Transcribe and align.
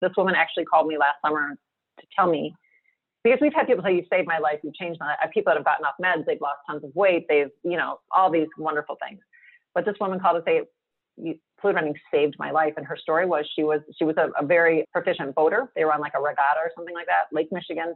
This 0.00 0.12
woman 0.16 0.34
actually 0.34 0.64
called 0.64 0.86
me 0.86 0.98
last 0.98 1.16
summer 1.24 1.56
to 1.98 2.06
tell 2.16 2.30
me 2.30 2.54
because 3.22 3.38
we've 3.40 3.52
had 3.54 3.66
people 3.66 3.84
say 3.84 3.94
you 3.94 4.04
saved 4.10 4.26
my 4.26 4.38
life, 4.38 4.60
you 4.62 4.72
changed 4.78 4.98
my 4.98 5.06
life. 5.08 5.18
Uh, 5.22 5.26
people 5.32 5.50
that 5.50 5.56
have 5.56 5.64
gotten 5.64 5.84
off 5.84 5.94
meds, 6.02 6.24
they've 6.26 6.40
lost 6.40 6.58
tons 6.68 6.82
of 6.84 6.90
weight, 6.94 7.26
they've 7.28 7.50
you 7.62 7.76
know 7.76 8.00
all 8.14 8.30
these 8.30 8.48
wonderful 8.58 8.96
things. 9.06 9.20
But 9.74 9.84
this 9.84 9.94
woman 10.00 10.20
called 10.20 10.42
to 10.44 10.50
say 10.50 10.62
fluid 11.60 11.76
running 11.76 11.94
saved 12.12 12.36
my 12.38 12.50
life, 12.50 12.74
and 12.76 12.86
her 12.86 12.96
story 12.96 13.26
was 13.26 13.44
she 13.54 13.62
was 13.62 13.80
she 13.98 14.04
was 14.04 14.16
a, 14.16 14.30
a 14.42 14.46
very 14.46 14.86
proficient 14.92 15.34
boater. 15.34 15.70
They 15.76 15.84
were 15.84 15.92
on 15.92 16.00
like 16.00 16.14
a 16.16 16.20
regatta 16.20 16.60
or 16.64 16.70
something 16.74 16.94
like 16.94 17.06
that, 17.06 17.32
Lake 17.32 17.48
Michigan, 17.52 17.94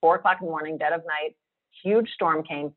four 0.00 0.16
o'clock 0.16 0.38
in 0.40 0.46
the 0.46 0.50
morning, 0.50 0.76
dead 0.76 0.92
of 0.92 1.02
night. 1.06 1.36
Huge 1.82 2.08
storm 2.10 2.42
came, 2.42 2.72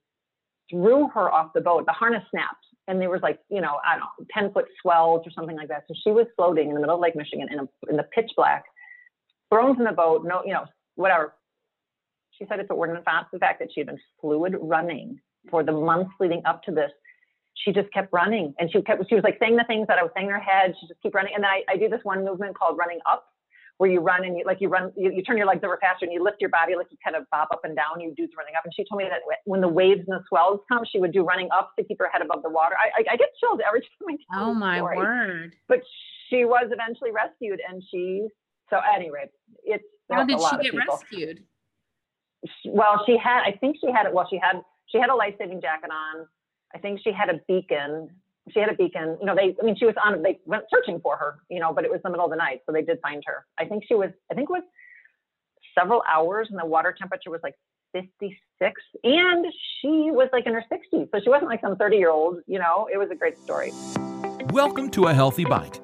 threw 0.69 1.07
her 1.09 1.31
off 1.31 1.51
the 1.53 1.61
boat. 1.61 1.85
The 1.85 1.93
harness 1.93 2.23
snapped, 2.29 2.65
and 2.87 3.01
there 3.01 3.09
was 3.09 3.21
like 3.21 3.39
you 3.49 3.61
know 3.61 3.79
I 3.85 3.93
don't 3.93 4.01
know 4.01 4.25
ten 4.33 4.51
foot 4.51 4.65
swells 4.81 5.25
or 5.25 5.31
something 5.31 5.55
like 5.55 5.69
that. 5.69 5.85
So 5.87 5.93
she 6.03 6.11
was 6.11 6.27
floating 6.35 6.69
in 6.69 6.73
the 6.73 6.79
middle 6.79 6.95
of 6.95 7.01
Lake 7.01 7.15
Michigan 7.15 7.47
in 7.51 7.59
a, 7.59 7.67
in 7.89 7.97
the 7.97 8.03
pitch 8.03 8.31
black, 8.35 8.65
thrown 9.49 9.75
from 9.75 9.85
the 9.85 9.91
boat. 9.91 10.25
No, 10.25 10.41
you 10.45 10.53
know 10.53 10.65
whatever 10.95 11.33
she 12.37 12.45
said 12.47 12.59
if 12.59 12.69
it 12.69 12.77
weren't 12.77 13.03
for 13.03 13.25
the 13.31 13.39
fact 13.39 13.59
that 13.59 13.69
she 13.73 13.81
had 13.81 13.87
been 13.87 13.99
fluid 14.21 14.55
running 14.61 15.19
for 15.49 15.63
the 15.63 15.71
months 15.71 16.11
leading 16.19 16.41
up 16.45 16.63
to 16.63 16.71
this, 16.71 16.91
she 17.53 17.71
just 17.71 17.91
kept 17.91 18.11
running 18.13 18.53
and 18.59 18.71
she 18.71 18.81
kept 18.81 19.03
she 19.09 19.15
was 19.15 19.23
like 19.23 19.37
saying 19.39 19.55
the 19.55 19.63
things 19.65 19.87
that 19.87 19.97
I 19.97 20.03
was 20.03 20.11
saying 20.15 20.27
in 20.27 20.33
her 20.33 20.39
head. 20.39 20.75
She 20.79 20.87
just 20.87 21.01
keep 21.01 21.15
running. 21.15 21.33
And 21.33 21.43
then 21.43 21.49
I, 21.49 21.63
I 21.69 21.77
do 21.77 21.89
this 21.89 22.01
one 22.03 22.23
movement 22.23 22.57
called 22.57 22.77
running 22.77 22.99
up 23.09 23.25
where 23.77 23.89
you 23.89 23.99
run 23.99 24.25
and 24.25 24.37
you 24.37 24.43
like 24.45 24.59
you 24.59 24.69
run 24.69 24.91
you, 24.95 25.11
you 25.11 25.21
turn 25.23 25.37
your 25.37 25.45
legs 25.45 25.61
over 25.63 25.77
faster 25.81 26.05
and 26.05 26.13
you 26.13 26.23
lift 26.23 26.37
your 26.39 26.49
body 26.49 26.75
like 26.75 26.87
you 26.89 26.97
kind 27.03 27.15
of 27.15 27.23
bob 27.29 27.47
up 27.51 27.61
and 27.63 27.75
down 27.75 27.99
you 27.99 28.13
do 28.17 28.27
running 28.37 28.53
up 28.57 28.65
and 28.65 28.73
she 28.73 28.83
told 28.89 28.99
me 28.99 29.07
that 29.09 29.21
when 29.45 29.61
the 29.61 29.67
waves 29.67 30.01
and 30.07 30.19
the 30.19 30.23
swells 30.27 30.59
come 30.67 30.83
she 30.91 30.99
would 30.99 31.13
do 31.13 31.23
running 31.23 31.49
up 31.51 31.71
to 31.77 31.83
keep 31.85 31.99
her 31.99 32.09
head 32.11 32.21
above 32.21 32.41
the 32.43 32.49
water 32.49 32.75
i 32.75 33.01
i, 33.01 33.13
I 33.13 33.17
get 33.17 33.29
chilled 33.39 33.61
every 33.65 33.81
time 33.99 34.09
i 34.09 34.35
tell 34.35 34.49
oh 34.49 34.53
my 34.53 34.77
story. 34.77 34.97
word 34.97 35.55
but 35.67 35.81
she 36.29 36.45
was 36.45 36.69
eventually 36.71 37.11
rescued 37.11 37.61
and 37.67 37.83
she 37.91 38.27
so 38.69 38.79
anyway 38.95 39.29
it's 39.63 39.83
how 40.11 40.23
did 40.23 40.39
she 40.39 40.71
get 40.71 40.75
rescued 40.87 41.43
well, 42.65 43.03
she 43.05 43.17
had, 43.17 43.41
I 43.43 43.51
think 43.51 43.77
she 43.81 43.91
had 43.91 44.05
it. 44.05 44.13
Well, 44.13 44.27
she 44.29 44.39
had, 44.41 44.61
she 44.87 44.99
had 44.99 45.09
a 45.09 45.15
life 45.15 45.35
saving 45.37 45.61
jacket 45.61 45.89
on. 45.91 46.27
I 46.73 46.79
think 46.79 46.99
she 47.03 47.11
had 47.11 47.29
a 47.29 47.39
beacon. 47.47 48.09
She 48.53 48.59
had 48.59 48.69
a 48.69 48.75
beacon. 48.75 49.17
You 49.19 49.25
know, 49.25 49.35
they, 49.35 49.55
I 49.61 49.65
mean, 49.65 49.75
she 49.77 49.85
was 49.85 49.95
on, 50.03 50.21
they 50.21 50.39
went 50.45 50.63
searching 50.73 50.99
for 51.01 51.17
her, 51.17 51.39
you 51.49 51.59
know, 51.59 51.73
but 51.73 51.83
it 51.83 51.91
was 51.91 51.99
the 52.03 52.09
middle 52.09 52.25
of 52.25 52.31
the 52.31 52.37
night. 52.37 52.61
So 52.65 52.71
they 52.71 52.81
did 52.81 52.99
find 53.01 53.23
her. 53.25 53.45
I 53.57 53.65
think 53.65 53.83
she 53.87 53.95
was, 53.95 54.09
I 54.31 54.35
think 54.35 54.49
it 54.49 54.53
was 54.53 54.63
several 55.77 56.03
hours 56.11 56.47
and 56.49 56.59
the 56.59 56.65
water 56.65 56.95
temperature 56.97 57.29
was 57.29 57.41
like 57.43 57.55
56 57.93 58.81
and 59.03 59.45
she 59.81 60.11
was 60.11 60.29
like 60.31 60.45
in 60.45 60.53
her 60.53 60.63
60s. 60.71 61.09
So 61.11 61.19
she 61.21 61.29
wasn't 61.29 61.49
like 61.49 61.61
some 61.61 61.75
30 61.75 61.97
year 61.97 62.09
old, 62.09 62.39
you 62.47 62.59
know, 62.59 62.87
it 62.91 62.97
was 62.97 63.09
a 63.11 63.15
great 63.15 63.37
story. 63.37 63.71
Welcome 64.51 64.89
to 64.91 65.05
A 65.05 65.13
Healthy 65.13 65.45
Bite. 65.45 65.79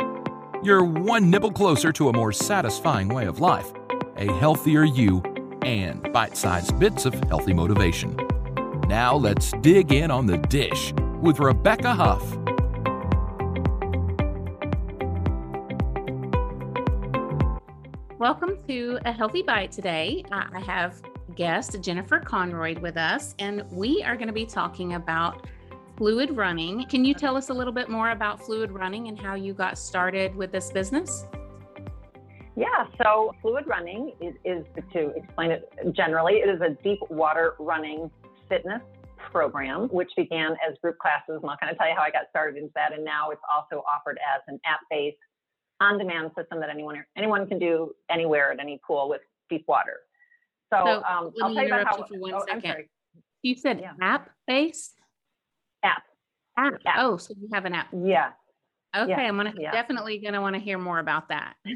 You're 0.64 0.84
one 0.84 1.30
nibble 1.30 1.52
closer 1.52 1.92
to 1.92 2.10
a 2.10 2.14
more 2.14 2.32
satisfying 2.32 3.10
way 3.10 3.26
of 3.26 3.40
life, 3.40 3.72
a 4.16 4.32
healthier 4.34 4.86
you 4.86 5.22
and 5.64 6.12
bite 6.14 6.38
sized 6.38 6.78
bits 6.80 7.06
of 7.06 7.14
healthy 7.26 7.54
motivation. 7.54 8.18
Now 8.88 9.16
let's 9.16 9.52
dig 9.62 9.92
in 9.92 10.12
on 10.12 10.26
the 10.26 10.38
dish 10.38 10.94
with 11.22 11.40
Rebecca 11.40 11.94
Huff. 11.94 12.43
Welcome 18.24 18.58
to 18.70 19.00
A 19.04 19.12
Healthy 19.12 19.42
Bite 19.42 19.74
today. 19.74 20.24
I 20.32 20.62
have 20.62 21.02
guest 21.36 21.76
Jennifer 21.82 22.22
Conroyd 22.22 22.78
with 22.78 22.96
us, 22.96 23.36
and 23.38 23.70
we 23.70 24.02
are 24.02 24.16
going 24.16 24.30
to 24.30 24.34
be 24.34 24.46
talking 24.46 24.94
about 24.94 25.46
fluid 25.98 26.32
running. 26.32 26.86
Can 26.86 27.04
you 27.04 27.14
tell 27.14 27.36
us 27.36 27.50
a 27.50 27.54
little 27.54 27.74
bit 27.74 27.90
more 27.90 28.12
about 28.12 28.42
fluid 28.42 28.72
running 28.72 29.10
and 29.10 29.20
how 29.20 29.36
you 29.36 29.54
got 29.54 29.78
started 29.78 30.34
with 30.38 30.54
this 30.54 30.72
business? 30.72 31.26
Yeah, 32.56 32.86
so 33.04 33.36
fluid 33.42 33.66
running 33.68 34.14
is, 34.22 34.36
is, 34.46 34.64
to 34.94 35.10
explain 35.18 35.52
it 35.52 35.70
generally, 35.92 36.36
it 36.36 36.48
is 36.48 36.62
a 36.62 36.82
deep 36.82 37.00
water 37.10 37.56
running 37.60 38.10
fitness 38.48 38.82
program, 39.34 39.90
which 39.90 40.12
began 40.16 40.56
as 40.66 40.78
group 40.82 40.98
classes. 40.98 41.42
I'm 41.44 41.48
not 41.48 41.60
going 41.60 41.74
to 41.74 41.78
tell 41.78 41.90
you 41.90 41.96
how 41.98 42.04
I 42.04 42.10
got 42.10 42.30
started 42.30 42.56
into 42.56 42.72
that, 42.76 42.94
and 42.94 43.04
now 43.04 43.32
it's 43.32 43.44
also 43.54 43.84
offered 43.86 44.18
as 44.34 44.42
an 44.48 44.62
app-based, 44.66 45.18
on-demand 45.84 46.32
system 46.38 46.60
that 46.60 46.70
anyone 46.70 47.04
anyone 47.18 47.48
can 47.48 47.60
do 47.60 47.94
anywhere 48.10 48.52
at 48.52 48.60
any 48.60 48.80
pool 48.86 49.10
with 49.10 49.22
deep 49.50 49.66
water. 49.68 50.00
So, 50.74 50.80
so 50.86 50.92
um, 51.04 51.32
I'll 51.42 51.54
tell 51.54 51.64
you 51.64 51.74
about 51.74 51.86
how. 51.86 52.04
For 52.04 52.20
one 52.20 52.34
oh, 52.34 52.46
second. 52.48 52.86
You 53.42 53.56
said 53.56 53.82
yeah. 53.82 53.92
app-based. 54.02 54.94
App. 55.84 56.04
App. 56.58 56.74
app. 56.86 56.96
Oh, 57.00 57.18
so 57.18 57.34
you 57.40 57.50
have 57.54 57.66
an 57.66 57.76
app. 57.76 57.88
Yeah. 57.92 58.30
Okay, 58.96 59.10
yeah. 59.10 59.18
I'm 59.18 59.36
gonna 59.36 59.54
yeah. 59.58 59.72
definitely 59.72 60.20
gonna 60.20 60.42
want 60.42 60.56
to 60.56 60.62
hear 60.62 60.78
more 60.78 61.00
about 61.00 61.30
that. 61.30 61.56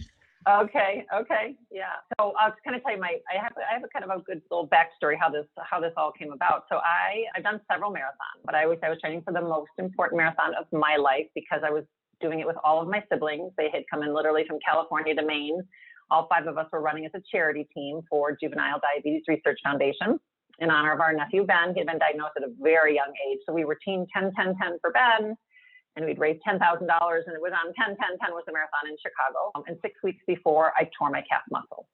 Okay. 0.47 1.05
Okay. 1.13 1.55
Yeah. 1.69 1.99
So 2.15 2.31
I'll 2.39 2.51
just 2.51 2.63
kind 2.63 2.75
of 2.75 2.83
tell 2.83 2.93
you 2.93 3.01
my, 3.01 3.19
I 3.27 3.41
have, 3.41 3.51
I 3.57 3.73
have 3.73 3.83
a 3.83 3.89
kind 3.89 4.09
of 4.09 4.17
a 4.17 4.23
good 4.23 4.41
little 4.49 4.67
backstory 4.67 5.15
how 5.19 5.29
this, 5.29 5.45
how 5.57 5.81
this 5.81 5.91
all 5.97 6.11
came 6.11 6.31
about. 6.31 6.63
So 6.71 6.77
I, 6.77 7.25
I've 7.35 7.43
done 7.43 7.59
several 7.69 7.91
marathons, 7.91 8.39
but 8.45 8.55
I 8.55 8.63
always, 8.63 8.79
I 8.81 8.89
was 8.89 8.97
training 9.01 9.23
for 9.23 9.33
the 9.33 9.41
most 9.41 9.71
important 9.77 10.17
marathon 10.17 10.53
of 10.55 10.65
my 10.71 10.95
life 10.95 11.27
because 11.35 11.61
I 11.65 11.69
was 11.69 11.83
doing 12.21 12.39
it 12.39 12.47
with 12.47 12.57
all 12.63 12.81
of 12.81 12.87
my 12.87 13.03
siblings. 13.11 13.51
They 13.57 13.69
had 13.71 13.83
come 13.91 14.03
in 14.03 14.13
literally 14.13 14.43
from 14.47 14.57
California 14.67 15.15
to 15.15 15.25
Maine. 15.25 15.61
All 16.09 16.27
five 16.29 16.47
of 16.47 16.57
us 16.57 16.67
were 16.71 16.81
running 16.81 17.05
as 17.05 17.11
a 17.15 17.21
charity 17.31 17.67
team 17.73 18.01
for 18.09 18.37
Juvenile 18.41 18.79
Diabetes 18.81 19.23
Research 19.27 19.59
Foundation 19.63 20.19
in 20.59 20.71
honor 20.71 20.93
of 20.93 20.99
our 20.99 21.13
nephew 21.13 21.45
Ben. 21.45 21.73
He 21.73 21.79
had 21.79 21.87
been 21.87 21.99
diagnosed 21.99 22.33
at 22.37 22.43
a 22.43 22.51
very 22.59 22.95
young 22.95 23.11
age. 23.29 23.39
So 23.45 23.53
we 23.53 23.65
were 23.65 23.77
team 23.83 24.05
10, 24.15 24.31
10, 24.35 24.55
10 24.61 24.77
for 24.81 24.91
Ben 24.91 25.35
and 25.97 26.05
we'd 26.05 26.19
raised 26.19 26.39
$10,000 26.47 26.61
and 26.61 27.35
it 27.35 27.41
was 27.41 27.51
on 27.53 27.73
10, 27.73 27.97
10, 27.97 27.97
10 27.97 28.31
was 28.31 28.43
the 28.45 28.53
marathon 28.53 28.85
in 28.87 28.95
Chicago. 29.01 29.51
Um, 29.55 29.63
and 29.67 29.77
six 29.81 29.97
weeks 30.03 30.21
before 30.27 30.71
I 30.77 30.89
tore 30.97 31.09
my 31.09 31.25
calf 31.25 31.41
muscle. 31.49 31.89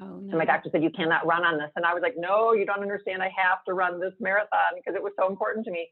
Oh, 0.00 0.20
no. 0.20 0.28
And 0.28 0.38
my 0.38 0.44
doctor 0.44 0.68
said, 0.70 0.82
you 0.82 0.90
cannot 0.90 1.26
run 1.26 1.44
on 1.44 1.56
this. 1.56 1.72
And 1.74 1.84
I 1.84 1.94
was 1.94 2.02
like, 2.04 2.14
no, 2.18 2.52
you 2.52 2.66
don't 2.66 2.84
understand. 2.84 3.22
I 3.22 3.32
have 3.32 3.64
to 3.66 3.72
run 3.72 3.98
this 3.98 4.12
marathon 4.20 4.76
because 4.76 4.94
it 4.94 5.02
was 5.02 5.12
so 5.18 5.28
important 5.28 5.64
to 5.64 5.72
me. 5.72 5.88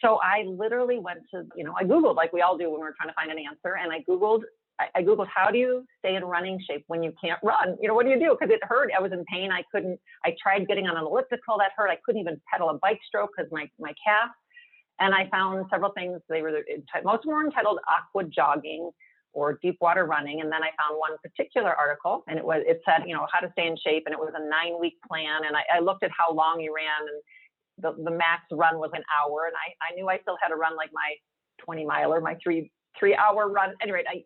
So 0.00 0.18
I 0.22 0.44
literally 0.46 0.98
went 0.98 1.20
to, 1.32 1.44
you 1.56 1.64
know, 1.64 1.74
I 1.78 1.84
Googled 1.84 2.16
like 2.16 2.32
we 2.32 2.42
all 2.42 2.56
do 2.56 2.70
when 2.70 2.80
we're 2.80 2.94
trying 2.94 3.08
to 3.08 3.14
find 3.14 3.30
an 3.30 3.38
answer. 3.38 3.76
And 3.76 3.92
I 3.92 4.00
Googled, 4.08 4.42
I, 4.78 5.02
Googled, 5.02 5.28
how 5.32 5.50
do 5.50 5.58
you 5.58 5.86
stay 6.00 6.16
in 6.16 6.24
running 6.24 6.58
shape 6.68 6.84
when 6.88 7.02
you 7.02 7.12
can't 7.22 7.38
run? 7.42 7.76
You 7.80 7.88
know, 7.88 7.94
what 7.94 8.04
do 8.04 8.10
you 8.10 8.18
do? 8.18 8.36
Because 8.38 8.52
it 8.52 8.60
hurt. 8.62 8.90
I 8.96 9.00
was 9.00 9.12
in 9.12 9.24
pain. 9.32 9.52
I 9.52 9.62
couldn't, 9.72 9.98
I 10.24 10.34
tried 10.42 10.66
getting 10.66 10.86
on 10.86 10.96
an 10.96 11.04
elliptical 11.04 11.58
that 11.58 11.72
hurt. 11.76 11.90
I 11.90 11.98
couldn't 12.04 12.20
even 12.20 12.40
pedal 12.52 12.70
a 12.70 12.74
bike 12.78 12.98
stroke 13.06 13.30
because 13.36 13.50
my, 13.52 13.68
my 13.78 13.94
calf 14.04 14.30
and 15.00 15.14
I 15.14 15.28
found 15.30 15.66
several 15.70 15.92
things. 15.92 16.20
They 16.28 16.42
were 16.42 16.62
most 17.04 17.18
of 17.18 17.22
them 17.22 17.34
were 17.34 17.44
entitled 17.44 17.78
aqua 17.88 18.24
jogging 18.24 18.90
or 19.32 19.58
deep 19.62 19.76
water 19.80 20.06
running. 20.06 20.40
And 20.40 20.50
then 20.50 20.62
I 20.62 20.70
found 20.78 20.98
one 20.98 21.12
particular 21.22 21.74
article 21.74 22.22
and 22.28 22.38
it 22.38 22.44
was, 22.44 22.62
it 22.66 22.80
said, 22.84 23.02
you 23.06 23.14
know, 23.14 23.26
how 23.32 23.40
to 23.40 23.50
stay 23.52 23.66
in 23.66 23.76
shape. 23.76 24.04
And 24.06 24.12
it 24.12 24.18
was 24.18 24.32
a 24.34 24.48
nine 24.48 24.80
week 24.80 24.94
plan. 25.06 25.42
And 25.46 25.56
I, 25.56 25.78
I 25.78 25.80
looked 25.80 26.04
at 26.04 26.10
how 26.16 26.32
long 26.32 26.60
you 26.60 26.74
ran 26.74 27.08
and 27.08 27.22
the, 27.78 27.92
the 27.92 28.10
max 28.10 28.44
run 28.52 28.78
was 28.78 28.90
an 28.94 29.02
hour. 29.10 29.46
And 29.46 29.54
I, 29.56 29.92
I 29.92 29.94
knew 29.94 30.08
I 30.08 30.18
still 30.22 30.36
had 30.40 30.48
to 30.48 30.56
run 30.56 30.76
like 30.76 30.90
my 30.92 31.14
20 31.64 31.84
miler, 31.84 32.20
my 32.20 32.36
three, 32.42 32.70
three 32.98 33.14
hour 33.14 33.48
run. 33.50 33.74
Anyway, 33.82 34.04
I, 34.08 34.24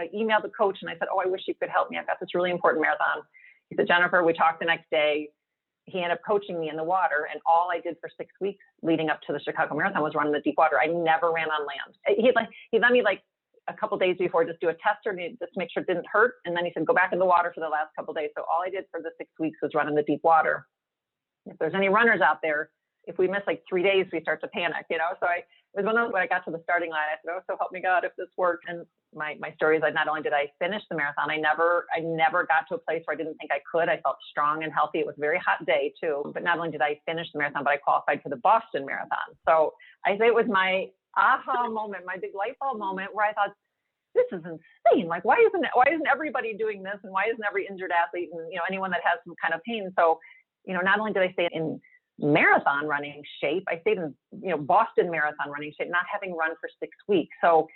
I 0.00 0.08
emailed 0.14 0.42
the 0.42 0.50
coach 0.56 0.78
and 0.82 0.90
I 0.90 0.94
said, 0.94 1.08
Oh, 1.12 1.20
I 1.24 1.28
wish 1.28 1.42
you 1.46 1.54
could 1.54 1.70
help 1.70 1.90
me. 1.90 1.98
I've 1.98 2.06
got 2.06 2.18
this 2.20 2.34
really 2.34 2.50
important 2.50 2.82
marathon. 2.82 3.22
He 3.68 3.76
said, 3.76 3.86
Jennifer, 3.86 4.24
we 4.24 4.32
talked 4.32 4.60
the 4.60 4.66
next 4.66 4.90
day 4.90 5.28
he 5.90 5.98
ended 5.98 6.12
up 6.12 6.20
coaching 6.26 6.60
me 6.60 6.68
in 6.68 6.76
the 6.76 6.84
water. 6.84 7.28
And 7.30 7.40
all 7.46 7.70
I 7.70 7.80
did 7.80 7.96
for 8.00 8.08
six 8.16 8.30
weeks 8.40 8.62
leading 8.82 9.08
up 9.08 9.20
to 9.26 9.32
the 9.32 9.40
Chicago 9.40 9.74
Marathon 9.74 10.02
was 10.02 10.14
run 10.14 10.26
in 10.26 10.32
the 10.32 10.40
deep 10.40 10.54
water. 10.56 10.78
I 10.80 10.86
never 10.86 11.32
ran 11.32 11.48
on 11.50 11.66
land. 11.66 11.96
Eh, 12.06 12.14
he 12.16 12.32
like 12.34 12.48
he 12.70 12.78
let 12.78 12.92
me 12.92 13.02
like 13.02 13.22
a 13.68 13.74
couple 13.74 13.98
days 13.98 14.16
before 14.18 14.44
just 14.44 14.60
do 14.60 14.68
a 14.68 14.74
tester 14.74 15.14
to 15.14 15.30
just 15.30 15.52
make 15.56 15.70
sure 15.72 15.82
it 15.82 15.86
didn't 15.86 16.06
hurt. 16.10 16.34
And 16.44 16.56
then 16.56 16.64
he 16.64 16.72
said, 16.74 16.86
go 16.86 16.94
back 16.94 17.12
in 17.12 17.18
the 17.18 17.26
water 17.26 17.52
for 17.54 17.60
the 17.60 17.68
last 17.68 17.90
couple 17.96 18.14
days. 18.14 18.30
So 18.36 18.42
all 18.42 18.62
I 18.64 18.70
did 18.70 18.84
for 18.90 19.00
the 19.00 19.10
six 19.18 19.30
weeks 19.38 19.58
was 19.62 19.72
run 19.74 19.88
in 19.88 19.94
the 19.94 20.02
deep 20.02 20.20
water. 20.24 20.66
If 21.46 21.58
there's 21.58 21.74
any 21.74 21.88
runners 21.88 22.20
out 22.20 22.38
there, 22.42 22.70
if 23.04 23.18
we 23.18 23.26
miss 23.28 23.42
like 23.46 23.62
three 23.68 23.82
days, 23.82 24.06
we 24.12 24.20
start 24.20 24.40
to 24.42 24.48
panic, 24.48 24.86
you 24.90 24.98
know? 24.98 25.16
So 25.20 25.26
I, 25.26 25.38
it 25.38 25.76
was 25.76 25.84
one 25.86 25.96
of 25.96 26.06
those 26.06 26.12
when 26.12 26.22
I 26.22 26.26
got 26.26 26.44
to 26.44 26.50
the 26.50 26.60
starting 26.64 26.90
line, 26.90 27.08
I 27.10 27.16
said, 27.24 27.32
oh, 27.34 27.40
so 27.48 27.56
help 27.58 27.72
me 27.72 27.80
God 27.80 28.04
if 28.04 28.12
this 28.18 28.28
works. 28.36 28.64
And 28.68 28.84
my, 29.14 29.36
my 29.40 29.52
story 29.54 29.76
is 29.76 29.82
like, 29.82 29.94
not 29.94 30.08
only 30.08 30.22
did 30.22 30.32
I 30.32 30.50
finish 30.58 30.82
the 30.90 30.96
marathon, 30.96 31.30
I 31.30 31.36
never, 31.36 31.86
I 31.94 32.00
never 32.00 32.44
got 32.44 32.68
to 32.68 32.74
a 32.74 32.78
place 32.78 33.02
where 33.04 33.14
I 33.14 33.18
didn't 33.18 33.36
think 33.36 33.50
I 33.50 33.60
could. 33.70 33.88
I 33.88 34.00
felt 34.02 34.16
strong 34.30 34.64
and 34.64 34.72
healthy. 34.72 34.98
It 35.00 35.06
was 35.06 35.14
a 35.16 35.20
very 35.20 35.38
hot 35.38 35.64
day 35.66 35.92
too. 36.00 36.30
But 36.34 36.42
not 36.42 36.58
only 36.58 36.70
did 36.70 36.82
I 36.82 37.00
finish 37.06 37.26
the 37.32 37.38
marathon, 37.38 37.64
but 37.64 37.70
I 37.70 37.78
qualified 37.78 38.22
for 38.22 38.28
the 38.28 38.36
Boston 38.36 38.84
Marathon. 38.84 39.34
So 39.48 39.74
I 40.04 40.18
say 40.18 40.26
it 40.26 40.34
was 40.34 40.46
my 40.48 40.86
aha 41.16 41.68
moment, 41.68 42.04
my 42.04 42.16
big 42.20 42.34
light 42.34 42.58
bulb 42.60 42.78
moment 42.78 43.14
where 43.14 43.26
I 43.26 43.32
thought, 43.32 43.54
this 44.14 44.26
is 44.32 44.42
insane. 44.42 45.06
Like, 45.06 45.24
why 45.24 45.36
isn't 45.38 45.64
why 45.74 45.84
isn't 45.86 46.06
everybody 46.10 46.54
doing 46.54 46.82
this? 46.82 46.98
And 47.02 47.12
why 47.12 47.26
isn't 47.26 47.44
every 47.46 47.66
injured 47.66 47.92
athlete 47.94 48.30
and, 48.32 48.50
you 48.50 48.58
know, 48.58 48.66
anyone 48.68 48.90
that 48.90 49.02
has 49.04 49.18
some 49.24 49.34
kind 49.40 49.54
of 49.54 49.62
pain? 49.62 49.90
So, 49.96 50.18
you 50.64 50.74
know, 50.74 50.80
not 50.80 50.98
only 50.98 51.12
did 51.12 51.22
I 51.22 51.32
stay 51.32 51.48
in 51.52 51.80
marathon 52.18 52.86
running 52.86 53.22
shape, 53.40 53.64
I 53.68 53.80
stayed 53.80 53.98
in, 53.98 54.14
you 54.42 54.50
know, 54.50 54.58
Boston 54.58 55.10
marathon 55.10 55.50
running 55.50 55.72
shape, 55.76 55.88
not 55.90 56.04
having 56.12 56.36
run 56.36 56.50
for 56.60 56.68
six 56.78 56.96
weeks. 57.08 57.34
So 57.42 57.68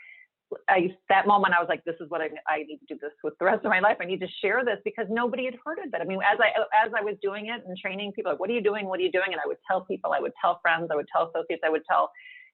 I, 0.68 0.94
that 1.08 1.26
moment 1.26 1.54
I 1.54 1.60
was 1.60 1.68
like, 1.68 1.82
this 1.84 1.96
is 2.00 2.10
what 2.10 2.20
I, 2.20 2.28
I 2.46 2.58
need 2.58 2.78
to 2.86 2.94
do 2.94 2.98
this 3.00 3.12
with 3.22 3.34
the 3.38 3.46
rest 3.46 3.64
of 3.64 3.70
my 3.70 3.80
life. 3.80 3.96
I 4.00 4.04
need 4.04 4.20
to 4.20 4.28
share 4.42 4.64
this 4.64 4.78
because 4.84 5.06
nobody 5.08 5.46
had 5.46 5.54
heard 5.64 5.78
of 5.78 5.92
it. 5.92 6.00
I 6.00 6.04
mean, 6.04 6.20
as 6.20 6.38
I, 6.40 6.48
as 6.86 6.92
I 6.96 7.02
was 7.02 7.16
doing 7.22 7.46
it 7.46 7.62
and 7.66 7.76
training 7.76 8.12
people, 8.12 8.32
like, 8.32 8.40
what 8.40 8.50
are 8.50 8.52
you 8.52 8.62
doing? 8.62 8.86
What 8.86 9.00
are 9.00 9.02
you 9.02 9.10
doing? 9.10 9.28
And 9.32 9.40
I 9.42 9.46
would 9.46 9.56
tell 9.66 9.80
people, 9.82 10.12
I 10.12 10.20
would 10.20 10.32
tell 10.40 10.60
friends, 10.62 10.90
I 10.92 10.96
would 10.96 11.08
tell 11.10 11.30
associates, 11.34 11.62
I 11.64 11.70
would 11.70 11.84
tell 11.88 12.10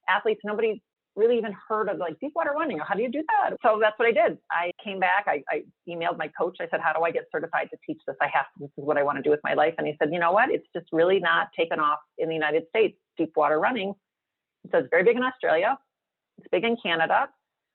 athletes, 0.08 0.40
nobody 0.44 0.82
really 1.16 1.36
even 1.36 1.54
heard 1.68 1.88
of 1.88 1.98
like 1.98 2.18
deep 2.20 2.32
water 2.34 2.52
running. 2.56 2.78
How 2.78 2.94
do 2.94 3.02
you 3.02 3.10
do 3.10 3.22
that? 3.28 3.56
So 3.62 3.78
that's 3.80 3.98
what 3.98 4.08
I 4.08 4.12
did. 4.12 4.38
I 4.50 4.70
came 4.82 5.00
back. 5.00 5.24
I, 5.26 5.42
I 5.50 5.62
emailed 5.88 6.16
my 6.16 6.28
coach. 6.28 6.56
I 6.60 6.68
said, 6.70 6.80
How 6.80 6.92
do 6.92 7.02
I 7.02 7.10
get 7.10 7.24
certified 7.32 7.68
to 7.70 7.78
teach 7.86 8.00
this? 8.06 8.16
I 8.20 8.28
have 8.32 8.46
to. 8.54 8.60
This 8.60 8.70
is 8.78 8.84
what 8.84 8.96
I 8.96 9.02
want 9.02 9.18
to 9.18 9.22
do 9.22 9.30
with 9.30 9.40
my 9.42 9.54
life. 9.54 9.74
And 9.78 9.86
he 9.86 9.94
said, 9.98 10.12
You 10.12 10.18
know 10.18 10.32
what? 10.32 10.50
It's 10.50 10.66
just 10.74 10.86
really 10.92 11.18
not 11.18 11.48
taken 11.56 11.80
off 11.80 11.98
in 12.18 12.28
the 12.28 12.34
United 12.34 12.64
States. 12.68 12.96
Deep 13.18 13.32
water 13.36 13.58
running. 13.58 13.94
He 14.62 14.70
says, 14.70 14.84
Very 14.90 15.04
big 15.04 15.16
in 15.16 15.22
Australia. 15.22 15.78
It's 16.38 16.48
big 16.50 16.64
in 16.64 16.76
Canada. 16.82 17.28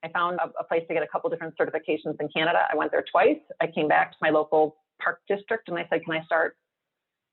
I 0.03 0.09
found 0.09 0.39
a, 0.39 0.51
a 0.59 0.63
place 0.63 0.83
to 0.87 0.93
get 0.93 1.03
a 1.03 1.07
couple 1.07 1.29
different 1.29 1.55
certifications 1.57 2.19
in 2.19 2.29
Canada. 2.35 2.59
I 2.71 2.75
went 2.75 2.91
there 2.91 3.03
twice. 3.11 3.39
I 3.61 3.67
came 3.67 3.87
back 3.87 4.11
to 4.11 4.17
my 4.21 4.29
local 4.29 4.77
park 5.01 5.19
district 5.27 5.67
and 5.69 5.77
I 5.77 5.85
said, 5.89 6.03
Can 6.05 6.13
I 6.13 6.23
start? 6.23 6.57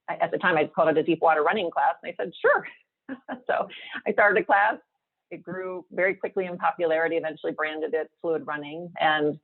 At 0.09 0.33
the 0.33 0.39
time, 0.39 0.57
I 0.57 0.67
called 0.67 0.89
it 0.89 0.99
a 0.99 1.03
deep 1.03 1.21
water 1.23 1.43
running 1.43 1.71
class. 1.71 1.95
And 2.03 2.13
they 2.13 2.17
said, 2.23 2.33
Sure. 2.41 2.67
so 3.47 3.69
I 4.07 4.13
started 4.13 4.43
a 4.43 4.45
class. 4.45 4.75
It 5.33 5.43
grew 5.43 5.85
very 5.91 6.15
quickly 6.15 6.45
in 6.45 6.59
popularity, 6.59 7.17
eventually 7.17 7.53
branded 7.53 7.95
it 7.95 8.11
Fluid 8.21 8.47
Running. 8.47 8.93
And 9.01 9.39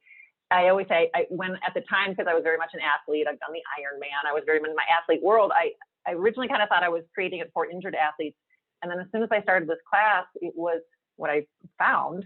I 0.50 0.68
always 0.68 0.86
say, 0.86 1.10
I, 1.14 1.24
when 1.30 1.52
at 1.66 1.72
the 1.74 1.80
time, 1.88 2.10
because 2.10 2.26
I 2.28 2.34
was 2.34 2.42
very 2.42 2.58
much 2.58 2.70
an 2.74 2.80
athlete, 2.80 3.26
I've 3.28 3.40
done 3.40 3.52
the 3.52 3.62
Ironman, 3.80 4.28
I 4.28 4.34
was 4.34 4.42
very 4.44 4.60
much 4.60 4.68
in 4.68 4.76
my 4.76 4.86
athlete 4.88 5.22
world. 5.22 5.50
I, 5.54 5.72
I 6.06 6.12
originally 6.12 6.46
kind 6.46 6.62
of 6.62 6.68
thought 6.68 6.84
I 6.84 6.90
was 6.90 7.04
creating 7.14 7.40
it 7.40 7.50
for 7.54 7.68
injured 7.68 7.94
athletes. 7.94 8.36
And 8.82 8.90
then 8.90 9.00
as 9.00 9.06
soon 9.12 9.22
as 9.22 9.30
I 9.32 9.40
started 9.42 9.68
this 9.68 9.78
class, 9.88 10.26
it 10.36 10.52
was 10.54 10.82
what 11.16 11.30
I 11.30 11.46
found 11.78 12.24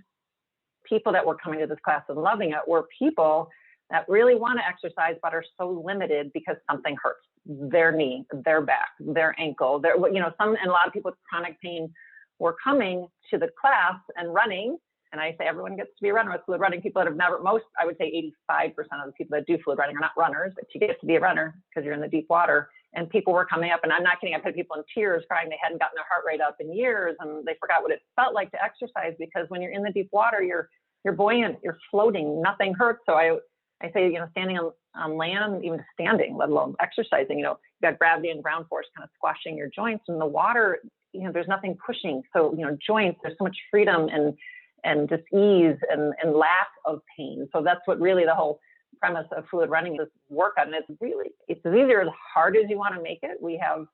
people 0.85 1.13
that 1.13 1.25
were 1.25 1.37
coming 1.37 1.61
to 1.61 1.67
this 1.67 1.79
class 1.85 2.03
and 2.09 2.19
loving 2.19 2.51
it 2.51 2.59
were 2.67 2.87
people 2.99 3.49
that 3.91 4.09
really 4.09 4.35
want 4.35 4.59
to 4.59 4.67
exercise 4.67 5.15
but 5.23 5.35
are 5.35 5.45
so 5.57 5.83
limited 5.87 6.33
because 6.35 6.57
something 6.69 6.97
hurts 7.01 7.21
their 7.47 7.93
knee, 7.93 8.25
their 8.45 8.61
back, 8.61 8.89
their 8.99 9.35
ankle, 9.39 9.79
their 9.79 9.97
you 10.09 10.21
know 10.21 10.33
some 10.39 10.57
and 10.61 10.69
a 10.69 10.73
lot 10.73 10.87
of 10.87 10.93
people 10.93 11.11
with 11.11 11.19
chronic 11.29 11.61
pain 11.61 11.93
were 12.39 12.57
coming 12.63 13.07
to 13.31 13.39
the 13.39 13.49
class 13.61 13.97
and 14.17 14.33
running. 14.33 14.77
And 15.13 15.21
I 15.21 15.37
say 15.39 15.47
everyone 15.47 15.77
gets 15.77 15.91
to 15.99 16.03
be 16.03 16.09
a 16.09 16.15
runner 16.15 16.33
with 16.33 16.41
fluid 16.47 16.61
running. 16.61 16.81
People 16.81 17.01
that 17.01 17.07
have 17.07 17.17
never, 17.17 17.39
most, 17.41 17.65
I 17.79 17.85
would 17.85 17.97
say 17.99 18.33
85% 18.51 18.71
of 18.79 19.07
the 19.07 19.13
people 19.13 19.37
that 19.37 19.47
do 19.47 19.59
fluid 19.63 19.79
running 19.79 19.97
are 19.97 20.01
not 20.01 20.13
runners, 20.17 20.53
but 20.55 20.65
you 20.75 20.81
get 20.81 20.99
to 21.01 21.07
be 21.07 21.17
a 21.17 21.21
runner 21.21 21.55
because 21.69 21.85
you're 21.85 21.95
in 21.95 22.01
the 22.01 22.09
deep 22.09 22.27
water. 22.31 22.71
And 22.95 23.09
people 23.09 23.33
were 23.33 23.47
coming 23.47 23.71
up, 23.71 23.81
and 23.85 23.93
I'm 23.93 24.03
not 24.03 24.21
kidding, 24.21 24.35
I 24.35 24.39
put 24.39 24.55
people 24.55 24.77
in 24.77 24.83
tears 24.95 25.25
crying 25.29 25.49
they 25.49 25.59
hadn't 25.63 25.81
gotten 25.81 25.97
their 25.97 26.05
heart 26.11 26.25
rate 26.27 26.41
up 26.43 26.57
in 26.61 26.75
years 26.75 27.17
and 27.21 27.45
they 27.47 27.57
forgot 27.59 27.83
what 27.83 27.91
it 27.91 28.01
felt 28.17 28.35
like 28.35 28.51
to 28.53 28.63
exercise 28.63 29.15
because 29.19 29.47
when 29.49 29.63
you're 29.63 29.73
in 29.73 29.83
the 29.83 29.93
deep 29.93 30.09
water, 30.13 30.43
you're 30.43 30.69
you're 31.05 31.15
buoyant, 31.15 31.59
you're 31.65 31.79
floating, 31.91 32.41
nothing 32.41 32.75
hurts. 32.75 33.01
So 33.07 33.15
I 33.15 33.39
I 33.83 33.91
say, 33.93 34.07
you 34.07 34.19
know, 34.19 34.29
standing 34.31 34.59
on, 34.59 34.73
on 34.95 35.17
land, 35.17 35.65
even 35.65 35.83
standing, 35.95 36.37
let 36.37 36.49
alone 36.49 36.75
exercising, 36.81 37.39
you 37.39 37.45
know, 37.45 37.59
you 37.81 37.91
got 37.91 37.99
gravity 37.99 38.31
and 38.31 38.43
ground 38.43 38.67
force 38.69 38.87
kind 38.97 39.05
of 39.05 39.11
squashing 39.15 39.57
your 39.57 39.69
joints. 39.69 40.05
And 40.09 40.21
the 40.21 40.27
water, 40.27 40.81
you 41.13 41.23
know, 41.23 41.33
there's 41.33 41.49
nothing 41.49 41.77
pushing. 41.85 42.23
So, 42.35 42.55
you 42.57 42.65
know, 42.65 42.77
joints, 42.85 43.21
there's 43.23 43.37
so 43.39 43.45
much 43.45 43.57
freedom 43.71 44.09
and 44.09 44.35
and 44.85 45.09
just 45.09 45.23
ease 45.33 45.77
and, 45.91 46.13
and 46.21 46.35
lack 46.35 46.67
of 46.87 47.01
pain. 47.17 47.49
So 47.53 47.63
that's 47.63 47.81
what 47.85 48.01
really 48.01 48.25
the 48.25 48.35
whole 48.35 48.59
premise 48.99 49.29
of 49.37 49.45
fluid 49.49 49.71
running 49.71 49.95
is 49.95 50.09
work 50.29 50.55
on. 50.59 50.75
And 50.75 50.75
it's 50.75 51.01
really, 51.01 51.31
it's 51.47 51.65
either 51.65 52.01
as 52.01 52.09
hard 52.35 52.57
as 52.57 52.65
you 52.69 52.79
want 52.79 52.97
to 52.97 53.01
make 53.01 53.21
it. 53.23 53.39
We 53.41 53.57
have 53.59 53.87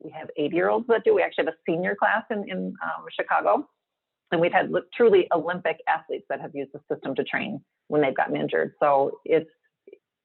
we 0.00 0.10
have 0.10 0.28
80 0.36 0.56
year 0.56 0.70
olds 0.70 0.86
that 0.88 1.04
do. 1.04 1.14
We 1.14 1.22
actually 1.22 1.44
have 1.44 1.54
a 1.54 1.70
senior 1.70 1.94
class 1.94 2.24
in, 2.30 2.48
in 2.48 2.74
um, 2.82 3.04
Chicago 3.18 3.68
and 4.34 4.40
we've 4.40 4.52
had 4.52 4.72
truly 4.94 5.28
Olympic 5.32 5.78
athletes 5.88 6.26
that 6.28 6.40
have 6.40 6.50
used 6.54 6.72
the 6.72 6.80
system 6.92 7.14
to 7.14 7.24
train 7.24 7.60
when 7.86 8.02
they've 8.02 8.16
gotten 8.16 8.36
injured. 8.36 8.72
So 8.80 9.20
it's 9.24 9.48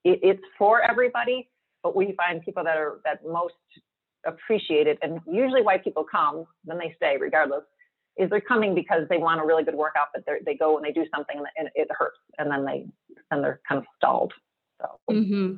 it, 0.03 0.19
it's 0.21 0.43
for 0.57 0.81
everybody, 0.81 1.49
but 1.83 1.95
we 1.95 2.13
find 2.17 2.41
people 2.41 2.63
that 2.63 2.77
are 2.77 2.99
that 3.05 3.19
most 3.25 3.55
appreciate 4.25 4.87
it, 4.87 4.97
and 5.01 5.19
usually 5.25 5.61
why 5.61 5.77
people 5.77 6.03
come, 6.09 6.45
then 6.65 6.77
they 6.77 6.93
stay 6.97 7.17
regardless, 7.19 7.63
is 8.17 8.29
they're 8.29 8.41
coming 8.41 8.75
because 8.75 9.07
they 9.09 9.17
want 9.17 9.39
a 9.39 9.45
really 9.45 9.63
good 9.63 9.75
workout, 9.75 10.07
but 10.13 10.25
they 10.45 10.55
go 10.55 10.77
and 10.77 10.85
they 10.85 10.91
do 10.91 11.05
something 11.13 11.41
and 11.57 11.69
it 11.75 11.87
hurts, 11.91 12.19
and 12.37 12.51
then 12.51 12.65
they 12.65 12.85
then 13.31 13.41
they're 13.41 13.61
kind 13.67 13.79
of 13.79 13.85
stalled. 13.97 14.33
So. 14.81 14.99
Mm-hmm. 15.11 15.55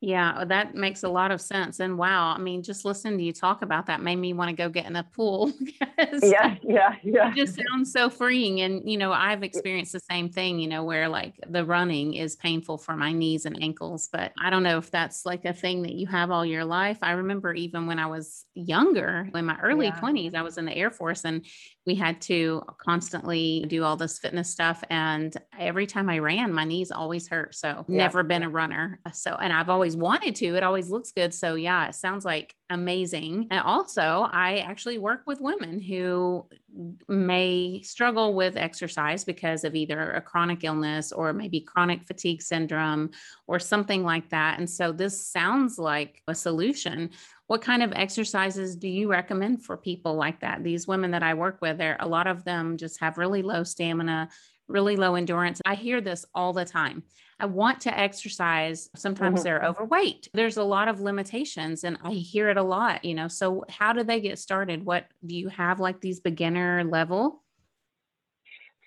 Yeah, 0.00 0.44
that 0.44 0.76
makes 0.76 1.02
a 1.02 1.08
lot 1.08 1.32
of 1.32 1.40
sense. 1.40 1.80
And 1.80 1.98
wow, 1.98 2.32
I 2.32 2.38
mean, 2.38 2.62
just 2.62 2.84
listening 2.84 3.18
to 3.18 3.24
you 3.24 3.32
talk 3.32 3.62
about 3.62 3.86
that 3.86 4.00
made 4.00 4.16
me 4.16 4.32
want 4.32 4.48
to 4.48 4.54
go 4.54 4.68
get 4.68 4.86
in 4.86 4.94
a 4.94 5.02
pool. 5.02 5.52
yeah, 6.22 6.54
yeah, 6.62 6.94
yeah. 7.02 7.30
It 7.30 7.34
just 7.34 7.56
sounds 7.56 7.92
so 7.92 8.08
freeing. 8.08 8.60
And, 8.60 8.88
you 8.88 8.96
know, 8.96 9.12
I've 9.12 9.42
experienced 9.42 9.92
the 9.92 10.00
same 10.08 10.28
thing, 10.28 10.60
you 10.60 10.68
know, 10.68 10.84
where 10.84 11.08
like 11.08 11.34
the 11.48 11.64
running 11.64 12.14
is 12.14 12.36
painful 12.36 12.78
for 12.78 12.96
my 12.96 13.10
knees 13.10 13.44
and 13.44 13.60
ankles. 13.60 14.08
But 14.12 14.32
I 14.40 14.50
don't 14.50 14.62
know 14.62 14.78
if 14.78 14.88
that's 14.92 15.26
like 15.26 15.44
a 15.44 15.52
thing 15.52 15.82
that 15.82 15.94
you 15.94 16.06
have 16.06 16.30
all 16.30 16.46
your 16.46 16.64
life. 16.64 16.98
I 17.02 17.12
remember 17.12 17.52
even 17.54 17.88
when 17.88 17.98
I 17.98 18.06
was 18.06 18.44
younger, 18.54 19.28
in 19.34 19.46
my 19.46 19.58
early 19.60 19.86
yeah. 19.86 19.98
20s, 19.98 20.32
I 20.36 20.42
was 20.42 20.58
in 20.58 20.64
the 20.64 20.76
Air 20.76 20.92
Force 20.92 21.24
and 21.24 21.44
we 21.86 21.96
had 21.96 22.20
to 22.20 22.62
constantly 22.76 23.64
do 23.66 23.82
all 23.82 23.96
this 23.96 24.18
fitness 24.18 24.50
stuff. 24.50 24.84
And 24.90 25.34
every 25.58 25.86
time 25.86 26.08
I 26.08 26.20
ran, 26.20 26.52
my 26.52 26.64
knees 26.64 26.92
always 26.92 27.26
hurt. 27.26 27.56
So, 27.56 27.84
yeah. 27.88 27.96
never 27.96 28.22
been 28.22 28.44
a 28.44 28.48
runner. 28.48 29.00
So, 29.12 29.34
and 29.34 29.52
I've 29.52 29.70
always 29.70 29.87
wanted 29.96 30.34
to, 30.36 30.56
it 30.56 30.62
always 30.62 30.90
looks 30.90 31.12
good. 31.12 31.32
So, 31.32 31.54
yeah, 31.54 31.88
it 31.88 31.94
sounds 31.94 32.24
like 32.24 32.54
amazing. 32.70 33.48
And 33.50 33.60
also, 33.60 34.28
I 34.30 34.58
actually 34.58 34.98
work 34.98 35.22
with 35.26 35.40
women 35.40 35.80
who 35.80 36.46
may 37.08 37.82
struggle 37.82 38.34
with 38.34 38.56
exercise 38.56 39.24
because 39.24 39.64
of 39.64 39.74
either 39.74 40.12
a 40.12 40.20
chronic 40.20 40.64
illness 40.64 41.12
or 41.12 41.32
maybe 41.32 41.60
chronic 41.60 42.06
fatigue 42.06 42.42
syndrome 42.42 43.10
or 43.46 43.58
something 43.58 44.04
like 44.04 44.30
that. 44.30 44.58
And 44.58 44.68
so, 44.68 44.92
this 44.92 45.26
sounds 45.26 45.78
like 45.78 46.22
a 46.28 46.34
solution 46.34 47.10
what 47.48 47.62
kind 47.62 47.82
of 47.82 47.94
exercises 47.94 48.76
do 48.76 48.88
you 48.88 49.10
recommend 49.10 49.64
for 49.64 49.76
people 49.78 50.14
like 50.14 50.40
that? 50.40 50.62
These 50.62 50.86
women 50.86 51.10
that 51.12 51.22
I 51.22 51.32
work 51.32 51.62
with, 51.62 51.78
there 51.78 51.96
a 51.98 52.06
lot 52.06 52.26
of 52.26 52.44
them 52.44 52.76
just 52.76 53.00
have 53.00 53.16
really 53.16 53.40
low 53.40 53.64
stamina, 53.64 54.28
really 54.68 54.96
low 54.96 55.14
endurance. 55.14 55.60
I 55.64 55.74
hear 55.74 56.02
this 56.02 56.26
all 56.34 56.52
the 56.52 56.66
time. 56.66 57.02
I 57.40 57.46
want 57.46 57.80
to 57.82 57.98
exercise. 57.98 58.88
Sometimes 58.96 59.40
mm-hmm. 59.40 59.44
they're 59.44 59.64
overweight. 59.64 60.28
There's 60.34 60.56
a 60.56 60.64
lot 60.64 60.88
of 60.88 61.00
limitations 61.00 61.84
and 61.84 61.98
I 62.02 62.12
hear 62.12 62.48
it 62.48 62.56
a 62.56 62.62
lot, 62.62 63.04
you 63.04 63.14
know. 63.14 63.28
So 63.28 63.64
how 63.68 63.92
do 63.92 64.02
they 64.02 64.20
get 64.20 64.38
started? 64.38 64.84
What 64.84 65.06
do 65.24 65.36
you 65.36 65.48
have 65.48 65.80
like 65.80 66.00
these 66.00 66.20
beginner 66.20 66.84
level? 66.84 67.42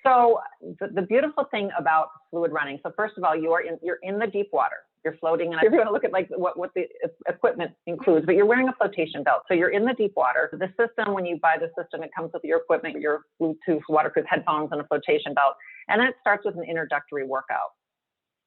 So 0.04 0.40
the, 0.80 0.88
the 0.88 1.04
beautiful 1.04 1.46
thing 1.52 1.70
about 1.78 2.08
fluid 2.30 2.52
running. 2.52 2.80
So 2.84 2.92
first 2.96 3.18
of 3.18 3.24
all, 3.24 3.36
you're 3.36 3.62
in 3.62 3.78
you're 3.82 4.00
in 4.02 4.20
the 4.20 4.28
deep 4.28 4.50
water 4.52 4.78
you're 5.04 5.18
floating. 5.18 5.54
And 5.54 5.62
if 5.64 5.72
you 5.72 5.78
want 5.78 5.88
to 5.88 5.94
look 5.94 6.04
at 6.04 6.12
like 6.12 6.30
what, 6.36 6.58
what 6.58 6.72
the 6.76 6.88
equipment 7.28 7.72
includes, 7.88 8.26
but 8.26 8.36
you're 8.36 8.46
wearing 8.46 8.68
a 8.68 8.74
flotation 8.74 9.24
belt. 9.24 9.44
So 9.48 9.54
you're 9.54 9.70
in 9.70 9.86
the 9.86 9.94
deep 9.94 10.14
water. 10.16 10.50
The 10.52 10.70
system, 10.80 11.14
when 11.14 11.26
you 11.26 11.40
buy 11.42 11.58
the 11.60 11.70
system, 11.82 12.04
it 12.04 12.12
comes 12.16 12.32
with 12.34 12.44
your 12.44 12.60
equipment, 12.60 13.00
your 13.00 13.22
Bluetooth 13.42 13.82
waterproof 13.90 14.26
headphones 14.28 14.70
and 14.72 14.82
a 14.82 14.84
flotation 14.86 15.34
belt. 15.34 15.56
And 15.88 16.00
then 16.00 16.08
it 16.08 16.16
starts 16.22 16.46
with 16.46 16.56
an 16.56 16.64
introductory 16.64 17.26
workout. 17.26 17.72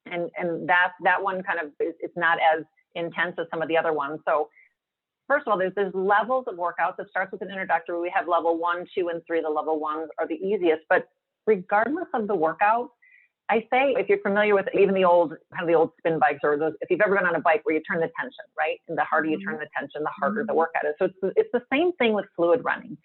And, 0.06 0.30
and 0.36 0.68
that, 0.68 0.92
that 1.02 1.22
one 1.22 1.42
kind 1.42 1.58
of, 1.60 1.70
it's 1.80 2.16
not 2.16 2.38
as 2.38 2.64
intense 2.94 3.36
as 3.38 3.46
some 3.50 3.62
of 3.62 3.68
the 3.68 3.76
other 3.76 3.92
ones. 3.92 4.20
So 4.26 4.48
first 5.28 5.46
of 5.46 5.52
all, 5.52 5.58
there's, 5.58 5.72
there's 5.74 5.94
levels 5.94 6.44
of 6.46 6.56
workouts. 6.56 6.98
It 6.98 7.06
starts 7.10 7.32
with 7.32 7.42
an 7.42 7.48
introductory. 7.48 8.00
We 8.00 8.12
have 8.14 8.28
level 8.28 8.58
one, 8.58 8.86
two, 8.96 9.08
and 9.08 9.22
three. 9.26 9.40
The 9.40 9.48
level 9.48 9.80
ones 9.80 10.08
are 10.18 10.28
the 10.28 10.34
easiest, 10.34 10.82
but 10.88 11.08
regardless 11.46 12.06
of 12.14 12.26
the 12.28 12.34
workout, 12.34 12.90
I 13.50 13.60
say 13.70 13.94
if 13.98 14.08
you're 14.08 14.20
familiar 14.20 14.54
with 14.54 14.66
even 14.72 14.94
the 14.94 15.04
old 15.04 15.34
kind 15.52 15.62
of 15.62 15.66
the 15.66 15.74
old 15.74 15.90
spin 15.98 16.18
bikes 16.18 16.40
or 16.42 16.56
those, 16.56 16.72
if 16.80 16.90
you've 16.90 17.02
ever 17.02 17.14
been 17.14 17.26
on 17.26 17.34
a 17.34 17.40
bike 17.40 17.60
where 17.64 17.74
you 17.74 17.82
turn 17.82 18.00
the 18.00 18.10
tension, 18.18 18.44
right? 18.58 18.78
And 18.88 18.96
the 18.96 19.04
harder 19.04 19.28
you 19.28 19.38
turn 19.44 19.54
mm-hmm. 19.54 19.64
the 19.64 19.68
tension, 19.78 20.02
the 20.02 20.08
harder 20.18 20.40
mm-hmm. 20.40 20.46
the 20.46 20.54
workout 20.54 20.86
is. 20.86 20.94
So 20.98 21.04
it's 21.06 21.34
it's 21.36 21.50
the 21.52 21.62
same 21.70 21.92
thing 21.98 22.14
with 22.14 22.24
fluid 22.36 22.64
running. 22.64 22.96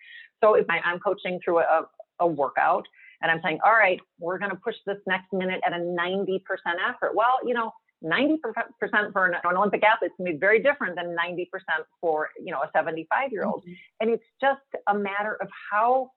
So 0.41 0.53
if 0.53 0.65
I, 0.70 0.79
I'm 0.86 1.00
coaching 1.00 1.41
through 1.44 1.60
a, 1.60 1.89
a 2.20 2.27
workout 2.27 2.86
and 3.22 3.32
I'm 3.32 3.42
saying, 3.44 3.60
all 3.66 3.74
right, 3.74 4.00
we're 4.20 4.40
going 4.40 4.52
to 4.52 4.58
push 4.58 4.76
this 4.86 4.98
next 5.08 5.32
minute 5.34 5.62
at 5.66 5.74
a 5.74 5.78
90% 5.78 6.40
effort. 6.88 7.16
Well, 7.16 7.38
you 7.46 7.54
know, 7.54 7.72
90% 8.04 8.38
for 9.12 9.26
an, 9.26 9.36
Olympic 9.46 9.84
athlete 9.84 10.12
to 10.18 10.24
be 10.24 10.38
very 10.38 10.62
different 10.62 10.96
than 10.96 11.16
90% 11.16 11.48
for, 12.00 12.30
you 12.38 12.52
know, 12.52 12.60
a 12.60 12.70
75 12.74 13.32
year 13.32 13.46
old. 13.46 13.62
Mm-hmm. 13.62 13.74
And 14.00 14.10
it's 14.12 14.24
just 14.40 14.62
a 14.88 14.94
matter 14.94 15.38
of 15.42 15.50
how 15.72 16.12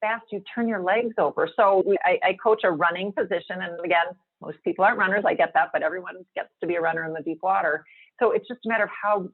fast 0.00 0.24
you 0.30 0.42
turn 0.54 0.68
your 0.68 0.82
legs 0.82 1.14
over. 1.18 1.48
So 1.54 1.84
I, 2.04 2.18
I 2.22 2.36
coach 2.42 2.60
a 2.64 2.70
running 2.70 3.12
position. 3.12 3.60
And 3.60 3.84
again, 3.84 4.06
most 4.40 4.58
people 4.64 4.84
aren't 4.84 4.98
runners. 4.98 5.24
I 5.26 5.34
get 5.34 5.52
that, 5.54 5.70
but 5.72 5.82
everyone 5.82 6.24
gets 6.34 6.48
to 6.60 6.66
be 6.66 6.76
a 6.76 6.80
runner 6.80 7.04
in 7.04 7.12
the 7.12 7.22
deep 7.22 7.40
water. 7.42 7.84
So 8.20 8.32
it's 8.32 8.46
just 8.48 8.60
a 8.64 8.68
matter 8.68 8.84
of 8.84 8.90
how, 9.02 9.28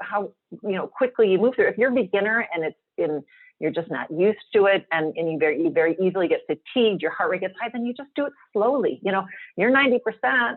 how, 0.00 0.32
you 0.62 0.76
know, 0.76 0.86
quickly 0.86 1.30
you 1.30 1.38
move 1.38 1.56
through. 1.56 1.68
If 1.68 1.78
you're 1.78 1.90
a 1.90 1.94
beginner 1.94 2.46
and 2.54 2.64
it's 2.64 2.78
in, 2.96 3.22
you're 3.60 3.70
just 3.70 3.90
not 3.90 4.10
used 4.10 4.40
to 4.54 4.66
it 4.66 4.86
and, 4.92 5.14
and 5.16 5.30
you 5.30 5.38
very 5.38 5.62
you 5.62 5.70
very 5.70 5.96
easily 6.02 6.28
get 6.28 6.40
fatigued, 6.46 7.02
your 7.02 7.12
heart 7.12 7.30
rate 7.30 7.40
gets 7.40 7.54
high, 7.60 7.70
then 7.72 7.84
you 7.84 7.94
just 7.94 8.10
do 8.14 8.26
it 8.26 8.32
slowly. 8.52 9.00
You 9.02 9.12
know, 9.12 9.24
you're 9.56 9.70
90% 9.70 10.56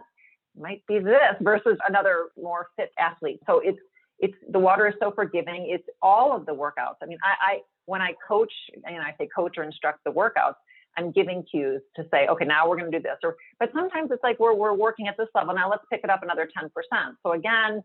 might 0.60 0.86
be 0.88 1.00
this 1.00 1.36
versus 1.42 1.78
another 1.88 2.30
more 2.42 2.68
fit 2.76 2.92
athlete. 2.98 3.40
So 3.46 3.60
it's 3.60 3.80
it's 4.20 4.36
the 4.50 4.60
water 4.60 4.88
is 4.88 4.96
so 5.00 5.12
forgiving. 5.12 5.68
It's 5.70 5.88
all 6.02 6.36
of 6.36 6.46
the 6.46 6.54
workouts. 6.54 6.96
I 7.04 7.06
mean, 7.06 7.20
I, 7.24 7.52
I 7.52 7.60
when 7.86 8.02
I 8.02 8.14
coach, 8.28 8.52
and 8.84 8.98
I 8.98 9.14
say 9.18 9.30
coach 9.34 9.58
or 9.58 9.64
instruct 9.64 10.04
the 10.04 10.12
workouts, 10.12 10.56
I'm 10.98 11.12
giving 11.12 11.44
cues 11.44 11.82
to 11.96 12.06
say, 12.12 12.28
okay, 12.28 12.44
now 12.44 12.68
we're 12.68 12.78
going 12.78 12.92
to 12.92 12.98
do 12.98 13.04
this. 13.04 13.18
Or, 13.24 13.36
but 13.60 13.70
sometimes 13.74 14.10
it's 14.12 14.24
like 14.24 14.40
we're 14.40 14.56
we're 14.56 14.74
working 14.74 15.08
at 15.08 15.16
this 15.18 15.28
level. 15.36 15.54
Now 15.54 15.70
let's 15.70 15.84
pick 15.92 16.02
it 16.04 16.10
up 16.10 16.24
another 16.24 16.50
10%. 16.58 16.70
So 17.24 17.34
again, 17.34 17.84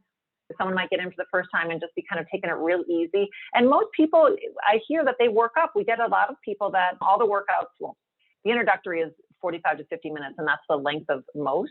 Someone 0.58 0.75
might 0.75 0.90
get 0.90 1.00
in 1.00 1.08
for 1.08 1.16
the 1.16 1.26
first 1.30 1.49
time 1.54 1.70
and 1.70 1.80
just 1.80 1.94
be 1.94 2.04
kind 2.08 2.20
of 2.20 2.26
taking 2.30 2.50
it 2.50 2.54
real 2.54 2.82
easy. 2.88 3.28
And 3.54 3.68
most 3.68 3.87
people, 3.96 4.37
I 4.66 4.80
hear 4.87 5.04
that 5.04 5.16
they 5.18 5.28
work 5.28 5.52
up. 5.58 5.72
We 5.75 5.84
get 5.84 6.00
a 6.00 6.06
lot 6.06 6.28
of 6.28 6.37
people 6.44 6.70
that 6.72 6.96
all 7.00 7.18
the 7.18 7.26
workouts, 7.26 7.72
well, 7.80 7.96
the 8.44 8.50
introductory 8.50 9.00
is 9.00 9.12
45 9.40 9.78
to 9.78 9.84
50 9.84 10.11
minutes, 10.11 10.34
and 10.38 10.46
that's 10.46 10.62
the 10.68 10.76
length 10.76 11.08
of 11.08 11.25
most. 11.34 11.70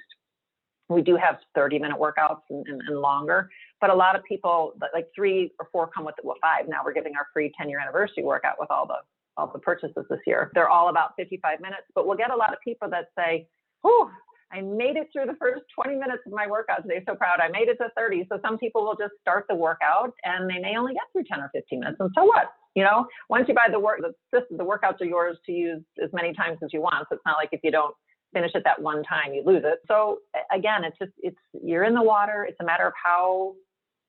We 0.89 1.01
do 1.01 1.15
have 1.15 1.37
30 1.55 1.79
minute 1.79 1.97
workouts 1.97 2.41
and, 2.49 2.65
and, 2.67 2.81
and 2.87 2.99
longer, 2.99 3.49
but 3.79 3.89
a 3.89 3.95
lot 3.95 4.15
of 4.15 4.23
people, 4.25 4.73
like 4.93 5.07
three 5.15 5.51
or 5.59 5.69
four, 5.71 5.87
come 5.87 6.03
with 6.03 6.15
five. 6.41 6.67
Now 6.67 6.81
we're 6.83 6.93
giving 6.93 7.15
our 7.15 7.27
free 7.33 7.51
10 7.57 7.69
year 7.69 7.79
anniversary 7.79 8.23
workout 8.23 8.55
with 8.59 8.69
all 8.69 8.85
the 8.85 8.97
all 9.37 9.47
the 9.47 9.59
purchases 9.59 10.05
this 10.09 10.19
year. 10.27 10.51
They're 10.53 10.69
all 10.69 10.89
about 10.89 11.11
55 11.17 11.61
minutes, 11.61 11.83
but 11.95 12.05
we'll 12.05 12.17
get 12.17 12.31
a 12.31 12.35
lot 12.35 12.51
of 12.51 12.59
people 12.61 12.89
that 12.89 13.05
say, 13.17 13.47
"Oh, 13.85 14.11
I 14.51 14.62
made 14.62 14.98
it 14.98 15.10
through 15.13 15.25
the 15.25 15.36
first 15.39 15.63
20 15.75 15.96
minutes 15.96 16.24
of 16.25 16.34
my 16.34 16.48
workout 16.48 16.84
today. 16.84 17.03
So 17.08 17.15
proud. 17.15 17.39
I 17.39 17.50
made 17.50 17.70
it 17.70 17.77
to 17.77 17.89
30." 17.96 18.27
So 18.29 18.39
some 18.41 18.58
people 18.58 18.84
will 18.84 18.96
just 18.96 19.13
start 19.22 19.46
the 19.48 19.55
workout 19.55 20.13
and 20.24 20.50
they 20.50 20.60
may 20.60 20.77
only 20.77 20.93
get 20.93 21.03
through 21.12 21.24
10 21.31 21.39
or 21.39 21.50
15 21.53 21.79
minutes, 21.79 21.98
and 22.00 22.12
so 22.15 22.25
what? 22.25 22.53
You 22.75 22.84
know, 22.84 23.05
once 23.29 23.48
you 23.50 23.53
buy 23.53 23.67
the 23.70 23.79
work, 23.79 24.00
the, 24.31 24.46
the 24.50 24.63
workouts 24.63 25.01
are 25.01 25.05
yours 25.05 25.38
to 25.46 25.51
use 25.51 25.84
as 26.01 26.10
many 26.13 26.34
times 26.34 26.60
as 26.63 26.70
you 26.72 26.81
want. 26.81 27.08
So 27.10 27.15
it's 27.15 27.25
not 27.25 27.36
like 27.38 27.50
if 27.51 27.60
you 27.63 27.72
don't 27.72 27.93
finish 28.34 28.51
it 28.55 28.63
that 28.63 28.81
one 28.81 29.03
time, 29.03 29.34
you 29.34 29.43
lose 29.46 29.63
it. 29.65 29.79
So 29.88 30.20
again, 30.53 30.84
it's 30.84 30.98
just 30.98 31.12
it's 31.20 31.38
you're 31.63 31.84
in 31.84 31.93
the 31.93 32.01
water. 32.03 32.46
It's 32.48 32.58
a 32.62 32.63
matter 32.63 32.88
of 32.88 32.93
how 33.01 33.55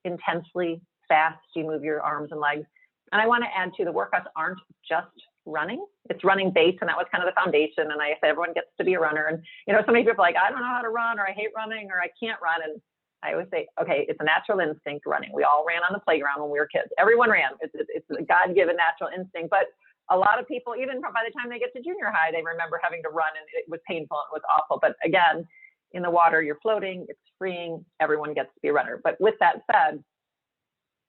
intensely 0.05 0.81
fast 1.09 1.39
you 1.55 1.65
move 1.65 1.83
your 1.83 2.01
arms 2.01 2.29
and 2.31 2.41
legs. 2.41 2.65
And 3.11 3.21
I 3.21 3.27
want 3.27 3.45
to 3.45 3.51
add 3.57 3.73
to 3.77 3.85
the 3.85 3.93
workouts 3.93 4.25
aren't 4.37 4.59
just 4.89 5.09
running. 5.47 5.85
It's 6.11 6.25
running 6.25 6.51
base, 6.51 6.77
and 6.81 6.89
that 6.89 6.97
was 6.97 7.07
kind 7.11 7.23
of 7.23 7.29
the 7.29 7.39
foundation. 7.41 7.91
And 7.91 8.01
I 8.01 8.15
said 8.21 8.31
everyone 8.31 8.55
gets 8.55 8.69
to 8.79 8.85
be 8.85 8.95
a 8.95 9.01
runner. 9.01 9.27
And 9.27 9.43
you 9.67 9.73
know, 9.73 9.83
so 9.87 9.93
many 9.93 10.05
people 10.05 10.23
are 10.23 10.29
like, 10.29 10.37
I 10.37 10.51
don't 10.51 10.61
know 10.61 10.67
how 10.67 10.83
to 10.83 10.91
run, 10.91 11.19
or 11.19 11.27
I 11.27 11.33
hate 11.33 11.51
running, 11.57 11.91
or 11.91 12.01
I 12.01 12.09
can't 12.21 12.41
run. 12.43 12.63
And 12.63 12.81
I 13.23 13.33
always 13.33 13.49
say, 13.51 13.69
okay, 13.81 14.05
it's 14.09 14.19
a 14.21 14.25
natural 14.25 14.59
instinct 14.61 15.07
running. 15.07 15.31
We 15.33 15.45
all 15.45 15.65
ran 15.67 15.83
on 15.87 15.93
the 15.93 16.01
playground 16.01 16.43
when 16.43 16.51
we 16.51 16.59
were 16.59 16.67
kids. 16.67 16.89
Everyone 16.99 17.31
ran. 17.31 17.53
It's, 17.61 17.75
it's 17.75 18.07
a 18.11 18.23
God-given 18.23 18.77
natural 18.77 19.11
instinct. 19.15 19.51
But 19.51 19.71
a 20.11 20.17
lot 20.17 20.41
of 20.41 20.49
people, 20.49 20.75
even 20.75 21.01
by 21.01 21.23
the 21.25 21.33
time 21.39 21.49
they 21.49 21.59
get 21.59 21.73
to 21.75 21.83
junior 21.83 22.11
high, 22.11 22.33
they 22.33 22.43
remember 22.43 22.81
having 22.83 23.03
to 23.05 23.11
run 23.11 23.31
and 23.39 23.47
it 23.55 23.71
was 23.71 23.79
painful 23.87 24.19
and 24.19 24.27
it 24.35 24.43
was 24.43 24.47
awful. 24.51 24.79
But 24.83 24.97
again, 25.05 25.47
in 25.93 26.03
the 26.03 26.11
water, 26.11 26.43
you're 26.43 26.59
floating, 26.61 27.07
it's 27.09 27.21
freeing, 27.39 27.85
everyone 28.01 28.35
gets 28.35 28.49
to 28.55 28.61
be 28.61 28.69
a 28.69 28.73
runner. 28.73 29.01
But 29.03 29.21
with 29.21 29.35
that 29.41 29.63
said, 29.71 30.03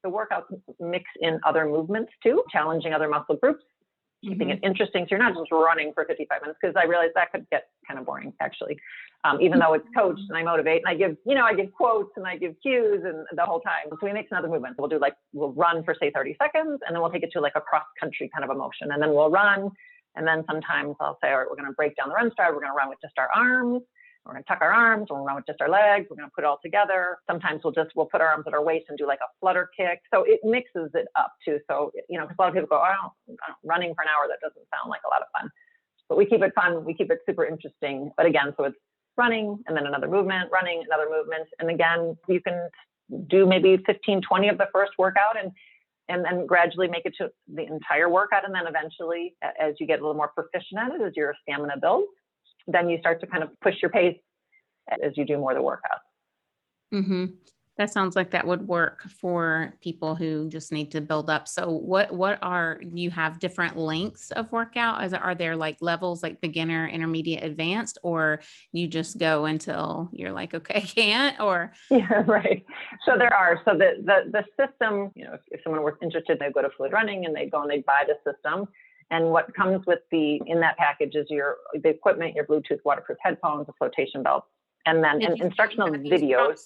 the 0.04 0.10
workouts 0.10 0.54
mix 0.80 1.06
in 1.22 1.40
other 1.46 1.66
movements 1.66 2.12
too, 2.22 2.44
challenging 2.52 2.94
other 2.94 3.08
muscle 3.10 3.38
groups, 3.38 3.64
keeping 4.24 4.48
mm-hmm. 4.48 4.64
it 4.64 4.68
interesting. 4.68 5.04
So 5.04 5.10
you're 5.12 5.20
not 5.20 5.36
just 5.36 5.52
running 5.52 5.92
for 5.94 6.06
55 6.06 6.42
minutes 6.42 6.60
because 6.62 6.76
I 6.76 6.86
realize 6.86 7.10
that 7.16 7.32
could 7.32 7.48
get 7.50 7.68
kind 7.88 8.00
of 8.00 8.06
boring 8.06 8.34
actually. 8.40 8.78
Um, 9.24 9.40
even 9.42 9.60
though 9.60 9.74
it's 9.74 9.88
coached 9.96 10.24
and 10.28 10.38
I 10.38 10.44
motivate 10.44 10.82
and 10.86 10.88
I 10.88 10.96
give, 10.96 11.16
you 11.26 11.36
know, 11.36 11.46
I 11.46 11.54
give 11.54 11.72
quotes 11.72 12.12
and 12.18 12.28
I 12.28 12.38
give 12.38 12.56
cues 12.62 13.04
and 13.06 13.26
the 13.32 13.46
whole 13.46 13.62
time. 13.62 13.88
So 13.90 13.98
we 14.02 14.12
make 14.12 14.28
another 14.32 14.50
movement. 14.50 14.76
So 14.76 14.84
we'll 14.84 14.90
do 14.90 15.00
like, 15.00 15.16
we'll 15.32 15.54
run 15.54 15.84
for 15.84 15.96
say 16.00 16.12
30 16.12 16.36
seconds 16.42 16.80
and 16.86 16.94
then 16.96 17.02
we'll 17.02 17.12
take 17.12 17.24
it 17.24 17.32
to 17.34 17.40
like 17.40 17.54
a 17.56 17.62
cross 17.62 17.86
country 18.00 18.30
kind 18.34 18.44
of 18.44 18.56
a 18.56 18.58
motion. 18.58 18.92
And 18.92 19.02
then 19.02 19.14
we'll 19.14 19.30
run. 19.30 19.70
And 20.16 20.28
then 20.28 20.44
sometimes 20.50 20.96
I'll 21.00 21.18
say, 21.24 21.32
all 21.32 21.40
right, 21.40 21.48
we're 21.50 21.56
going 21.56 21.70
to 21.70 21.74
break 21.74 21.96
down 21.96 22.10
the 22.10 22.16
run 22.16 22.32
stride. 22.32 22.54
We're 22.54 22.60
going 22.60 22.74
to 22.74 22.78
run 22.78 22.90
with 22.90 23.00
just 23.02 23.18
our 23.18 23.30
arms. 23.34 23.82
We're 24.26 24.34
going 24.34 24.44
to 24.44 24.48
tuck 24.48 24.60
our 24.62 24.72
arms. 24.72 25.08
We're 25.10 25.18
going 25.18 25.24
to 25.24 25.28
run 25.28 25.36
with 25.36 25.48
just 25.48 25.60
our 25.60 25.70
legs. 25.70 26.08
We're 26.10 26.16
going 26.16 26.30
to 26.30 26.34
put 26.34 26.44
it 26.44 26.48
all 26.48 26.60
together. 26.64 27.18
Sometimes 27.30 27.62
we'll 27.64 27.74
just, 27.74 27.92
we'll 27.96 28.06
put 28.06 28.22
our 28.22 28.28
arms 28.28 28.46
at 28.48 28.54
our 28.54 28.64
waist 28.64 28.86
and 28.88 28.98
do 28.98 29.06
like 29.06 29.20
a 29.20 29.28
flutter 29.40 29.70
kick. 29.76 30.00
So 30.14 30.24
it 30.24 30.40
mixes 30.44 30.92
it 30.94 31.08
up 31.18 31.34
too. 31.44 31.60
So, 31.70 31.92
you 32.08 32.18
know, 32.18 32.26
because 32.26 32.36
a 32.40 32.42
lot 32.42 32.48
of 32.48 32.54
people 32.54 32.70
go, 32.70 32.78
oh, 32.78 32.88
I 32.88 32.96
don't, 32.96 33.38
I 33.44 33.52
don't, 33.52 33.60
running 33.64 33.94
for 33.94 34.02
an 34.04 34.08
hour, 34.08 34.28
that 34.30 34.40
doesn't 34.40 34.66
sound 34.72 34.90
like 34.90 35.02
a 35.06 35.12
lot 35.12 35.22
of 35.22 35.28
fun. 35.38 35.50
But 36.08 36.18
we 36.18 36.26
keep 36.26 36.42
it 36.42 36.54
fun. 36.56 36.86
We 36.86 36.94
keep 36.94 37.12
it 37.12 37.20
super 37.26 37.46
interesting. 37.46 38.12
But 38.16 38.26
again, 38.26 38.54
so 38.56 38.64
it's 38.64 38.78
running 39.18 39.60
and 39.68 39.76
then 39.76 39.88
another 39.88 40.08
movement, 40.08 40.50
running, 40.52 40.84
another 40.88 41.10
movement. 41.10 41.48
And 41.60 41.70
again, 41.70 42.16
you 42.30 42.40
can 42.42 42.70
do 43.30 43.46
maybe 43.46 43.78
15, 43.86 44.22
20 44.22 44.50
of 44.50 44.58
the 44.58 44.68
first 44.74 44.94
workout 44.98 45.38
and 45.42 45.52
and 46.10 46.26
then 46.26 46.46
gradually 46.46 46.90
make 46.90 47.06
it 47.06 47.14
to 47.18 47.30
the 47.54 47.66
entire 47.66 48.10
workout. 48.10 48.44
And 48.46 48.54
then 48.54 48.68
eventually, 48.68 49.36
as 49.42 49.74
you 49.80 49.88
get 49.88 50.00
a 50.00 50.02
little 50.02 50.16
more 50.16 50.32
proficient 50.36 50.78
at 50.78 50.92
it, 50.92 51.02
as 51.02 51.14
your 51.16 51.34
stamina 51.42 51.76
builds, 51.82 52.10
then 52.68 52.90
you 52.90 52.98
start 53.00 53.20
to 53.22 53.28
kind 53.28 53.44
of 53.44 53.50
push 53.62 53.76
your 53.82 53.92
pace 53.92 54.18
as 55.04 55.14
you 55.16 55.26
do 55.26 55.38
more 55.38 55.52
of 55.52 55.58
the 55.58 55.64
workouts. 55.64 56.94
Mm-hmm. 56.94 57.26
That 57.78 57.92
sounds 57.92 58.16
like 58.16 58.30
that 58.32 58.46
would 58.46 58.68
work 58.68 59.02
for 59.20 59.74
people 59.82 60.14
who 60.14 60.48
just 60.48 60.72
need 60.72 60.92
to 60.92 61.02
build 61.02 61.28
up. 61.32 61.48
So 61.48 61.72
what 61.72 62.12
what 62.14 62.38
are 62.44 62.80
you 62.94 63.10
have 63.10 63.40
different 63.40 63.78
lengths 63.78 64.30
of 64.30 64.52
workout? 64.52 65.04
Is 65.04 65.14
are 65.14 65.34
there 65.34 65.56
like 65.56 65.78
levels 65.82 66.22
like 66.22 66.40
beginner, 66.40 66.88
intermediate, 66.88 67.44
advanced, 67.44 67.98
or 68.04 68.42
you 68.72 68.88
just 68.88 69.18
go 69.18 69.46
until 69.46 70.10
you're 70.12 70.32
like, 70.32 70.54
okay, 70.54 70.76
I 70.76 70.82
can't 70.82 71.40
or 71.40 71.74
Yeah, 71.90 72.24
right. 72.28 72.64
So 73.08 73.18
there 73.18 73.34
are. 73.34 73.60
So 73.66 73.72
the 73.76 74.04
the 74.04 74.32
the 74.32 74.44
system, 74.56 75.12
you 75.16 75.26
know, 75.26 75.34
if, 75.34 75.42
if 75.50 75.62
someone 75.64 75.82
were 75.82 75.98
interested, 76.00 76.38
they 76.40 76.52
go 76.52 76.62
to 76.62 76.70
fluid 76.78 76.94
running 76.94 77.26
and 77.26 77.36
they 77.36 77.48
go 77.48 77.64
and 77.64 77.72
they 77.72 77.80
buy 77.80 78.04
the 78.06 78.32
system. 78.32 78.68
And 79.14 79.30
what 79.30 79.54
comes 79.54 79.86
with 79.86 80.00
the 80.12 80.42
in 80.48 80.60
that 80.62 80.76
package 80.78 81.14
is 81.14 81.28
your 81.30 81.58
the 81.84 81.90
equipment, 81.90 82.34
your 82.34 82.46
Bluetooth 82.46 82.80
waterproof 82.84 83.20
headphones, 83.22 83.68
a 83.70 83.74
flotation 83.74 84.24
belt, 84.24 84.44
and 84.88 85.04
then 85.04 85.22
in, 85.22 85.40
instructional 85.40 85.90
videos. 85.90 86.62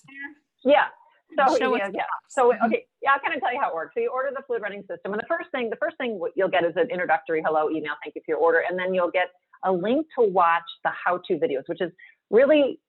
Yeah. 0.63 0.85
So 1.37 1.75
yeah, 1.75 1.89
yeah. 1.93 2.03
So 2.29 2.53
okay, 2.65 2.85
yeah, 3.01 3.11
I'll 3.11 3.19
kind 3.19 3.35
of 3.35 3.41
tell 3.41 3.53
you 3.53 3.59
how 3.59 3.69
it 3.69 3.75
works. 3.75 3.93
So 3.95 3.99
you 3.99 4.09
order 4.09 4.29
the 4.33 4.43
fluid 4.47 4.61
running 4.61 4.83
system, 4.89 5.11
and 5.11 5.21
the 5.21 5.27
first 5.27 5.51
thing, 5.51 5.69
the 5.69 5.75
first 5.75 5.97
thing 5.97 6.21
you'll 6.37 6.47
get 6.47 6.63
is 6.63 6.71
an 6.77 6.89
introductory 6.89 7.43
hello 7.45 7.69
email, 7.69 7.93
thank 8.01 8.15
you 8.15 8.21
for 8.25 8.31
your 8.31 8.39
order, 8.39 8.63
and 8.67 8.79
then 8.79 8.93
you'll 8.93 9.11
get 9.11 9.27
a 9.65 9.71
link 9.71 10.07
to 10.17 10.25
watch 10.25 10.69
the 10.85 10.91
how-to 10.91 11.33
videos, 11.33 11.63
which 11.67 11.81
is 11.81 11.91
really 12.29 12.79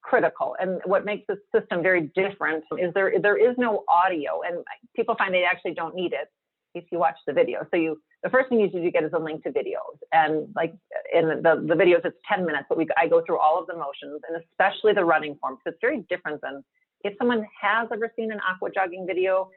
critical. 0.00 0.54
And 0.60 0.80
what 0.84 1.04
makes 1.04 1.26
this 1.28 1.38
system 1.52 1.82
very 1.82 2.12
different 2.14 2.62
is 2.78 2.94
there 2.94 3.12
there 3.20 3.36
is 3.36 3.56
no 3.58 3.82
audio, 3.88 4.42
and 4.46 4.64
people 4.94 5.16
find 5.16 5.34
they 5.34 5.42
actually 5.42 5.74
don't 5.74 5.96
need 5.96 6.12
it 6.12 6.28
if 6.74 6.84
you 6.90 6.98
watch 6.98 7.16
the 7.26 7.32
video. 7.32 7.66
So 7.70 7.76
you 7.76 8.00
the 8.22 8.30
first 8.30 8.48
thing 8.48 8.60
you 8.60 8.68
do 8.68 8.90
get 8.90 9.04
is 9.04 9.12
a 9.14 9.18
link 9.18 9.42
to 9.44 9.50
videos 9.50 9.98
and 10.12 10.48
like 10.56 10.74
in 11.12 11.28
the, 11.28 11.64
the 11.66 11.74
videos 11.74 12.04
it's 12.04 12.16
10 12.28 12.44
minutes 12.44 12.64
but 12.68 12.76
we 12.76 12.86
i 12.96 13.06
go 13.06 13.22
through 13.24 13.38
all 13.38 13.60
of 13.60 13.66
the 13.66 13.74
motions 13.74 14.20
and 14.28 14.42
especially 14.42 14.92
the 14.92 15.04
running 15.04 15.36
form 15.40 15.56
because 15.56 15.74
it's 15.74 15.80
very 15.80 16.04
different 16.08 16.40
than 16.42 16.64
if 17.04 17.14
someone 17.18 17.46
has 17.60 17.88
ever 17.92 18.12
seen 18.16 18.32
an 18.32 18.40
aqua 18.48 18.70
jogging 18.70 19.06
video 19.06 19.48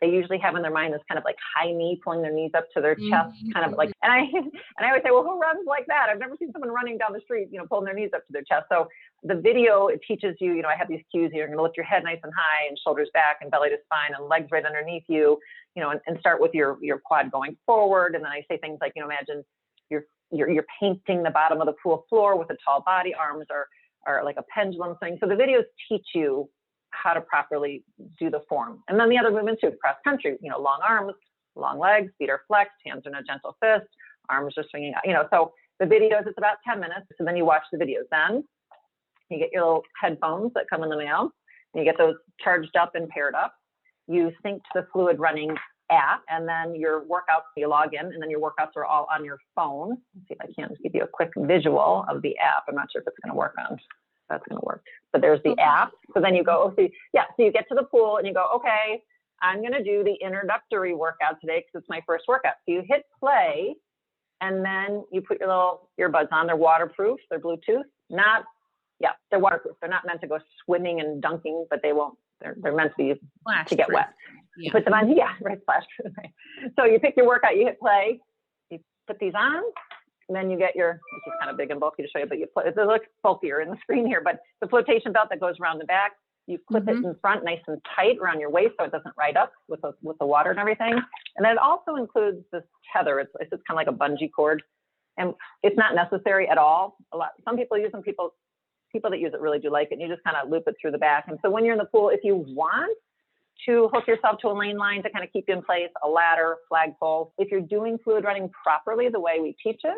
they 0.00 0.08
usually 0.08 0.38
have 0.38 0.54
in 0.56 0.62
their 0.62 0.72
mind 0.72 0.92
this 0.92 1.00
kind 1.08 1.18
of 1.18 1.24
like 1.24 1.36
high 1.56 1.72
knee 1.72 2.00
pulling 2.02 2.22
their 2.22 2.32
knees 2.32 2.50
up 2.54 2.66
to 2.74 2.80
their 2.80 2.94
chest 2.94 3.32
mm-hmm. 3.36 3.52
kind 3.52 3.70
of 3.70 3.76
like 3.78 3.90
and 4.02 4.12
i 4.12 4.18
and 4.34 4.52
i 4.80 4.88
always 4.88 5.02
say 5.02 5.10
well 5.10 5.22
who 5.22 5.38
runs 5.38 5.66
like 5.66 5.86
that? 5.86 6.08
I've 6.10 6.18
never 6.18 6.36
seen 6.38 6.52
someone 6.52 6.70
running 6.70 6.98
down 6.98 7.12
the 7.12 7.20
street 7.20 7.48
you 7.50 7.58
know 7.58 7.66
pulling 7.66 7.84
their 7.84 7.94
knees 7.94 8.10
up 8.14 8.26
to 8.26 8.32
their 8.32 8.42
chest. 8.42 8.66
So 8.68 8.88
the 9.26 9.34
video 9.34 9.88
it 9.88 10.00
teaches 10.06 10.36
you 10.40 10.52
you 10.52 10.62
know 10.62 10.68
i 10.68 10.76
have 10.76 10.88
these 10.88 11.00
cues 11.10 11.30
here 11.32 11.40
you're 11.40 11.46
going 11.48 11.58
to 11.58 11.62
lift 11.62 11.76
your 11.76 11.86
head 11.86 12.04
nice 12.04 12.18
and 12.22 12.32
high 12.36 12.66
and 12.68 12.78
shoulders 12.84 13.08
back 13.12 13.38
and 13.40 13.50
belly 13.50 13.68
to 13.68 13.76
spine 13.84 14.12
and 14.16 14.28
legs 14.28 14.48
right 14.50 14.64
underneath 14.64 15.04
you 15.08 15.38
you 15.74 15.82
know 15.82 15.90
and, 15.90 16.00
and 16.06 16.18
start 16.20 16.40
with 16.40 16.52
your 16.54 16.78
your 16.82 16.98
quad 16.98 17.30
going 17.30 17.56
forward 17.66 18.14
and 18.14 18.24
then 18.24 18.30
i 18.30 18.44
say 18.50 18.56
things 18.58 18.78
like 18.80 18.92
you 18.94 19.02
know 19.02 19.08
imagine 19.08 19.44
you're 19.90 20.04
you're, 20.32 20.50
you're 20.50 20.66
painting 20.80 21.22
the 21.22 21.30
bottom 21.30 21.60
of 21.60 21.66
the 21.66 21.74
pool 21.82 22.04
floor 22.08 22.38
with 22.38 22.50
a 22.50 22.56
tall 22.64 22.82
body 22.82 23.14
arms 23.14 23.46
are 23.50 23.66
are 24.06 24.24
like 24.24 24.36
a 24.38 24.44
pendulum 24.54 24.96
thing 24.98 25.16
so 25.20 25.26
the 25.26 25.34
videos 25.34 25.64
teach 25.88 26.06
you 26.14 26.48
how 27.02 27.12
to 27.12 27.20
properly 27.20 27.84
do 28.18 28.30
the 28.30 28.40
form. 28.48 28.82
And 28.88 28.98
then 28.98 29.08
the 29.08 29.18
other 29.18 29.30
movements 29.30 29.60
too, 29.60 29.72
cross 29.80 29.96
country, 30.04 30.36
you 30.40 30.50
know, 30.50 30.60
long 30.60 30.80
arms, 30.86 31.14
long 31.54 31.78
legs, 31.78 32.12
feet 32.18 32.30
are 32.30 32.42
flexed, 32.48 32.74
hands 32.84 33.06
are 33.06 33.10
in 33.10 33.16
a 33.16 33.22
gentle 33.22 33.56
fist, 33.60 33.88
arms 34.28 34.54
are 34.56 34.64
swinging 34.70 34.92
you 35.04 35.12
know, 35.12 35.26
so 35.30 35.52
the 35.78 35.84
videos, 35.84 36.26
it's 36.26 36.38
about 36.38 36.56
10 36.66 36.80
minutes. 36.80 37.06
So 37.18 37.24
then 37.24 37.36
you 37.36 37.44
watch 37.44 37.62
the 37.70 37.78
videos. 37.78 38.04
Then 38.10 38.44
you 39.30 39.38
get 39.38 39.50
your 39.52 39.62
little 39.64 39.82
headphones 40.00 40.52
that 40.54 40.64
come 40.70 40.82
in 40.82 40.88
the 40.88 40.96
mail 40.96 41.30
and 41.74 41.84
you 41.84 41.84
get 41.84 41.98
those 41.98 42.14
charged 42.42 42.76
up 42.76 42.94
and 42.94 43.08
paired 43.08 43.34
up. 43.34 43.54
You 44.08 44.32
sync 44.42 44.62
to 44.62 44.68
the 44.80 44.86
fluid 44.92 45.18
running 45.18 45.54
app 45.90 46.22
and 46.28 46.48
then 46.48 46.74
your 46.74 47.02
workouts, 47.02 47.52
you 47.56 47.68
log 47.68 47.94
in 47.94 48.06
and 48.06 48.22
then 48.22 48.30
your 48.30 48.40
workouts 48.40 48.76
are 48.76 48.84
all 48.84 49.06
on 49.12 49.24
your 49.24 49.38
phone. 49.54 49.98
Let's 50.14 50.28
see 50.28 50.34
if 50.34 50.40
I 50.40 50.46
can 50.60 50.76
give 50.82 50.94
you 50.94 51.02
a 51.02 51.08
quick 51.08 51.30
visual 51.36 52.04
of 52.08 52.22
the 52.22 52.36
app. 52.38 52.64
I'm 52.68 52.74
not 52.74 52.90
sure 52.90 53.02
if 53.02 53.08
it's 53.08 53.18
going 53.22 53.32
to 53.32 53.38
work 53.38 53.54
on 53.58 53.78
that's 54.28 54.44
going 54.48 54.60
to 54.60 54.64
work. 54.64 54.82
But 55.12 55.20
there's 55.20 55.40
the 55.44 55.56
app. 55.60 55.92
So 56.14 56.20
then 56.20 56.34
you 56.34 56.44
go, 56.44 56.74
oh, 56.76 56.88
yeah, 57.12 57.24
so 57.36 57.44
you 57.44 57.52
get 57.52 57.66
to 57.68 57.74
the 57.74 57.84
pool 57.84 58.18
and 58.18 58.26
you 58.26 58.34
go, 58.34 58.46
okay, 58.56 59.02
I'm 59.42 59.60
going 59.60 59.72
to 59.72 59.84
do 59.84 60.02
the 60.02 60.14
introductory 60.24 60.94
workout 60.94 61.40
today 61.40 61.64
because 61.66 61.82
it's 61.82 61.88
my 61.88 62.00
first 62.06 62.24
workout. 62.26 62.54
So 62.66 62.72
you 62.72 62.82
hit 62.86 63.04
play 63.20 63.74
and 64.40 64.64
then 64.64 65.04
you 65.12 65.20
put 65.20 65.40
your 65.40 65.48
little 65.48 65.90
earbuds 66.00 66.28
on. 66.32 66.46
They're 66.46 66.56
waterproof, 66.56 67.20
they're 67.30 67.40
Bluetooth. 67.40 67.84
Not, 68.10 68.44
yeah, 69.00 69.10
they're 69.30 69.40
waterproof. 69.40 69.76
They're 69.80 69.90
not 69.90 70.06
meant 70.06 70.20
to 70.22 70.26
go 70.26 70.38
swimming 70.64 71.00
and 71.00 71.20
dunking, 71.20 71.66
but 71.70 71.80
they 71.82 71.92
won't, 71.92 72.16
they're, 72.40 72.56
they're 72.60 72.74
meant 72.74 72.92
to 72.92 72.96
be 72.96 73.20
Flash 73.44 73.68
to 73.68 73.76
get 73.76 73.88
proof. 73.88 73.96
wet. 73.96 74.08
Yeah. 74.58 74.72
Put 74.72 74.84
them 74.84 74.94
on, 74.94 75.10
yeah, 75.16 75.32
right, 75.42 75.60
splash. 75.60 75.84
Right. 76.16 76.30
So 76.78 76.84
you 76.84 76.98
pick 76.98 77.14
your 77.16 77.26
workout, 77.26 77.56
you 77.56 77.66
hit 77.66 77.78
play, 77.78 78.20
you 78.70 78.78
put 79.06 79.18
these 79.18 79.34
on, 79.34 79.62
and 80.28 80.36
then 80.36 80.50
you 80.50 80.58
get 80.58 80.74
your, 80.74 80.94
this 80.94 81.22
is 81.26 81.32
kind 81.40 81.50
of 81.50 81.56
big 81.56 81.70
and 81.70 81.78
bulky 81.80 82.02
to 82.02 82.08
show 82.08 82.18
you, 82.18 82.26
but 82.26 82.38
you 82.38 82.46
put, 82.52 82.66
it 82.66 82.76
looks 82.76 83.06
bulkier 83.22 83.60
in 83.60 83.70
the 83.70 83.76
screen 83.82 84.06
here, 84.06 84.20
but 84.22 84.40
the 84.60 84.68
flotation 84.68 85.12
belt 85.12 85.28
that 85.30 85.40
goes 85.40 85.54
around 85.60 85.78
the 85.78 85.84
back, 85.84 86.12
you 86.46 86.58
clip 86.68 86.84
Mhm. 86.84 86.98
it 87.00 87.04
in 87.04 87.14
front 87.20 87.44
nice 87.44 87.60
and 87.66 87.80
tight 87.96 88.18
around 88.20 88.38
your 88.40 88.50
waist 88.50 88.74
so 88.78 88.84
it 88.84 88.92
doesn't 88.92 89.14
ride 89.18 89.36
up 89.36 89.52
with 89.68 89.80
the, 89.82 89.92
with 90.02 90.16
the 90.18 90.26
water 90.26 90.50
and 90.50 90.58
everything. 90.60 90.92
And 90.92 91.44
then 91.44 91.52
it 91.52 91.58
also 91.58 91.96
includes 91.96 92.44
this 92.52 92.62
tether. 92.92 93.18
It's, 93.20 93.32
it's 93.40 93.50
just 93.50 93.62
kind 93.66 93.78
of 93.80 93.86
like 93.86 93.88
a 93.88 93.98
bungee 93.98 94.30
cord. 94.34 94.62
And 95.18 95.34
it's 95.62 95.76
not 95.76 95.94
necessary 95.94 96.48
at 96.48 96.58
all. 96.58 96.98
A 97.12 97.16
lot, 97.16 97.30
some 97.44 97.56
people 97.56 97.78
use 97.78 97.90
them, 97.90 98.02
people, 98.02 98.34
people 98.92 99.10
that 99.10 99.18
use 99.18 99.32
it 99.34 99.40
really 99.40 99.58
do 99.58 99.70
like 99.70 99.88
it. 99.90 99.94
And 99.94 100.02
you 100.02 100.08
just 100.08 100.22
kind 100.22 100.36
of 100.36 100.48
loop 100.50 100.64
it 100.68 100.76
through 100.80 100.92
the 100.92 100.98
back. 100.98 101.24
And 101.26 101.38
so 101.42 101.50
when 101.50 101.64
you're 101.64 101.72
in 101.72 101.78
the 101.78 101.86
pool, 101.86 102.10
if 102.10 102.20
you 102.22 102.36
want, 102.48 102.96
to 103.64 103.88
hook 103.92 104.06
yourself 104.06 104.38
to 104.42 104.48
a 104.48 104.52
lane 104.52 104.76
line 104.76 105.02
to 105.02 105.08
kind 105.10 105.24
of 105.24 105.32
keep 105.32 105.46
you 105.48 105.54
in 105.54 105.62
place, 105.62 105.88
a 106.04 106.08
ladder, 106.08 106.56
flagpole. 106.68 107.32
If 107.38 107.50
you're 107.50 107.62
doing 107.62 107.98
fluid 108.04 108.22
running 108.22 108.50
properly, 108.50 109.08
the 109.08 109.18
way 109.18 109.40
we 109.40 109.56
teach 109.62 109.80
it, 109.82 109.96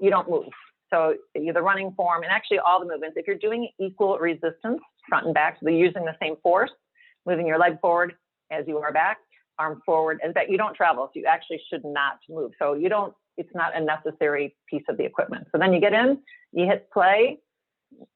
you 0.00 0.10
don't 0.10 0.28
move. 0.28 0.46
So 0.90 1.14
the 1.34 1.62
running 1.62 1.92
form 1.96 2.22
and 2.22 2.32
actually 2.32 2.60
all 2.60 2.80
the 2.80 2.86
movements, 2.86 3.16
if 3.18 3.26
you're 3.26 3.36
doing 3.36 3.68
equal 3.78 4.18
resistance 4.18 4.80
front 5.08 5.26
and 5.26 5.34
back, 5.34 5.58
so 5.62 5.68
you're 5.68 5.86
using 5.86 6.04
the 6.04 6.16
same 6.20 6.36
force, 6.42 6.70
moving 7.26 7.46
your 7.46 7.58
leg 7.58 7.80
forward 7.80 8.14
as 8.50 8.64
you 8.66 8.78
are 8.78 8.92
back, 8.92 9.18
arm 9.58 9.82
forward, 9.84 10.20
and 10.22 10.32
that 10.34 10.50
you 10.50 10.56
don't 10.56 10.74
travel. 10.74 11.10
So 11.12 11.20
you 11.20 11.26
actually 11.26 11.60
should 11.70 11.84
not 11.84 12.18
move. 12.28 12.52
So 12.58 12.74
you 12.74 12.88
don't, 12.88 13.12
it's 13.36 13.54
not 13.54 13.76
a 13.76 13.80
necessary 13.80 14.56
piece 14.68 14.84
of 14.88 14.96
the 14.96 15.04
equipment. 15.04 15.46
So 15.52 15.58
then 15.58 15.72
you 15.72 15.80
get 15.80 15.92
in, 15.92 16.18
you 16.52 16.66
hit 16.66 16.88
play. 16.92 17.38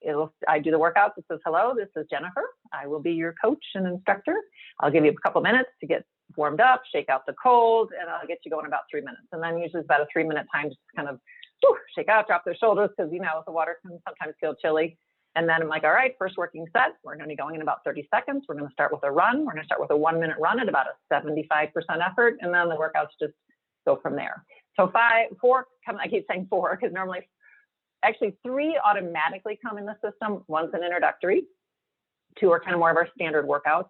It'll, 0.00 0.34
I 0.48 0.58
do 0.58 0.70
the 0.70 0.78
workout 0.78 1.14
that 1.16 1.24
says, 1.30 1.40
hello, 1.44 1.74
this 1.76 1.88
is 1.96 2.06
Jennifer. 2.10 2.44
I 2.72 2.86
will 2.86 3.00
be 3.00 3.12
your 3.12 3.34
coach 3.42 3.64
and 3.74 3.86
instructor. 3.86 4.36
I'll 4.80 4.90
give 4.90 5.04
you 5.04 5.10
a 5.10 5.20
couple 5.22 5.40
minutes 5.40 5.70
to 5.80 5.86
get 5.86 6.04
warmed 6.36 6.60
up, 6.60 6.82
shake 6.92 7.08
out 7.08 7.26
the 7.26 7.34
cold, 7.42 7.90
and 7.98 8.08
I'll 8.08 8.26
get 8.26 8.38
you 8.44 8.50
going 8.50 8.66
about 8.66 8.82
three 8.90 9.00
minutes. 9.00 9.24
And 9.32 9.42
then 9.42 9.58
usually 9.58 9.80
it's 9.80 9.86
about 9.86 10.00
a 10.00 10.06
three 10.12 10.24
minute 10.24 10.46
time 10.52 10.68
just 10.68 10.80
kind 10.96 11.08
of 11.08 11.18
whew, 11.62 11.76
shake 11.94 12.08
out, 12.08 12.26
drop 12.26 12.44
their 12.44 12.56
shoulders 12.56 12.90
because 12.96 13.12
you 13.12 13.20
know 13.20 13.42
the 13.46 13.52
water 13.52 13.78
can 13.82 13.98
sometimes 14.06 14.34
feel 14.40 14.54
chilly. 14.54 14.98
And 15.34 15.48
then 15.48 15.62
I'm 15.62 15.68
like, 15.68 15.84
all 15.84 15.92
right, 15.92 16.14
first 16.18 16.36
working 16.36 16.66
set. 16.76 16.96
We're 17.02 17.16
going 17.16 17.28
to 17.28 17.32
be 17.32 17.36
going 17.36 17.54
in 17.54 17.62
about 17.62 17.78
30 17.84 18.06
seconds. 18.14 18.44
We're 18.46 18.56
going 18.56 18.68
to 18.68 18.72
start 18.72 18.92
with 18.92 19.02
a 19.02 19.10
run. 19.10 19.46
We're 19.46 19.52
going 19.52 19.62
to 19.62 19.66
start 19.66 19.80
with 19.80 19.90
a 19.90 19.96
one 19.96 20.20
minute 20.20 20.36
run 20.38 20.60
at 20.60 20.68
about 20.68 20.86
a 20.88 21.14
75% 21.14 21.70
effort. 22.06 22.36
And 22.40 22.52
then 22.52 22.68
the 22.68 22.76
workouts 22.76 23.12
just 23.18 23.32
go 23.86 23.98
from 24.02 24.14
there. 24.14 24.44
So 24.78 24.90
five, 24.92 25.28
four, 25.40 25.66
come, 25.86 25.96
I 25.96 26.08
keep 26.08 26.26
saying 26.30 26.48
four 26.50 26.76
because 26.78 26.92
normally, 26.92 27.28
actually 28.04 28.36
three 28.44 28.78
automatically 28.84 29.58
come 29.64 29.78
in 29.78 29.86
the 29.86 29.96
system. 30.04 30.44
One's 30.48 30.74
an 30.74 30.84
introductory. 30.84 31.44
Two 32.38 32.50
are 32.50 32.60
kind 32.60 32.74
of 32.74 32.80
more 32.80 32.90
of 32.90 32.96
our 32.96 33.08
standard 33.14 33.46
workouts 33.46 33.88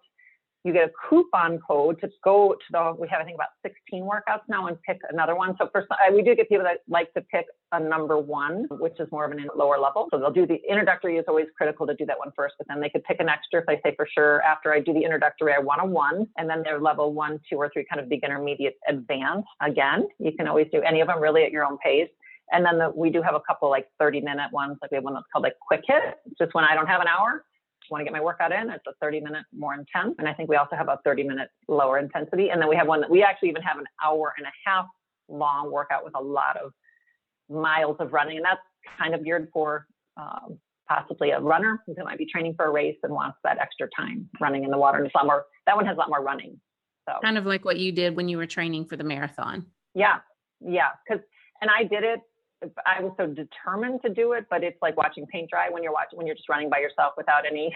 you 0.63 0.71
get 0.71 0.85
a 0.87 0.91
coupon 1.09 1.59
code 1.59 1.99
to 1.99 2.09
go 2.23 2.53
to 2.53 2.65
the 2.71 2.95
we 2.99 3.07
have 3.09 3.21
i 3.21 3.23
think 3.23 3.35
about 3.35 3.49
16 3.63 4.03
workouts 4.03 4.43
now 4.47 4.67
and 4.67 4.81
pick 4.83 4.99
another 5.09 5.35
one. 5.35 5.55
So 5.59 5.69
first 5.73 5.87
we 6.13 6.21
do 6.21 6.35
get 6.35 6.49
people 6.49 6.63
that 6.63 6.79
like 6.87 7.13
to 7.13 7.21
pick 7.21 7.45
a 7.71 7.79
number 7.79 8.17
one 8.17 8.67
which 8.71 8.99
is 8.99 9.07
more 9.11 9.25
of 9.25 9.31
an 9.31 9.45
lower 9.55 9.77
level. 9.77 10.07
So 10.11 10.19
they'll 10.19 10.31
do 10.31 10.47
the 10.47 10.59
introductory 10.67 11.17
is 11.17 11.25
always 11.27 11.47
critical 11.57 11.85
to 11.87 11.95
do 11.95 12.05
that 12.05 12.17
one 12.17 12.31
first 12.35 12.55
but 12.57 12.67
then 12.67 12.79
they 12.79 12.89
could 12.89 13.03
pick 13.03 13.19
an 13.19 13.29
extra 13.29 13.59
if 13.59 13.65
they 13.65 13.79
say 13.83 13.95
for 13.95 14.07
sure 14.13 14.41
after 14.43 14.73
i 14.73 14.79
do 14.79 14.93
the 14.93 15.01
introductory 15.01 15.53
i 15.53 15.59
want 15.59 15.81
a 15.81 15.85
one 15.85 16.27
and 16.37 16.49
then 16.49 16.63
they're 16.63 16.79
level 16.79 17.13
one 17.13 17.39
two 17.49 17.57
or 17.57 17.69
three 17.73 17.85
kind 17.89 18.01
of 18.01 18.09
beginner 18.09 18.35
intermediate 18.35 18.75
advanced. 18.87 19.47
Again 19.61 20.07
you 20.19 20.31
can 20.31 20.47
always 20.47 20.67
do 20.71 20.81
any 20.81 21.01
of 21.01 21.07
them 21.07 21.21
really 21.21 21.43
at 21.43 21.51
your 21.51 21.65
own 21.65 21.77
pace. 21.83 22.09
And 22.51 22.65
then 22.65 22.77
the, 22.77 22.91
we 22.95 23.09
do 23.09 23.21
have 23.21 23.35
a 23.35 23.39
couple 23.39 23.69
like 23.69 23.87
30 23.99 24.21
minute 24.21 24.51
ones 24.51 24.77
like 24.81 24.91
we 24.91 24.95
have 24.95 25.03
one 25.03 25.13
that's 25.13 25.25
called 25.31 25.43
like 25.43 25.57
quick 25.59 25.81
hit. 25.85 26.15
Just 26.39 26.53
when 26.53 26.63
i 26.63 26.73
don't 26.73 26.87
have 26.87 27.01
an 27.01 27.07
hour 27.07 27.43
want 27.93 28.01
to 28.01 28.05
get 28.05 28.11
my 28.11 28.21
workout 28.21 28.51
in, 28.51 28.69
it's 28.71 28.85
a 28.87 28.93
30 28.99 29.21
minute 29.21 29.45
more 29.55 29.73
intense. 29.73 30.15
And 30.17 30.27
I 30.27 30.33
think 30.33 30.49
we 30.49 30.55
also 30.55 30.75
have 30.75 30.89
a 30.89 30.99
30 31.05 31.23
minute 31.23 31.49
lower 31.67 31.99
intensity. 31.99 32.49
And 32.49 32.59
then 32.59 32.67
we 32.67 32.75
have 32.75 32.87
one 32.87 32.99
that 33.01 33.09
we 33.09 33.23
actually 33.23 33.49
even 33.49 33.61
have 33.61 33.77
an 33.77 33.85
hour 34.03 34.33
and 34.37 34.47
a 34.47 34.51
half 34.65 34.85
long 35.29 35.71
workout 35.71 36.03
with 36.03 36.15
a 36.15 36.21
lot 36.21 36.57
of 36.57 36.71
miles 37.49 37.95
of 37.99 38.11
running. 38.11 38.37
And 38.37 38.45
that's 38.45 38.59
kind 38.99 39.13
of 39.13 39.23
geared 39.23 39.47
for 39.53 39.85
um, 40.17 40.57
possibly 40.89 41.29
a 41.31 41.39
runner 41.39 41.81
who 41.85 41.93
might 42.03 42.17
be 42.17 42.25
training 42.25 42.55
for 42.55 42.65
a 42.65 42.71
race 42.71 42.97
and 43.03 43.13
wants 43.13 43.37
that 43.43 43.59
extra 43.59 43.87
time 43.95 44.27
running 44.41 44.63
in 44.63 44.71
the 44.71 44.77
water. 44.77 44.97
And 44.97 45.05
it's 45.05 45.15
a 45.15 45.19
lot 45.19 45.27
more, 45.27 45.45
that 45.67 45.75
one 45.75 45.85
has 45.85 45.95
a 45.95 45.99
lot 45.99 46.09
more 46.09 46.21
running. 46.23 46.59
So 47.07 47.15
kind 47.23 47.37
of 47.37 47.45
like 47.45 47.63
what 47.63 47.77
you 47.77 47.91
did 47.91 48.15
when 48.15 48.27
you 48.27 48.37
were 48.37 48.47
training 48.47 48.85
for 48.85 48.97
the 48.97 49.03
marathon. 49.03 49.67
Yeah. 49.93 50.19
Yeah. 50.59 50.89
Cause, 51.07 51.19
and 51.61 51.69
I 51.69 51.83
did 51.83 52.03
it 52.03 52.19
I 52.85 53.01
was 53.01 53.13
so 53.17 53.27
determined 53.27 54.01
to 54.05 54.13
do 54.13 54.33
it, 54.33 54.45
but 54.49 54.63
it's 54.63 54.77
like 54.81 54.97
watching 54.97 55.25
paint 55.27 55.49
dry 55.49 55.69
when 55.69 55.83
you're 55.83 55.93
watching 55.93 56.17
when 56.17 56.27
you're 56.27 56.35
just 56.35 56.49
running 56.49 56.69
by 56.69 56.79
yourself 56.79 57.13
without 57.17 57.45
any 57.45 57.75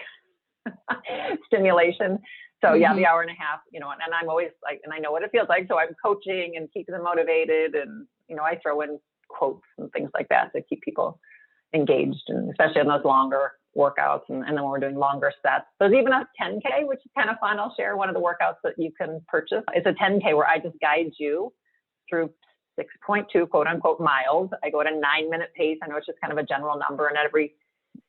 stimulation. 1.46 2.18
So 2.60 2.68
mm-hmm. 2.68 2.80
yeah, 2.82 2.94
the 2.94 3.06
hour 3.06 3.22
and 3.22 3.30
a 3.30 3.34
half, 3.34 3.60
you 3.72 3.80
know, 3.80 3.90
and, 3.90 4.00
and, 4.04 4.12
I'm 4.12 4.28
always 4.28 4.50
like, 4.64 4.80
and 4.82 4.92
I 4.92 4.98
know 4.98 5.12
what 5.12 5.22
it 5.22 5.30
feels 5.30 5.48
like. 5.48 5.66
So 5.68 5.78
I'm 5.78 5.94
coaching 6.04 6.54
and 6.56 6.68
keeping 6.72 6.92
them 6.92 7.04
motivated, 7.04 7.74
and 7.74 8.06
you 8.28 8.36
know, 8.36 8.42
I 8.42 8.58
throw 8.62 8.80
in 8.80 8.98
quotes 9.28 9.66
and 9.78 9.90
things 9.92 10.10
like 10.14 10.28
that 10.28 10.52
to 10.54 10.62
keep 10.62 10.82
people 10.82 11.20
engaged, 11.74 12.24
and 12.28 12.50
especially 12.50 12.80
in 12.80 12.88
those 12.88 13.04
longer 13.04 13.52
workouts. 13.76 14.22
And, 14.28 14.44
and 14.44 14.56
then 14.56 14.64
when 14.64 14.70
we're 14.70 14.80
doing 14.80 14.96
longer 14.96 15.32
sets, 15.42 15.66
there's 15.78 15.92
even 15.92 16.12
a 16.12 16.26
10k, 16.40 16.86
which 16.86 17.00
is 17.04 17.10
kind 17.16 17.30
of 17.30 17.36
fun. 17.38 17.58
I'll 17.58 17.74
share 17.76 17.96
one 17.96 18.08
of 18.08 18.14
the 18.14 18.20
workouts 18.20 18.56
that 18.64 18.74
you 18.76 18.90
can 18.98 19.20
purchase. 19.28 19.62
It's 19.74 19.86
a 19.86 19.92
10k 19.92 20.34
where 20.34 20.46
I 20.46 20.58
just 20.58 20.76
guide 20.80 21.12
you 21.18 21.52
through 22.08 22.30
6.2 22.78 23.48
quote 23.48 23.66
unquote 23.66 24.00
miles. 24.00 24.50
I 24.62 24.70
go 24.70 24.80
at 24.80 24.86
a 24.86 24.98
nine 24.98 25.30
minute 25.30 25.50
pace. 25.54 25.78
I 25.82 25.88
know 25.88 25.96
it's 25.96 26.06
just 26.06 26.20
kind 26.20 26.32
of 26.32 26.38
a 26.38 26.42
general 26.42 26.78
number, 26.78 27.08
and 27.08 27.16
every 27.16 27.54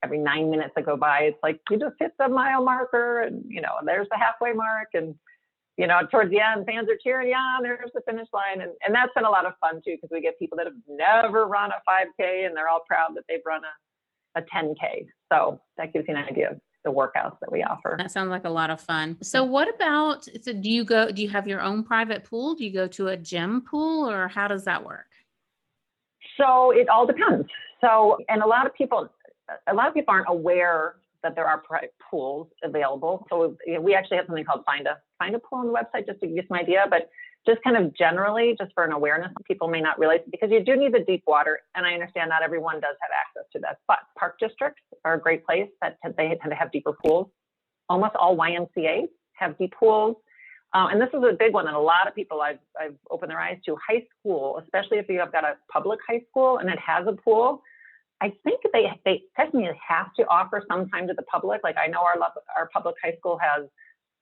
every 0.03 0.19
nine 0.19 0.49
minutes 0.51 0.71
that 0.75 0.85
go 0.85 0.95
by, 0.95 1.21
it's 1.21 1.39
like 1.41 1.59
you 1.69 1.79
just 1.79 1.95
hit 1.99 2.13
the 2.19 2.27
mile 2.27 2.63
marker, 2.63 3.21
and 3.21 3.43
you 3.47 3.61
know, 3.61 3.73
there's 3.85 4.07
the 4.09 4.17
halfway 4.17 4.53
mark, 4.53 4.89
and 4.93 5.15
you 5.77 5.87
know, 5.87 6.01
towards 6.11 6.29
the 6.29 6.39
end, 6.39 6.65
fans 6.65 6.89
are 6.89 6.97
cheering, 7.01 7.29
yeah, 7.29 7.57
there's 7.61 7.91
the 7.93 8.01
finish 8.01 8.27
line, 8.33 8.61
and 8.61 8.71
and 8.85 8.93
that's 8.93 9.13
been 9.15 9.25
a 9.25 9.29
lot 9.29 9.45
of 9.45 9.53
fun 9.59 9.75
too 9.75 9.95
because 9.95 10.09
we 10.11 10.21
get 10.21 10.37
people 10.39 10.57
that 10.57 10.67
have 10.67 10.75
never 10.87 11.45
run 11.47 11.71
a 11.71 11.81
5K, 11.89 12.45
and 12.45 12.55
they're 12.55 12.69
all 12.69 12.83
proud 12.87 13.15
that 13.15 13.23
they've 13.27 13.45
run 13.45 13.61
a 13.63 13.73
a 14.35 14.43
10K. 14.43 15.07
So 15.31 15.59
that 15.77 15.91
gives 15.93 16.07
you 16.07 16.15
an 16.15 16.23
idea 16.23 16.59
the 16.83 16.91
workouts 16.91 17.39
that 17.41 17.51
we 17.51 17.63
offer. 17.63 17.95
That 17.97 18.11
sounds 18.11 18.29
like 18.29 18.45
a 18.45 18.49
lot 18.49 18.69
of 18.69 18.79
fun. 18.79 19.17
So 19.21 19.43
what 19.43 19.73
about 19.73 20.25
so 20.41 20.53
do 20.53 20.69
you 20.69 20.83
go 20.83 21.11
do 21.11 21.21
you 21.21 21.29
have 21.29 21.47
your 21.47 21.61
own 21.61 21.83
private 21.83 22.23
pool? 22.23 22.55
Do 22.55 22.63
you 22.63 22.73
go 22.73 22.87
to 22.87 23.07
a 23.07 23.17
gym 23.17 23.61
pool 23.69 24.09
or 24.09 24.27
how 24.27 24.47
does 24.47 24.65
that 24.65 24.83
work? 24.83 25.07
So 26.37 26.71
it 26.71 26.87
all 26.87 27.05
depends. 27.05 27.47
So 27.81 28.17
and 28.29 28.41
a 28.41 28.47
lot 28.47 28.65
of 28.65 28.73
people 28.73 29.09
a 29.67 29.73
lot 29.73 29.87
of 29.87 29.93
people 29.93 30.13
aren't 30.13 30.29
aware 30.29 30.95
that 31.21 31.35
there 31.35 31.45
are 31.45 31.57
private 31.57 31.93
pools 32.09 32.47
available. 32.63 33.25
So 33.29 33.57
we 33.81 33.93
actually 33.93 34.17
have 34.17 34.25
something 34.27 34.45
called 34.45 34.63
Find 34.65 34.87
a 34.87 34.97
Find 35.17 35.35
a 35.35 35.39
Pool 35.39 35.59
on 35.59 35.67
the 35.67 35.73
website 35.73 36.05
just 36.05 36.21
to 36.21 36.27
give 36.27 36.35
you 36.37 36.43
some 36.47 36.57
idea, 36.57 36.85
but 36.89 37.09
just 37.45 37.61
kind 37.63 37.77
of 37.77 37.95
generally, 37.95 38.55
just 38.59 38.71
for 38.73 38.83
an 38.83 38.91
awareness, 38.91 39.31
people 39.45 39.67
may 39.67 39.81
not 39.81 39.97
realize 39.99 40.19
because 40.29 40.49
you 40.51 40.63
do 40.63 40.75
need 40.75 40.93
the 40.93 41.03
deep 41.05 41.23
water, 41.25 41.59
and 41.75 41.85
I 41.85 41.93
understand 41.93 42.29
not 42.29 42.43
everyone 42.43 42.75
does 42.75 42.95
have 43.01 43.11
access 43.11 43.49
to 43.53 43.59
that. 43.59 43.77
But 43.87 43.99
park 44.17 44.37
districts 44.39 44.81
are 45.05 45.15
a 45.15 45.19
great 45.19 45.45
place 45.45 45.69
that 45.81 45.97
they 46.03 46.27
tend 46.27 46.49
to 46.49 46.55
have 46.55 46.71
deeper 46.71 46.93
pools. 46.93 47.27
Almost 47.87 48.15
all 48.15 48.37
YMCA's 48.37 49.09
have 49.33 49.57
deep 49.57 49.73
pools, 49.79 50.17
um, 50.73 50.89
and 50.91 51.01
this 51.01 51.09
is 51.13 51.23
a 51.23 51.33
big 51.33 51.53
one 51.53 51.65
that 51.65 51.73
a 51.73 51.79
lot 51.79 52.07
of 52.07 52.13
people 52.13 52.41
I've, 52.41 52.59
I've 52.79 52.95
opened 53.09 53.31
their 53.31 53.39
eyes 53.39 53.57
to. 53.65 53.75
High 53.87 54.05
school, 54.19 54.61
especially 54.63 54.97
if 54.99 55.09
you 55.09 55.19
have 55.19 55.31
got 55.31 55.43
a 55.43 55.55
public 55.71 55.99
high 56.07 56.21
school 56.29 56.59
and 56.59 56.69
it 56.69 56.77
has 56.79 57.07
a 57.07 57.13
pool, 57.13 57.63
I 58.21 58.33
think 58.43 58.61
they 58.73 58.91
they 59.05 59.23
technically 59.35 59.71
have 59.87 60.13
to 60.15 60.23
offer 60.27 60.63
some 60.69 60.87
time 60.89 61.07
to 61.07 61.13
the 61.13 61.23
public. 61.23 61.61
Like 61.63 61.77
I 61.77 61.87
know 61.87 62.01
our 62.01 62.15
our 62.55 62.69
public 62.71 62.95
high 63.03 63.15
school 63.17 63.39
has 63.41 63.65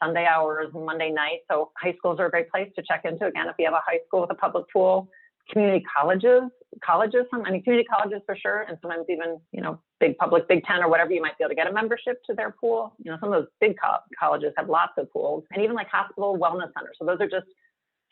Sunday 0.03 0.25
hours, 0.25 0.67
Monday 0.73 1.11
night. 1.11 1.39
So 1.49 1.71
high 1.81 1.95
schools 1.97 2.19
are 2.19 2.27
a 2.27 2.31
great 2.31 2.49
place 2.49 2.69
to 2.75 2.83
check 2.87 3.01
into. 3.05 3.25
Again, 3.25 3.47
if 3.47 3.55
you 3.59 3.65
have 3.65 3.73
a 3.73 3.81
high 3.85 3.99
school 4.07 4.21
with 4.21 4.31
a 4.31 4.35
public 4.35 4.65
pool, 4.71 5.09
community 5.51 5.85
colleges, 5.95 6.43
colleges, 6.83 7.25
I 7.33 7.51
mean, 7.51 7.63
community 7.63 7.87
colleges 7.87 8.21
for 8.25 8.35
sure, 8.35 8.65
and 8.67 8.77
sometimes 8.81 9.05
even, 9.09 9.39
you 9.51 9.61
know, 9.61 9.79
big 9.99 10.17
public, 10.17 10.47
Big 10.47 10.63
Ten 10.65 10.83
or 10.83 10.89
whatever, 10.89 11.11
you 11.11 11.21
might 11.21 11.37
be 11.37 11.43
able 11.43 11.49
to 11.49 11.55
get 11.55 11.67
a 11.67 11.73
membership 11.73 12.21
to 12.29 12.35
their 12.35 12.51
pool. 12.59 12.93
You 13.03 13.11
know, 13.11 13.17
some 13.19 13.31
of 13.31 13.41
those 13.41 13.49
big 13.59 13.75
co- 13.81 13.99
colleges 14.19 14.53
have 14.57 14.69
lots 14.69 14.93
of 14.97 15.11
pools, 15.11 15.43
and 15.51 15.63
even 15.63 15.75
like 15.75 15.87
hospital 15.87 16.37
wellness 16.37 16.71
centers. 16.77 16.97
So 16.99 17.05
those 17.05 17.19
are 17.21 17.29
just 17.29 17.47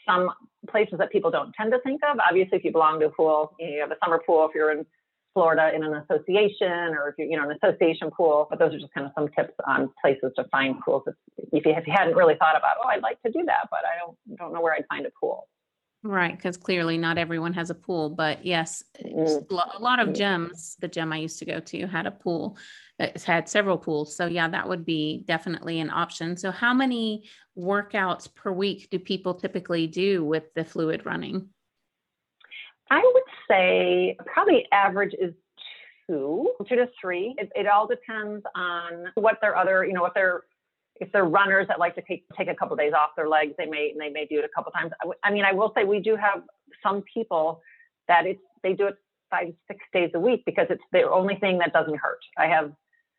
some 0.07 0.29
places 0.69 0.97
that 0.99 1.11
people 1.11 1.31
don't 1.31 1.51
tend 1.53 1.71
to 1.71 1.79
think 1.79 2.01
of. 2.09 2.17
Obviously, 2.19 2.57
if 2.57 2.63
you 2.63 2.71
belong 2.71 2.99
to 2.99 3.07
a 3.07 3.09
pool, 3.09 3.55
you 3.59 3.79
have 3.81 3.91
a 3.91 3.97
summer 4.03 4.21
pool. 4.25 4.45
If 4.47 4.55
you're 4.55 4.71
in 4.71 4.85
Florida 5.35 5.71
in 5.75 5.83
an 5.83 5.93
association 5.93 6.95
or 6.95 7.09
if 7.09 7.15
you're, 7.19 7.27
you 7.27 7.37
know 7.37 7.47
an 7.47 7.57
association 7.61 8.09
pool. 8.09 8.47
But 8.49 8.57
those 8.57 8.73
are 8.73 8.79
just 8.79 8.93
kind 8.93 9.05
of 9.05 9.11
some 9.13 9.27
tips 9.37 9.53
on 9.67 9.91
places 10.01 10.31
to 10.37 10.45
find 10.45 10.79
pools 10.79 11.03
if, 11.05 11.13
if 11.53 11.65
you, 11.65 11.73
if 11.73 11.85
you 11.85 11.93
hadn't 11.95 12.15
really 12.15 12.35
thought 12.39 12.57
about 12.57 12.77
oh 12.83 12.87
I'd 12.87 13.03
like 13.03 13.21
to 13.23 13.31
do 13.31 13.43
that 13.45 13.67
but 13.69 13.81
I 13.85 13.99
don't 13.99 14.37
don't 14.37 14.53
know 14.53 14.61
where 14.61 14.73
I'd 14.73 14.85
find 14.89 15.05
a 15.05 15.11
pool. 15.19 15.47
Right, 16.05 16.37
because 16.37 16.55
clearly 16.55 16.99
not 16.99 17.17
everyone 17.17 17.53
has 17.53 17.71
a 17.71 17.75
pool, 17.75 18.11
but 18.11 18.45
yes, 18.45 18.83
mm. 19.03 19.49
a 19.49 19.81
lot 19.81 19.99
of 19.99 20.09
gyms. 20.09 20.77
The 20.77 20.87
gym 20.87 21.11
I 21.11 21.17
used 21.17 21.39
to 21.39 21.45
go 21.45 21.59
to 21.59 21.87
had 21.87 22.05
a 22.05 22.11
pool. 22.11 22.59
It 22.99 23.23
had 23.23 23.49
several 23.49 23.79
pools, 23.79 24.15
so 24.15 24.27
yeah, 24.27 24.47
that 24.47 24.69
would 24.69 24.85
be 24.85 25.23
definitely 25.25 25.79
an 25.79 25.89
option. 25.89 26.37
So, 26.37 26.51
how 26.51 26.75
many 26.75 27.27
workouts 27.57 28.33
per 28.33 28.51
week 28.51 28.87
do 28.91 28.99
people 28.99 29.33
typically 29.33 29.87
do 29.87 30.23
with 30.23 30.43
the 30.53 30.63
fluid 30.63 31.07
running? 31.07 31.49
I 32.89 33.01
would 33.13 33.23
say 33.49 34.17
probably 34.25 34.65
average 34.71 35.13
is 35.19 35.33
two, 36.07 36.51
two 36.67 36.75
to 36.75 36.87
three. 36.99 37.35
It, 37.37 37.51
it 37.55 37.67
all 37.67 37.87
depends 37.87 38.45
on 38.55 39.07
what 39.15 39.37
their 39.41 39.55
other, 39.57 39.85
you 39.85 39.93
know, 39.93 40.05
if 40.05 40.13
they're 40.13 40.43
if 41.01 41.11
they're 41.11 41.25
runners 41.25 41.67
that 41.67 41.77
like 41.77 41.93
to 41.95 42.01
take 42.07 42.25
take 42.37 42.47
a 42.47 42.55
couple 42.55 42.73
of 42.73 42.79
days 42.79 42.93
off 42.93 43.09
their 43.17 43.27
legs, 43.27 43.53
they 43.57 43.65
may 43.65 43.93
they 43.99 44.09
may 44.09 44.25
do 44.25 44.39
it 44.39 44.45
a 44.45 44.49
couple 44.55 44.71
times. 44.71 44.91
I, 45.03 45.27
I 45.27 45.31
mean, 45.31 45.43
I 45.43 45.51
will 45.51 45.71
say 45.75 45.83
we 45.83 45.99
do 45.99 46.15
have 46.15 46.43
some 46.81 47.03
people 47.11 47.61
that 48.07 48.25
it's 48.25 48.39
they 48.63 48.73
do 48.73 48.87
it 48.87 48.95
five 49.29 49.53
six 49.67 49.79
days 49.93 50.11
a 50.15 50.19
week 50.19 50.43
because 50.45 50.67
it's 50.69 50.83
the 50.93 51.03
only 51.09 51.35
thing 51.35 51.57
that 51.57 51.73
doesn't 51.73 51.97
hurt. 51.97 52.19
I 52.37 52.47
have 52.47 52.71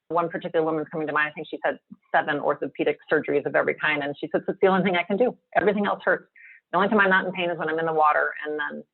one 0.08 0.28
particular 0.28 0.64
woman 0.64 0.84
coming 0.90 1.06
to 1.06 1.12
mind. 1.12 1.30
I 1.30 1.32
think 1.32 1.48
she's 1.50 1.60
had 1.64 1.78
seven 2.14 2.38
orthopedic 2.38 2.98
surgeries 3.12 3.44
of 3.44 3.56
every 3.56 3.74
kind, 3.74 4.02
and 4.02 4.14
she 4.18 4.28
says 4.32 4.42
it's 4.46 4.58
the 4.62 4.68
only 4.68 4.84
thing 4.84 4.96
I 4.96 5.02
can 5.02 5.16
do. 5.16 5.36
Everything 5.56 5.86
else 5.86 6.00
hurts. 6.04 6.28
The 6.70 6.78
only 6.78 6.88
time 6.88 7.00
I'm 7.00 7.10
not 7.10 7.26
in 7.26 7.32
pain 7.32 7.50
is 7.50 7.58
when 7.58 7.68
I'm 7.68 7.78
in 7.78 7.86
the 7.86 7.92
water, 7.92 8.30
and 8.46 8.58
then 8.58 8.84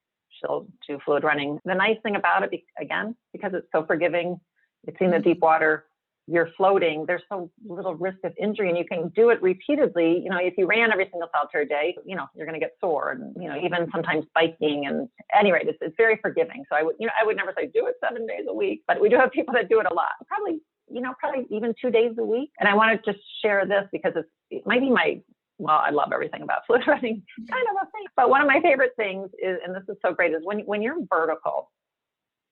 she'll 0.42 0.66
do 0.86 0.98
fluid 1.04 1.24
running. 1.24 1.58
The 1.64 1.74
nice 1.74 1.96
thing 2.02 2.16
about 2.16 2.42
it, 2.44 2.62
again, 2.78 3.16
because 3.32 3.52
it's 3.54 3.68
so 3.72 3.84
forgiving, 3.86 4.40
it's 4.86 4.96
in 5.00 5.10
the 5.10 5.16
mm-hmm. 5.16 5.30
deep 5.30 5.40
water, 5.40 5.86
you're 6.28 6.50
floating, 6.56 7.04
there's 7.06 7.22
so 7.28 7.50
little 7.66 7.94
risk 7.94 8.18
of 8.24 8.32
injury 8.40 8.68
and 8.68 8.78
you 8.78 8.84
can 8.84 9.08
do 9.08 9.30
it 9.30 9.42
repeatedly. 9.42 10.20
You 10.22 10.30
know, 10.30 10.38
if 10.40 10.54
you 10.56 10.66
ran 10.66 10.92
every 10.92 11.08
single 11.10 11.28
solitary 11.34 11.66
day, 11.66 11.96
you 12.06 12.14
know, 12.14 12.26
you're 12.34 12.46
going 12.46 12.58
to 12.58 12.64
get 12.64 12.76
sore 12.80 13.10
and, 13.10 13.34
you 13.40 13.48
know, 13.48 13.56
even 13.60 13.88
sometimes 13.90 14.24
biking 14.34 14.86
and 14.86 15.08
at 15.34 15.40
any 15.40 15.52
rate, 15.52 15.66
it's, 15.66 15.78
it's 15.80 15.96
very 15.96 16.18
forgiving. 16.22 16.64
So 16.70 16.76
I 16.76 16.82
would, 16.84 16.94
you 17.00 17.06
know, 17.06 17.12
I 17.20 17.26
would 17.26 17.36
never 17.36 17.52
say 17.56 17.66
do 17.66 17.86
it 17.86 17.96
seven 18.02 18.26
days 18.26 18.44
a 18.48 18.54
week, 18.54 18.82
but 18.86 19.00
we 19.00 19.08
do 19.08 19.16
have 19.16 19.32
people 19.32 19.54
that 19.54 19.68
do 19.68 19.80
it 19.80 19.86
a 19.90 19.94
lot, 19.94 20.10
probably, 20.28 20.60
you 20.88 21.00
know, 21.00 21.12
probably 21.18 21.46
even 21.50 21.74
two 21.80 21.90
days 21.90 22.12
a 22.18 22.24
week. 22.24 22.50
And 22.60 22.68
I 22.68 22.74
want 22.74 23.02
to 23.02 23.12
just 23.12 23.24
share 23.42 23.66
this 23.66 23.84
because 23.90 24.12
it's, 24.14 24.28
it 24.50 24.62
might 24.64 24.80
be 24.80 24.90
my 24.90 25.20
well, 25.62 25.78
I 25.78 25.90
love 25.90 26.10
everything 26.12 26.42
about 26.42 26.66
fluid 26.66 26.82
running, 26.86 27.22
kind 27.48 27.66
of 27.70 27.76
a 27.86 27.90
thing. 27.92 28.06
But 28.16 28.30
one 28.30 28.40
of 28.40 28.48
my 28.48 28.60
favorite 28.60 28.92
things 28.96 29.30
is, 29.40 29.58
and 29.64 29.74
this 29.74 29.84
is 29.88 29.96
so 30.04 30.12
great, 30.12 30.32
is 30.32 30.42
when 30.42 30.60
when 30.60 30.82
you're 30.82 30.96
vertical, 31.08 31.70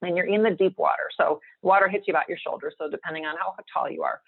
and 0.02 0.16
you're 0.16 0.26
in 0.26 0.42
the 0.42 0.52
deep 0.52 0.78
water. 0.78 1.10
So 1.16 1.40
water 1.62 1.88
hits 1.88 2.06
you 2.06 2.12
about 2.12 2.28
your 2.28 2.38
shoulders. 2.38 2.74
So 2.78 2.88
depending 2.88 3.26
on 3.26 3.36
how 3.36 3.54
tall 3.72 3.90
you 3.90 4.02
are, 4.02 4.20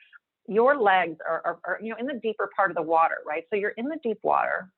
your 0.49 0.77
legs 0.77 1.19
are, 1.27 1.43
are, 1.45 1.59
are, 1.65 1.79
you 1.81 1.91
know 1.91 1.97
in 1.99 2.07
the 2.07 2.21
deeper 2.21 2.51
part 2.57 2.71
of 2.71 2.77
the 2.77 2.83
water, 2.83 3.19
right? 3.27 3.45
So 3.51 3.57
you're 3.57 3.71
in 3.71 3.87
the 3.87 3.99
deep 4.03 4.19
water. 4.23 4.69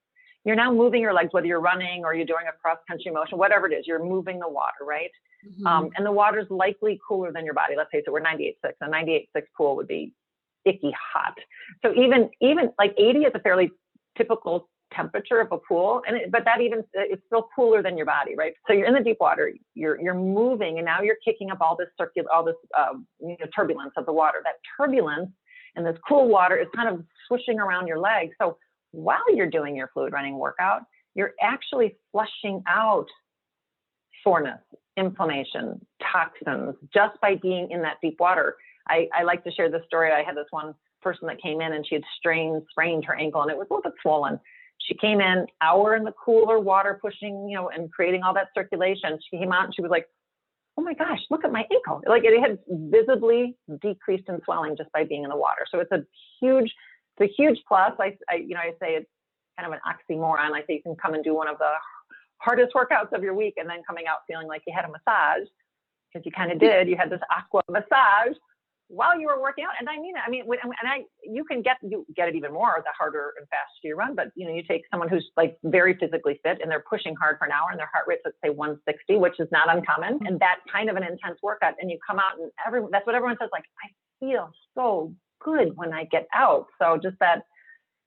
You're 0.44 0.56
now 0.56 0.70
moving 0.70 1.00
your 1.00 1.14
legs, 1.14 1.30
whether 1.32 1.46
you're 1.46 1.60
running 1.60 2.04
or 2.04 2.14
you're 2.14 2.26
doing 2.26 2.44
a 2.46 2.52
cross 2.60 2.76
country 2.86 3.10
motion, 3.10 3.38
whatever 3.38 3.66
it 3.66 3.72
is, 3.72 3.86
you're 3.86 4.04
moving 4.04 4.38
the 4.38 4.48
water, 4.48 4.84
right? 4.86 5.10
Mm-hmm. 5.48 5.66
Um, 5.66 5.90
and 5.96 6.04
the 6.04 6.12
water's 6.12 6.46
likely 6.50 7.00
cooler 7.08 7.32
than 7.32 7.46
your 7.46 7.54
body. 7.54 7.74
Let's 7.78 7.90
say 7.90 8.02
so 8.04 8.12
we're 8.12 8.20
98.6. 8.20 8.72
A 8.82 8.84
98.6 8.86 9.42
pool 9.56 9.76
would 9.76 9.88
be 9.88 10.12
icky 10.66 10.92
hot. 11.14 11.34
So 11.82 11.94
even 11.94 12.30
even 12.40 12.70
like 12.78 12.94
80 12.98 13.20
is 13.20 13.32
a 13.34 13.38
fairly 13.38 13.70
typical 14.16 14.68
temperature 14.94 15.40
of 15.40 15.50
a 15.50 15.58
pool 15.58 16.02
and 16.06 16.16
it, 16.16 16.30
but 16.30 16.44
that 16.44 16.60
even 16.60 16.84
it's 16.92 17.22
still 17.26 17.48
cooler 17.54 17.82
than 17.82 17.96
your 17.96 18.06
body 18.06 18.34
right? 18.36 18.52
So 18.66 18.72
you're 18.72 18.86
in 18.86 18.94
the 18.94 19.00
deep 19.00 19.16
water 19.20 19.52
you're 19.74 20.00
you're 20.00 20.14
moving 20.14 20.78
and 20.78 20.84
now 20.84 21.00
you're 21.02 21.16
kicking 21.24 21.50
up 21.50 21.58
all 21.60 21.76
this 21.76 21.88
circular 21.98 22.30
all 22.32 22.44
this 22.44 22.54
um, 22.78 23.06
you 23.20 23.36
know, 23.40 23.46
turbulence 23.54 23.92
of 23.96 24.06
the 24.06 24.12
water. 24.12 24.40
That 24.44 24.54
turbulence 24.76 25.30
and 25.76 25.84
this 25.84 25.96
cool 26.08 26.28
water 26.28 26.56
is 26.56 26.68
kind 26.76 26.88
of 26.88 27.04
swishing 27.26 27.58
around 27.58 27.86
your 27.88 27.98
legs. 27.98 28.34
So 28.40 28.56
while 28.92 29.34
you're 29.34 29.50
doing 29.50 29.74
your 29.74 29.90
fluid 29.92 30.12
running 30.12 30.38
workout 30.38 30.82
you're 31.14 31.32
actually 31.42 31.96
flushing 32.12 32.62
out 32.68 33.06
soreness 34.22 34.60
inflammation 34.96 35.84
toxins 36.12 36.74
just 36.92 37.20
by 37.20 37.34
being 37.36 37.70
in 37.70 37.82
that 37.82 37.96
deep 38.02 38.16
water. 38.20 38.56
I, 38.88 39.08
I 39.14 39.22
like 39.22 39.42
to 39.44 39.50
share 39.50 39.70
this 39.70 39.82
story. 39.86 40.12
I 40.12 40.22
had 40.22 40.36
this 40.36 40.46
one 40.50 40.74
person 41.04 41.28
that 41.28 41.40
came 41.40 41.60
in 41.60 41.72
and 41.72 41.86
she 41.86 41.94
had 41.94 42.04
strained 42.18 42.62
sprained 42.70 43.04
her 43.04 43.14
ankle 43.14 43.42
and 43.42 43.50
it 43.50 43.56
was 43.56 43.68
a 43.70 43.74
little 43.74 43.88
bit 43.90 43.98
swollen 44.02 44.40
she 44.86 44.94
came 44.94 45.20
in 45.20 45.46
hour 45.62 45.96
in 45.96 46.04
the 46.04 46.12
cooler 46.12 46.58
water, 46.58 46.98
pushing, 47.00 47.48
you 47.48 47.56
know, 47.56 47.70
and 47.70 47.90
creating 47.90 48.22
all 48.22 48.34
that 48.34 48.48
circulation. 48.54 49.18
She 49.30 49.38
came 49.38 49.52
out 49.52 49.64
and 49.64 49.74
she 49.74 49.82
was 49.82 49.90
like, 49.90 50.06
oh 50.76 50.82
my 50.82 50.94
gosh, 50.94 51.20
look 51.30 51.44
at 51.44 51.52
my 51.52 51.64
ankle. 51.72 52.02
Like 52.06 52.24
it 52.24 52.38
had 52.40 52.58
visibly 52.68 53.56
decreased 53.80 54.28
in 54.28 54.40
swelling 54.44 54.76
just 54.76 54.90
by 54.92 55.04
being 55.04 55.24
in 55.24 55.30
the 55.30 55.36
water. 55.36 55.64
So 55.70 55.78
it's 55.80 55.92
a 55.92 56.04
huge, 56.40 56.72
it's 57.16 57.30
a 57.30 57.34
huge 57.34 57.58
plus. 57.66 57.92
I, 57.98 58.16
I 58.28 58.36
you 58.36 58.54
know, 58.54 58.60
I 58.60 58.72
say 58.80 58.94
it's 58.94 59.08
kind 59.58 59.72
of 59.72 59.72
an 59.72 59.80
oxymoron. 59.86 60.52
I 60.52 60.60
say 60.60 60.74
you 60.74 60.82
can 60.82 60.96
come 60.96 61.14
and 61.14 61.22
do 61.22 61.34
one 61.34 61.48
of 61.48 61.58
the 61.58 61.72
hardest 62.38 62.74
workouts 62.74 63.12
of 63.12 63.22
your 63.22 63.34
week 63.34 63.54
and 63.56 63.68
then 63.68 63.78
coming 63.86 64.06
out 64.06 64.18
feeling 64.26 64.48
like 64.48 64.62
you 64.66 64.74
had 64.74 64.84
a 64.84 64.88
massage 64.88 65.48
because 66.12 66.26
you 66.26 66.32
kind 66.32 66.52
of 66.52 66.58
did. 66.58 66.88
You 66.88 66.96
had 66.96 67.08
this 67.08 67.20
aqua 67.30 67.62
massage 67.70 68.36
while 68.88 69.18
you 69.18 69.26
were 69.26 69.40
working 69.40 69.64
out. 69.64 69.74
And 69.78 69.88
I 69.88 69.98
mean. 69.98 70.14
I 70.24 70.30
mean, 70.30 70.44
and 70.50 70.88
I, 70.88 71.02
you 71.22 71.44
can 71.44 71.62
get 71.62 71.76
you 71.82 72.06
get 72.14 72.28
it 72.28 72.34
even 72.34 72.52
more 72.52 72.80
the 72.84 72.90
harder 72.96 73.32
and 73.38 73.48
faster 73.48 73.88
you 73.88 73.96
run. 73.96 74.14
But 74.14 74.28
you 74.34 74.46
know, 74.46 74.54
you 74.54 74.62
take 74.62 74.82
someone 74.90 75.08
who's 75.08 75.26
like 75.36 75.56
very 75.64 75.96
physically 75.98 76.40
fit 76.42 76.58
and 76.62 76.70
they're 76.70 76.84
pushing 76.88 77.14
hard 77.16 77.36
for 77.38 77.46
an 77.46 77.52
hour 77.52 77.68
and 77.70 77.78
their 77.78 77.90
heart 77.92 78.06
rate's 78.06 78.22
let's 78.24 78.36
say 78.44 78.50
160, 78.50 79.16
which 79.16 79.38
is 79.38 79.48
not 79.50 79.74
uncommon, 79.74 80.14
mm-hmm. 80.14 80.26
and 80.26 80.40
that 80.40 80.58
kind 80.70 80.90
of 80.90 80.96
an 80.96 81.02
intense 81.02 81.38
workout. 81.42 81.74
And 81.80 81.90
you 81.90 81.98
come 82.06 82.18
out 82.18 82.38
and 82.38 82.50
everyone 82.66 82.90
that's 82.90 83.06
what 83.06 83.14
everyone 83.14 83.36
says. 83.40 83.50
Like, 83.52 83.64
I 83.84 83.88
feel 84.20 84.50
so 84.74 85.12
good 85.40 85.76
when 85.76 85.92
I 85.92 86.04
get 86.04 86.26
out. 86.34 86.66
So 86.80 86.98
just 87.02 87.18
that. 87.20 87.42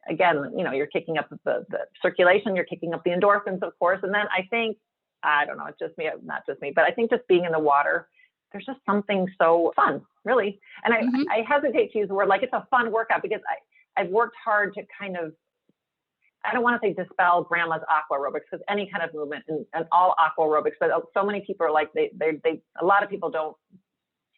Again, 0.10 0.54
you 0.56 0.64
know, 0.64 0.72
you're 0.72 0.88
kicking 0.88 1.18
up 1.18 1.30
the, 1.30 1.66
the 1.70 1.80
circulation, 2.02 2.56
you're 2.56 2.64
kicking 2.64 2.94
up 2.94 3.04
the 3.04 3.10
endorphins, 3.10 3.62
of 3.62 3.78
course. 3.78 4.00
And 4.04 4.14
then 4.14 4.26
I 4.32 4.48
think, 4.50 4.78
I 5.22 5.46
don't 5.46 5.58
know, 5.58 5.66
it's 5.66 5.80
just 5.80 5.98
me, 5.98 6.10
not 6.24 6.44
just 6.48 6.62
me, 6.62 6.72
but 6.74 6.86
I 6.86 6.92
think 6.92 7.10
just 7.10 7.28
being 7.28 7.44
in 7.44 7.52
the 7.52 7.60
water, 7.60 8.08
there's 8.52 8.66
just 8.66 8.80
something 8.86 9.28
so 9.40 9.74
fun, 9.76 10.02
really. 10.24 10.60
And 10.84 10.94
I, 10.94 11.02
mm-hmm. 11.02 11.24
I 11.30 11.44
hesitate 11.48 11.92
to 11.94 12.00
use 12.00 12.08
the 12.08 12.16
word 12.16 12.28
like 12.28 12.44
it's 12.44 12.54
a 12.54 12.66
fun 12.70 12.92
workout 12.92 13.22
because 13.22 13.42
I, 13.50 14.02
I've 14.02 14.10
worked 14.10 14.36
hard 14.44 14.74
to 14.76 14.84
kind 15.00 15.18
of, 15.18 15.34
I 16.46 16.54
don't 16.54 16.64
want 16.64 16.82
to 16.82 16.88
say 16.88 16.94
dispel 16.94 17.44
grandma's 17.44 17.82
aqua 17.90 18.18
aerobics 18.18 18.46
because 18.50 18.64
any 18.70 18.90
kind 18.90 19.04
of 19.04 19.14
movement 19.14 19.44
and, 19.48 19.66
and 19.74 19.86
all 19.92 20.16
aqua 20.18 20.46
aerobics, 20.46 20.76
but 20.80 20.92
so 21.14 21.26
many 21.26 21.42
people 21.42 21.66
are 21.66 21.72
like, 21.72 21.92
they, 21.94 22.12
they, 22.18 22.40
they, 22.44 22.62
a 22.82 22.86
lot 22.86 23.04
of 23.04 23.10
people 23.10 23.30
don't, 23.30 23.56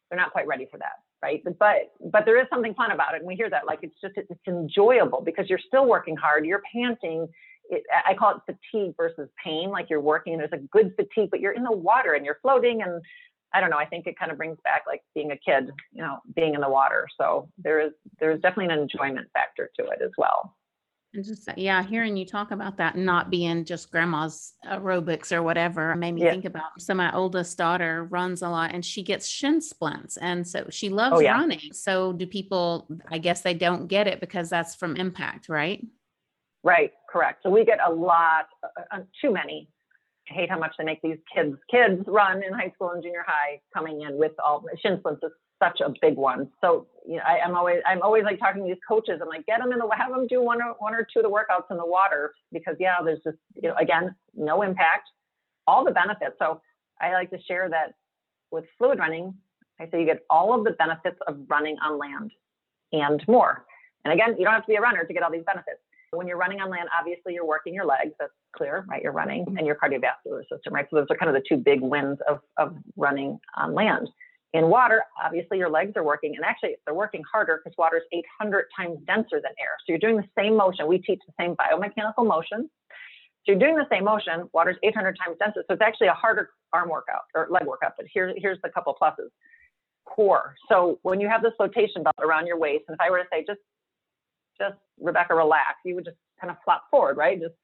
they're 0.10 0.18
not 0.18 0.32
quite 0.32 0.48
ready 0.48 0.68
for 0.72 0.78
that. 0.78 0.94
Right. 1.22 1.44
But, 1.44 1.92
but 2.12 2.24
there 2.24 2.40
is 2.42 2.48
something 2.50 2.74
fun 2.76 2.92
about 2.92 3.14
it. 3.14 3.18
And 3.18 3.28
we 3.28 3.36
hear 3.36 3.50
that 3.50 3.68
like, 3.68 3.80
it's 3.82 4.00
just, 4.02 4.14
it's 4.16 4.48
enjoyable 4.48 5.22
because 5.22 5.50
you're 5.50 5.60
still 5.60 5.86
working 5.86 6.16
hard. 6.16 6.46
You're 6.46 6.62
panting. 6.74 7.28
It, 7.70 7.84
I 8.08 8.14
call 8.14 8.38
it 8.38 8.42
fatigue 8.46 8.94
versus 8.96 9.28
pain. 9.44 9.70
Like 9.70 9.90
you're 9.90 10.00
working, 10.00 10.38
there's 10.38 10.54
a 10.54 10.66
good 10.72 10.94
fatigue, 10.96 11.30
but 11.30 11.42
you're 11.42 11.52
in 11.52 11.64
the 11.64 11.76
water 11.76 12.14
and 12.14 12.26
you're 12.26 12.40
floating 12.42 12.82
and 12.82 13.02
I 13.54 13.62
don't 13.62 13.70
know. 13.70 13.78
I 13.78 13.86
think 13.86 14.06
it 14.08 14.18
kind 14.18 14.32
of 14.32 14.38
brings 14.38 14.58
back 14.64 14.84
like 14.86 15.02
being 15.16 15.32
a 15.32 15.38
kid, 15.38 15.72
you 15.92 16.02
know, 16.02 16.20
being 16.36 16.54
in 16.54 16.62
the 16.62 16.70
water. 16.70 17.08
So 17.20 17.50
there 17.58 17.80
is 17.80 17.94
there's 18.20 18.42
definitely 18.42 18.74
an 18.74 18.80
enjoyment 18.80 19.28
factor 19.34 19.70
to 19.80 19.88
it 19.88 20.02
as 20.04 20.12
well. 20.18 20.56
And 21.14 21.26
just 21.26 21.50
yeah, 21.58 21.82
hearing 21.82 22.16
you 22.16 22.26
talk 22.26 22.52
about 22.52 22.78
that 22.78 22.96
not 22.96 23.32
being 23.32 23.66
just 23.66 23.92
grandma's 23.92 24.54
aerobics 24.68 25.32
or 25.32 25.42
whatever 25.42 25.96
made 25.96 26.12
me 26.12 26.24
yeah. 26.24 26.30
think 26.30 26.46
about. 26.46 26.80
So 26.80 26.94
my 26.94 27.12
oldest 27.16 27.58
daughter 27.58 28.04
runs 28.12 28.44
a 28.44 28.50
lot 28.50 28.76
and 28.76 28.86
she 28.86 29.02
gets 29.02 29.28
shin 29.28 29.60
splints, 29.60 30.18
and 30.18 30.48
so 30.48 30.68
she 30.70 30.90
loves 30.90 31.16
oh, 31.18 31.20
yeah. 31.20 31.34
running. 31.34 31.74
So 31.74 32.14
do 32.14 32.28
people? 32.28 32.88
I 33.10 33.18
guess 33.18 33.42
they 33.42 33.56
don't 33.56 33.88
get 33.88 34.08
it 34.08 34.20
because 34.20 34.52
that's 34.52 34.76
from 34.76 34.96
impact, 34.96 35.50
right? 35.50 35.84
Right. 36.64 36.92
Correct. 37.12 37.42
So 37.42 37.50
we 37.50 37.66
get 37.66 37.80
a 37.84 37.92
lot, 37.92 38.48
uh, 38.64 38.98
uh 38.98 39.00
too 39.20 39.32
many 39.32 39.70
hate 40.30 40.50
how 40.50 40.60
much 40.60 40.74
they 40.78 40.84
make 40.84 41.02
these 41.02 41.18
kids 41.34 41.56
kids 41.70 42.04
run 42.08 42.44
in 42.44 42.54
high 42.54 42.72
school 42.76 42.92
and 42.92 43.04
junior 43.04 43.26
high 43.28 43.60
coming 43.74 44.02
in 44.02 44.18
with 44.18 44.34
all 44.44 44.64
shin 44.82 44.98
splints 45.00 45.22
is 45.24 45.32
such 45.62 45.82
a 45.82 45.94
big 46.02 46.16
one. 46.16 46.50
So 46.62 46.88
you 47.08 47.18
know, 47.18 47.24
I, 47.28 47.46
am 47.46 47.56
always 47.56 47.82
I'm 47.86 48.02
always 48.02 48.24
like 48.24 48.40
talking 48.40 48.64
to 48.64 48.68
these 48.68 48.82
coaches. 48.88 49.20
I'm 49.22 49.28
like, 49.28 49.46
get 49.46 49.60
them 49.60 49.72
in 49.72 49.80
the 49.80 49.90
have 49.96 50.12
them 50.12 50.28
do 50.28 50.42
one 50.42 50.62
or 50.62 50.76
one 50.80 50.94
or 50.94 51.06
two 51.12 51.20
of 51.20 51.24
the 51.24 51.30
workouts 51.30 51.70
in 51.70 51.78
the 51.78 51.86
water 51.86 52.34
because 52.52 52.76
yeah, 52.80 52.96
there's 53.04 53.22
just 53.24 53.38
you 53.56 53.70
know 53.70 53.76
again 53.80 54.16
no 54.36 54.62
impact, 54.62 55.10
all 55.68 55.84
the 55.84 55.92
benefits. 55.92 56.36
So 56.40 56.62
I 57.02 57.14
like 57.14 57.30
to 57.32 57.42
share 57.48 57.70
that 57.70 57.94
with 58.52 58.66
fluid 58.78 59.00
running. 59.00 59.34
I 59.80 59.90
say 59.90 60.02
you 60.02 60.06
get 60.06 60.26
all 60.30 60.58
of 60.58 60.66
the 60.66 60.72
benefits 60.72 61.18
of 61.28 61.38
running 61.48 61.78
on 61.84 61.98
land 61.98 62.32
and 62.92 63.24
more. 63.28 63.66
And 64.04 64.14
again, 64.14 64.36
you 64.38 64.46
don't 64.46 64.54
have 64.54 64.64
to 64.64 64.68
be 64.68 64.76
a 64.76 64.82
runner 64.82 65.06
to 65.06 65.14
get 65.14 65.24
all 65.24 65.32
these 65.32 65.44
benefits. 65.46 65.80
When 66.12 66.28
you're 66.28 66.38
running 66.38 66.60
on 66.60 66.70
land, 66.70 66.90
obviously 66.98 67.34
you're 67.34 67.46
working 67.46 67.74
your 67.74 67.86
legs. 67.86 68.14
That's 68.20 68.32
clear, 68.56 68.86
right? 68.88 69.02
You're 69.02 69.12
running 69.12 69.46
mm-hmm. 69.46 69.58
and 69.58 69.68
your 69.68 69.76
cardiovascular 69.76 70.42
system, 70.52 70.74
right? 70.74 70.88
So 70.90 70.98
those 70.98 71.08
are 71.10 71.18
kind 71.18 71.36
of 71.36 71.42
the 71.42 71.48
two 71.48 71.62
big 71.62 71.82
wins 71.82 72.18
of, 72.28 72.40
of 72.58 72.76
running 72.96 73.40
on 73.56 73.74
land. 73.74 74.10
In 74.54 74.68
water, 74.70 75.04
obviously 75.24 75.60
your 75.60 75.70
legs 75.70 75.94
are 75.96 76.04
working, 76.04 76.36
and 76.36 76.44
actually 76.44 76.76
they're 76.86 76.96
working 76.96 77.22
harder 77.32 77.62
because 77.64 77.78
water 77.78 77.98
is 77.98 78.04
800 78.12 78.66
times 78.76 78.98
denser 79.06 79.40
than 79.42 79.52
air. 79.60 79.78
So 79.86 79.90
you're 79.90 80.00
doing 80.00 80.18
the 80.18 80.28
same 80.36 80.58
motion. 80.58 80.88
We 80.88 80.98
teach 80.98 81.20
the 81.28 81.34
same 81.40 81.56
biomechanical 81.56 82.26
motion. 82.26 82.68
So 83.46 83.54
you're 83.54 83.60
doing 83.60 83.76
the 83.76 83.86
same 83.92 84.06
motion. 84.06 84.50
Water 84.52 84.72
is 84.72 84.78
800 84.82 85.18
times 85.24 85.38
denser. 85.40 85.64
So 85.68 85.74
it's 85.76 85.82
actually 85.82 86.08
a 86.08 86.14
harder 86.14 86.50
arm 86.74 86.90
workout 86.90 87.24
or 87.36 87.48
leg 87.52 87.66
workout. 87.66 87.94
But 87.96 88.08
here, 88.12 88.34
here's 88.38 88.58
the 88.64 88.70
couple 88.70 88.96
pluses. 89.00 89.30
Core. 90.06 90.56
So 90.68 90.98
when 91.04 91.22
you 91.22 91.30
have 91.30 91.44
this 91.44 91.54
flotation 91.56 92.02
belt 92.02 92.16
around 92.20 92.48
your 92.48 92.58
waist, 92.58 92.86
and 92.88 92.96
if 92.96 93.00
I 93.00 93.12
were 93.12 93.20
to 93.20 93.26
say 93.32 93.46
just 93.46 93.60
just 94.60 94.78
Rebecca, 95.00 95.36
relax. 95.36 95.80
You 95.86 95.96
would 95.96 96.06
just 96.06 96.18
kind 96.40 96.52
of 96.52 96.58
flop 96.64 96.84
forward, 96.92 97.18
right? 97.18 97.40
Just, 97.40 97.56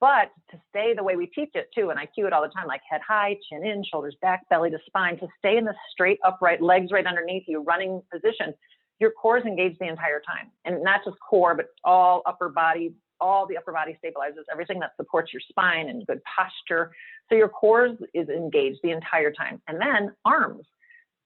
but 0.00 0.30
to 0.50 0.60
stay 0.68 0.94
the 0.94 1.02
way 1.02 1.16
we 1.16 1.26
teach 1.26 1.50
it 1.54 1.68
too, 1.74 1.90
and 1.90 1.98
I 1.98 2.06
cue 2.06 2.26
it 2.26 2.32
all 2.32 2.42
the 2.42 2.48
time, 2.48 2.66
like 2.66 2.82
head 2.88 3.00
high, 3.06 3.36
chin 3.48 3.64
in, 3.64 3.82
shoulders 3.84 4.16
back, 4.20 4.48
belly 4.50 4.70
to 4.70 4.78
spine, 4.86 5.18
to 5.18 5.28
stay 5.38 5.56
in 5.56 5.64
the 5.64 5.74
straight 5.90 6.18
upright, 6.24 6.60
legs 6.60 6.92
right 6.92 7.06
underneath 7.06 7.44
you, 7.46 7.62
running 7.62 8.02
position. 8.12 8.54
Your 8.98 9.10
core 9.10 9.38
is 9.38 9.44
engaged 9.44 9.78
the 9.80 9.88
entire 9.88 10.20
time, 10.20 10.50
and 10.64 10.82
not 10.82 11.00
just 11.04 11.16
core, 11.20 11.54
but 11.54 11.66
all 11.84 12.22
upper 12.26 12.48
body, 12.48 12.94
all 13.20 13.46
the 13.46 13.56
upper 13.56 13.72
body 13.72 13.94
stabilizers, 13.98 14.44
everything 14.52 14.78
that 14.80 14.92
supports 14.96 15.32
your 15.32 15.40
spine 15.48 15.88
and 15.88 16.06
good 16.06 16.20
posture. 16.24 16.92
So 17.28 17.34
your 17.34 17.48
core 17.48 17.96
is 18.14 18.28
engaged 18.28 18.80
the 18.82 18.90
entire 18.90 19.32
time, 19.32 19.60
and 19.68 19.80
then 19.80 20.14
arms 20.24 20.66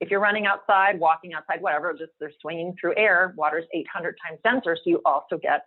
if 0.00 0.10
you're 0.10 0.20
running 0.20 0.46
outside, 0.46 0.98
walking 0.98 1.34
outside, 1.34 1.60
whatever, 1.60 1.92
just 1.92 2.12
they're 2.18 2.32
swinging 2.40 2.74
through 2.80 2.94
air, 2.96 3.34
water's 3.36 3.66
800 3.74 4.16
times 4.26 4.40
denser. 4.42 4.76
So 4.76 4.82
you 4.86 5.02
also 5.04 5.36
get 5.36 5.66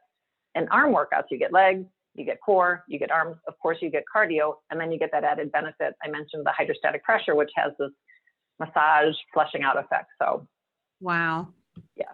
an 0.56 0.68
arm 0.72 0.92
workout. 0.92 1.26
So 1.26 1.28
you 1.32 1.40
get 1.40 1.54
legs, 1.54 1.86
you 2.16 2.26
get 2.26 2.40
core, 2.44 2.84
you 2.88 2.98
get 2.98 3.12
arms, 3.12 3.38
of 3.48 3.58
course, 3.60 3.78
you 3.82 3.90
get 3.90 4.04
cardio, 4.14 4.56
and 4.72 4.80
then 4.80 4.92
you 4.92 5.00
get 5.00 5.12
that 5.12 5.24
added 5.24 5.52
benefit. 5.52 5.94
I 6.04 6.10
mentioned 6.10 6.46
the 6.46 6.52
hydrostatic 6.52 7.04
pressure, 7.04 7.36
which 7.36 7.52
has 7.56 7.74
this 7.80 7.92
massage 8.60 9.16
flushing 9.34 9.64
out 9.64 9.78
effect. 9.78 10.10
So, 10.20 10.48
wow. 11.00 11.50
Yeah. 11.96 12.06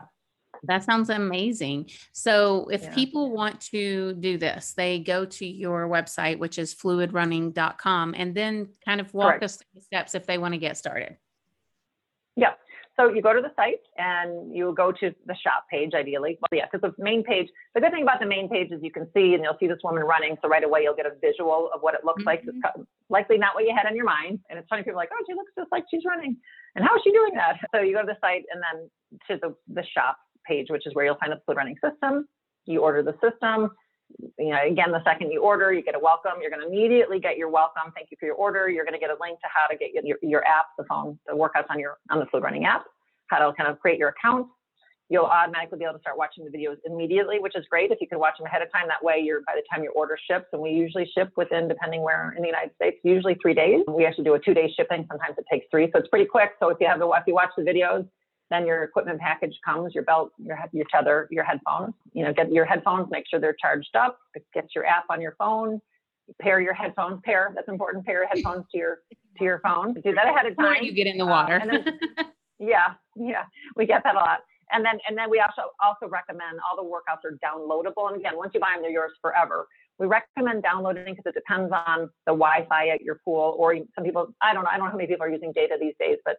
That 0.64 0.84
sounds 0.84 1.10
amazing. 1.10 1.90
So, 2.12 2.68
if 2.70 2.84
yeah. 2.84 2.94
people 2.94 3.32
want 3.32 3.62
to 3.72 4.14
do 4.16 4.38
this, 4.38 4.74
they 4.76 5.00
go 5.00 5.24
to 5.24 5.46
your 5.46 5.88
website, 5.88 6.38
which 6.38 6.58
is 6.58 6.76
fluidrunning.com, 6.76 8.14
and 8.18 8.36
then 8.36 8.70
kind 8.84 9.00
of 9.00 9.14
walk 9.14 9.28
Correct. 9.28 9.44
us 9.44 9.56
through 9.58 9.70
the 9.76 9.82
steps 9.82 10.16
if 10.16 10.26
they 10.26 10.38
want 10.38 10.54
to 10.54 10.58
get 10.58 10.78
started. 10.78 11.16
Yeah. 12.40 12.54
So 12.98 13.14
you 13.14 13.22
go 13.22 13.32
to 13.32 13.40
the 13.42 13.52
site 13.56 13.80
and 13.98 14.54
you 14.54 14.74
go 14.76 14.92
to 14.92 15.16
the 15.26 15.36
shop 15.36 15.64
page, 15.72 15.92
ideally. 15.96 16.38
Well, 16.42 16.50
yeah, 16.60 16.66
because 16.70 16.94
the 16.98 17.02
main 17.02 17.24
page, 17.24 17.48
the 17.74 17.80
good 17.80 17.94
thing 17.94 18.04
about 18.04 18.20
the 18.20 18.26
main 18.26 18.50
page 18.50 18.72
is 18.72 18.82
you 18.84 18.92
can 18.92 19.08
see 19.14 19.34
and 19.36 19.42
you'll 19.44 19.56
see 19.58 19.68
this 19.68 19.80
woman 19.86 20.04
running. 20.04 20.36
So 20.42 20.50
right 20.50 20.64
away 20.66 20.82
you'll 20.84 20.98
get 20.98 21.06
a 21.06 21.16
visual 21.22 21.70
of 21.74 21.82
what 21.82 21.94
it 21.94 22.04
looks 22.04 22.24
like. 22.26 22.44
It's 22.46 22.58
Mhm. 22.58 22.86
likely 23.10 23.38
not 23.38 23.56
what 23.56 23.64
you 23.64 23.74
had 23.74 23.90
in 23.90 23.96
your 23.96 24.06
mind. 24.06 24.40
And 24.50 24.60
it's 24.60 24.68
funny, 24.68 24.84
people 24.84 25.00
are 25.00 25.04
like, 25.04 25.12
oh, 25.14 25.24
she 25.28 25.34
looks 25.34 25.52
just 25.58 25.72
like 25.72 25.86
she's 25.90 26.04
running. 26.04 26.36
And 26.76 26.84
how 26.86 26.94
is 26.98 27.02
she 27.04 27.12
doing 27.12 27.34
that? 27.36 27.56
So 27.74 27.80
you 27.80 27.94
go 27.94 28.02
to 28.02 28.08
the 28.08 28.20
site 28.20 28.44
and 28.52 28.62
then 28.68 28.90
to 29.30 29.38
the, 29.48 29.56
the 29.74 29.86
shop 29.96 30.18
page, 30.46 30.68
which 30.70 30.86
is 30.86 30.94
where 30.94 31.06
you'll 31.06 31.16
find 31.24 31.32
the 31.32 31.40
fluid 31.46 31.56
running 31.58 31.78
system. 31.82 32.28
You 32.66 32.82
order 32.82 33.02
the 33.02 33.16
system. 33.24 33.72
You 34.38 34.50
know, 34.50 34.60
again, 34.66 34.92
the 34.92 35.04
second 35.04 35.32
you 35.32 35.42
order, 35.42 35.74
you 35.74 35.84
get 35.84 35.96
a 35.96 36.00
welcome. 36.00 36.34
You're 36.42 36.50
going 36.50 36.62
to 36.62 36.68
immediately 36.68 37.20
get 37.20 37.38
your 37.38 37.50
welcome. 37.50 37.92
Thank 37.96 38.10
you 38.12 38.18
for 38.20 38.26
your 38.26 38.36
order. 38.36 38.70
You're 38.70 38.86
going 38.86 38.94
to 38.94 39.00
get 39.00 39.10
a 39.10 39.18
link 39.22 39.40
to 39.40 39.48
how 39.54 39.68
to 39.68 39.78
get 39.78 39.92
your, 40.04 40.18
your 40.22 40.46
app, 40.46 40.68
the 40.78 40.86
phone, 40.86 41.20
the 41.28 41.34
workouts 41.34 41.70
on 41.70 41.80
your 41.80 41.98
on 42.10 42.20
the 42.20 42.26
fluid 42.26 42.44
running 42.44 42.66
app, 42.66 42.86
how 43.28 43.38
to 43.40 43.54
kind 43.56 43.70
of 43.70 43.80
create 43.80 44.00
your 44.00 44.10
account. 44.10 44.48
You'll 45.12 45.26
automatically 45.26 45.80
be 45.80 45.86
able 45.86 45.96
to 45.96 46.02
start 46.02 46.18
watching 46.18 46.46
the 46.46 46.52
videos 46.56 46.78
immediately, 46.86 47.40
which 47.40 47.56
is 47.56 47.66
great 47.68 47.90
if 47.92 48.00
you 48.00 48.08
can 48.08 48.20
watch 48.20 48.38
them 48.38 48.46
ahead 48.46 48.62
of 48.62 48.72
time. 48.72 48.88
That 48.88 49.04
way, 49.04 49.20
you're 49.24 49.42
by 49.42 49.56
the 49.56 49.64
time 49.72 49.84
your 49.84 49.94
order 49.94 50.18
ships, 50.30 50.46
and 50.54 50.62
we 50.62 50.70
usually 50.70 51.10
ship 51.18 51.32
within, 51.36 51.68
depending 51.68 52.02
where 52.04 52.32
in 52.38 52.44
the 52.44 52.48
United 52.48 52.76
States, 52.76 52.98
usually 53.04 53.36
three 53.42 53.56
days. 53.56 53.82
We 53.88 54.06
actually 54.06 54.26
do 54.26 54.36
a 54.36 54.40
two-day 54.40 54.72
shipping. 54.78 55.08
Sometimes 55.10 55.36
it 55.38 55.46
takes 55.52 55.66
three, 55.72 55.90
so 55.92 55.98
it's 56.00 56.08
pretty 56.10 56.26
quick. 56.26 56.52
So 56.60 56.70
if 56.70 56.78
you 56.80 56.88
have 56.88 57.00
the 57.00 57.08
if 57.10 57.24
you 57.26 57.34
watch 57.34 57.50
the 57.58 57.64
videos, 57.64 58.08
then 58.50 58.66
your 58.66 58.84
equipment 58.84 59.20
package 59.20 59.56
comes, 59.64 59.94
your 59.94 60.04
belt, 60.04 60.32
your 60.38 60.56
head- 60.56 60.70
your 60.74 60.86
tether, 60.92 61.28
your 61.32 61.44
headphones. 61.44 61.94
You 62.14 62.24
know, 62.26 62.34
get 62.34 62.52
your 62.52 62.66
headphones, 62.66 63.10
make 63.12 63.26
sure 63.28 63.40
they're 63.40 63.54
charged 63.62 63.96
up. 63.96 64.20
Get 64.54 64.74
your 64.76 64.86
app 64.86 65.06
on 65.10 65.22
your 65.22 65.36
phone. 65.38 65.82
Pair 66.42 66.60
your 66.62 66.74
headphones. 66.74 67.22
Pair 67.24 67.52
that's 67.56 67.68
important. 67.68 68.06
Pair 68.06 68.20
your 68.20 68.28
headphones 68.28 68.66
to 68.72 68.78
your 68.78 69.00
to 69.38 69.44
your 69.44 69.60
phone. 69.60 69.94
Do 69.94 70.14
that 70.14 70.28
ahead 70.28 70.46
of 70.46 70.56
time. 70.58 70.74
Before 70.74 70.84
you 70.84 70.92
get 70.94 71.08
in 71.08 71.18
the 71.18 71.26
Uh, 71.26 71.30
water. 71.30 71.56
and 71.56 71.70
then- 71.70 72.00
Yeah, 72.60 72.96
yeah, 73.16 73.46
we 73.78 73.86
get 73.86 74.04
that 74.04 74.16
a 74.16 74.18
lot. 74.18 74.40
And 74.72 74.84
then 74.86 75.00
and 75.08 75.18
then 75.18 75.30
we 75.30 75.40
also 75.40 75.72
also 75.84 76.08
recommend 76.08 76.60
all 76.70 76.76
the 76.76 76.84
workouts 76.88 77.24
are 77.26 77.38
downloadable. 77.44 78.08
And 78.10 78.18
again, 78.18 78.36
once 78.36 78.52
you 78.54 78.60
buy 78.60 78.72
them, 78.74 78.82
they're 78.84 78.92
yours 78.92 79.14
forever. 79.22 79.68
We 79.98 80.08
recommend 80.08 80.62
downloading 80.64 81.06
because 81.16 81.26
it 81.26 81.34
depends 81.34 81.72
on 81.74 82.10
the 82.26 82.32
Wi-Fi 82.34 82.90
at 82.90 83.02
your 83.02 83.16
pool, 83.26 83.56
or 83.58 83.76
some 83.96 84.04
people. 84.04 84.34
I 84.42 84.54
don't 84.54 84.64
know. 84.64 84.70
I 84.70 84.78
don't 84.78 84.86
know 84.86 84.92
how 84.92 84.98
many 84.98 85.08
people 85.08 85.26
are 85.26 85.30
using 85.30 85.52
data 85.54 85.78
these 85.80 85.96
days, 86.00 86.18
but 86.24 86.38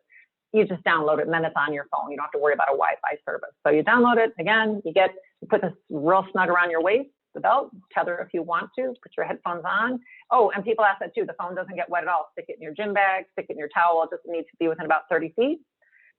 you 0.52 0.66
just 0.66 0.82
download 0.84 1.18
it 1.18 1.24
and 1.24 1.32
then 1.32 1.44
it's 1.44 1.54
on 1.56 1.72
your 1.72 1.86
phone. 1.92 2.10
You 2.10 2.16
don't 2.16 2.24
have 2.24 2.32
to 2.32 2.38
worry 2.38 2.54
about 2.54 2.68
a 2.68 2.76
Wi-Fi 2.76 3.18
service. 3.24 3.50
So 3.66 3.72
you 3.72 3.84
download 3.84 4.16
it. 4.16 4.32
Again, 4.38 4.82
you 4.84 4.92
get 4.92 5.10
you 5.40 5.48
put 5.48 5.62
this 5.62 5.72
real 5.88 6.26
snug 6.32 6.48
around 6.48 6.70
your 6.70 6.82
waist, 6.82 7.10
the 7.34 7.40
belt, 7.40 7.70
tether 7.92 8.18
if 8.18 8.34
you 8.34 8.42
want 8.42 8.70
to, 8.76 8.94
put 9.02 9.12
your 9.16 9.26
headphones 9.26 9.64
on. 9.64 10.00
Oh, 10.30 10.50
and 10.54 10.64
people 10.64 10.84
ask 10.84 11.00
that 11.00 11.14
too. 11.14 11.24
The 11.24 11.34
phone 11.38 11.54
doesn't 11.54 11.74
get 11.74 11.88
wet 11.88 12.02
at 12.02 12.08
all. 12.08 12.28
Stick 12.32 12.46
it 12.48 12.56
in 12.56 12.62
your 12.62 12.74
gym 12.74 12.92
bag, 12.92 13.24
stick 13.32 13.46
it 13.48 13.52
in 13.52 13.58
your 13.58 13.68
towel. 13.68 14.02
It 14.04 14.14
just 14.14 14.22
needs 14.26 14.46
to 14.48 14.56
be 14.58 14.68
within 14.68 14.86
about 14.86 15.02
30 15.08 15.32
feet 15.36 15.60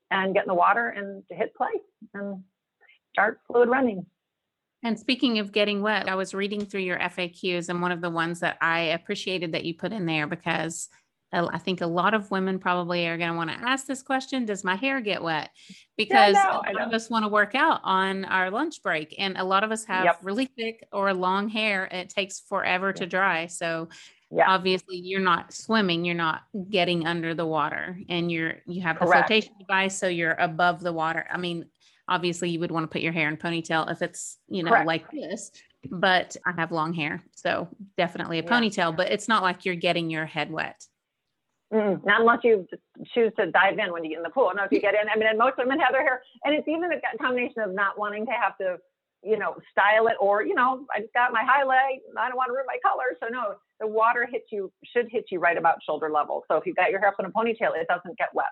and 0.09 0.33
get 0.33 0.43
in 0.43 0.47
the 0.47 0.53
water 0.53 0.89
and 0.89 1.23
hit 1.29 1.53
play 1.55 1.71
and 2.13 2.43
start 3.13 3.39
fluid 3.47 3.69
running. 3.69 4.05
And 4.83 4.97
speaking 4.99 5.37
of 5.37 5.51
getting 5.51 5.81
wet, 5.83 6.09
I 6.09 6.15
was 6.15 6.33
reading 6.33 6.65
through 6.65 6.81
your 6.81 6.97
FAQs, 6.97 7.69
and 7.69 7.83
one 7.83 7.91
of 7.91 8.01
the 8.01 8.09
ones 8.09 8.39
that 8.39 8.57
I 8.61 8.79
appreciated 8.79 9.51
that 9.51 9.63
you 9.63 9.75
put 9.75 9.93
in 9.93 10.07
there 10.07 10.25
because 10.25 10.89
I 11.33 11.57
think 11.57 11.81
a 11.81 11.87
lot 11.87 12.13
of 12.13 12.29
women 12.29 12.59
probably 12.59 13.07
are 13.07 13.17
going 13.17 13.31
to 13.31 13.37
want 13.37 13.49
to 13.49 13.55
ask 13.55 13.85
this 13.85 14.03
question 14.03 14.45
Does 14.45 14.63
my 14.63 14.75
hair 14.75 14.99
get 15.01 15.21
wet? 15.23 15.49
Because 15.97 16.35
know, 16.35 16.61
I 16.65 16.71
a 16.71 16.73
lot 16.73 16.87
of 16.87 16.93
us 16.93 17.09
want 17.09 17.23
to 17.23 17.29
work 17.29 17.55
out 17.55 17.79
on 17.83 18.25
our 18.25 18.49
lunch 18.51 18.81
break, 18.83 19.15
and 19.17 19.37
a 19.37 19.43
lot 19.43 19.63
of 19.63 19.71
us 19.71 19.85
have 19.85 20.05
Yep. 20.05 20.19
really 20.23 20.45
thick 20.57 20.87
or 20.91 21.13
long 21.13 21.47
hair, 21.49 21.87
and 21.91 22.01
it 22.01 22.09
takes 22.09 22.39
forever 22.39 22.91
to 22.93 23.05
dry. 23.05 23.47
So, 23.47 23.89
Yeah. 24.29 24.49
obviously, 24.49 24.97
you're 24.97 25.21
not 25.21 25.53
swimming, 25.53 26.03
you're 26.05 26.15
not 26.15 26.41
getting 26.69 27.05
under 27.05 27.33
the 27.33 27.45
water, 27.45 27.97
and 28.09 28.31
you're 28.31 28.55
you 28.65 28.81
have 28.81 28.99
the 28.99 29.05
Correct. 29.05 29.27
flotation 29.27 29.53
device, 29.59 29.97
so 29.97 30.07
you're 30.07 30.33
above 30.33 30.81
the 30.81 30.93
water. 30.93 31.25
I 31.31 31.37
mean, 31.37 31.65
obviously 32.07 32.49
you 32.49 32.59
would 32.59 32.71
want 32.71 32.83
to 32.83 32.87
put 32.89 33.01
your 33.01 33.13
hair 33.13 33.29
in 33.29 33.37
ponytail 33.37 33.89
if 33.89 34.01
it's 34.01 34.37
you 34.49 34.63
know 34.63 34.71
Correct. 34.71 34.85
like 34.87 35.09
this 35.11 35.51
but 35.89 36.35
i 36.45 36.51
have 36.51 36.71
long 36.71 36.93
hair 36.93 37.21
so 37.35 37.67
definitely 37.95 38.39
a 38.39 38.43
Yeah. 38.43 38.49
ponytail 38.49 38.95
but 38.95 39.11
it's 39.11 39.27
not 39.27 39.43
like 39.43 39.65
you're 39.65 39.75
getting 39.75 40.09
your 40.09 40.25
head 40.25 40.51
wet 40.51 40.83
Mm-mm. 41.71 42.03
Not 42.05 42.21
unless 42.21 42.39
you 42.43 42.67
choose 43.13 43.31
to 43.39 43.49
dive 43.49 43.79
in 43.79 43.91
when 43.93 44.03
you 44.03 44.11
get 44.11 44.17
in 44.17 44.23
the 44.23 44.29
pool. 44.29 44.51
No, 44.55 44.63
if 44.63 44.71
you 44.71 44.81
get 44.81 44.93
in, 44.93 45.07
I 45.09 45.17
mean, 45.17 45.27
and 45.27 45.37
most 45.37 45.57
women 45.57 45.79
have 45.79 45.93
their 45.93 46.03
hair, 46.03 46.21
and 46.43 46.53
it's 46.53 46.67
even 46.67 46.91
a 46.91 47.17
combination 47.17 47.61
of 47.61 47.73
not 47.73 47.97
wanting 47.97 48.25
to 48.25 48.31
have 48.33 48.57
to, 48.57 48.77
you 49.23 49.37
know, 49.39 49.55
style 49.71 50.07
it, 50.07 50.15
or 50.19 50.43
you 50.43 50.53
know, 50.53 50.85
I 50.93 50.99
just 50.99 51.13
got 51.13 51.31
my 51.31 51.43
highlight, 51.45 52.01
I 52.17 52.27
don't 52.27 52.35
want 52.35 52.49
to 52.49 52.53
ruin 52.53 52.65
my 52.67 52.77
color. 52.83 53.15
So 53.21 53.29
no, 53.29 53.55
the 53.79 53.87
water 53.87 54.27
hits 54.29 54.47
you 54.51 54.71
should 54.93 55.07
hit 55.09 55.25
you 55.31 55.39
right 55.39 55.57
about 55.57 55.77
shoulder 55.85 56.09
level. 56.09 56.43
So 56.49 56.57
if 56.57 56.65
you've 56.65 56.75
got 56.75 56.91
your 56.91 56.99
hair 56.99 57.09
up 57.09 57.15
in 57.19 57.25
a 57.25 57.31
ponytail, 57.31 57.79
it 57.79 57.87
doesn't 57.87 58.17
get 58.17 58.29
wet. 58.33 58.51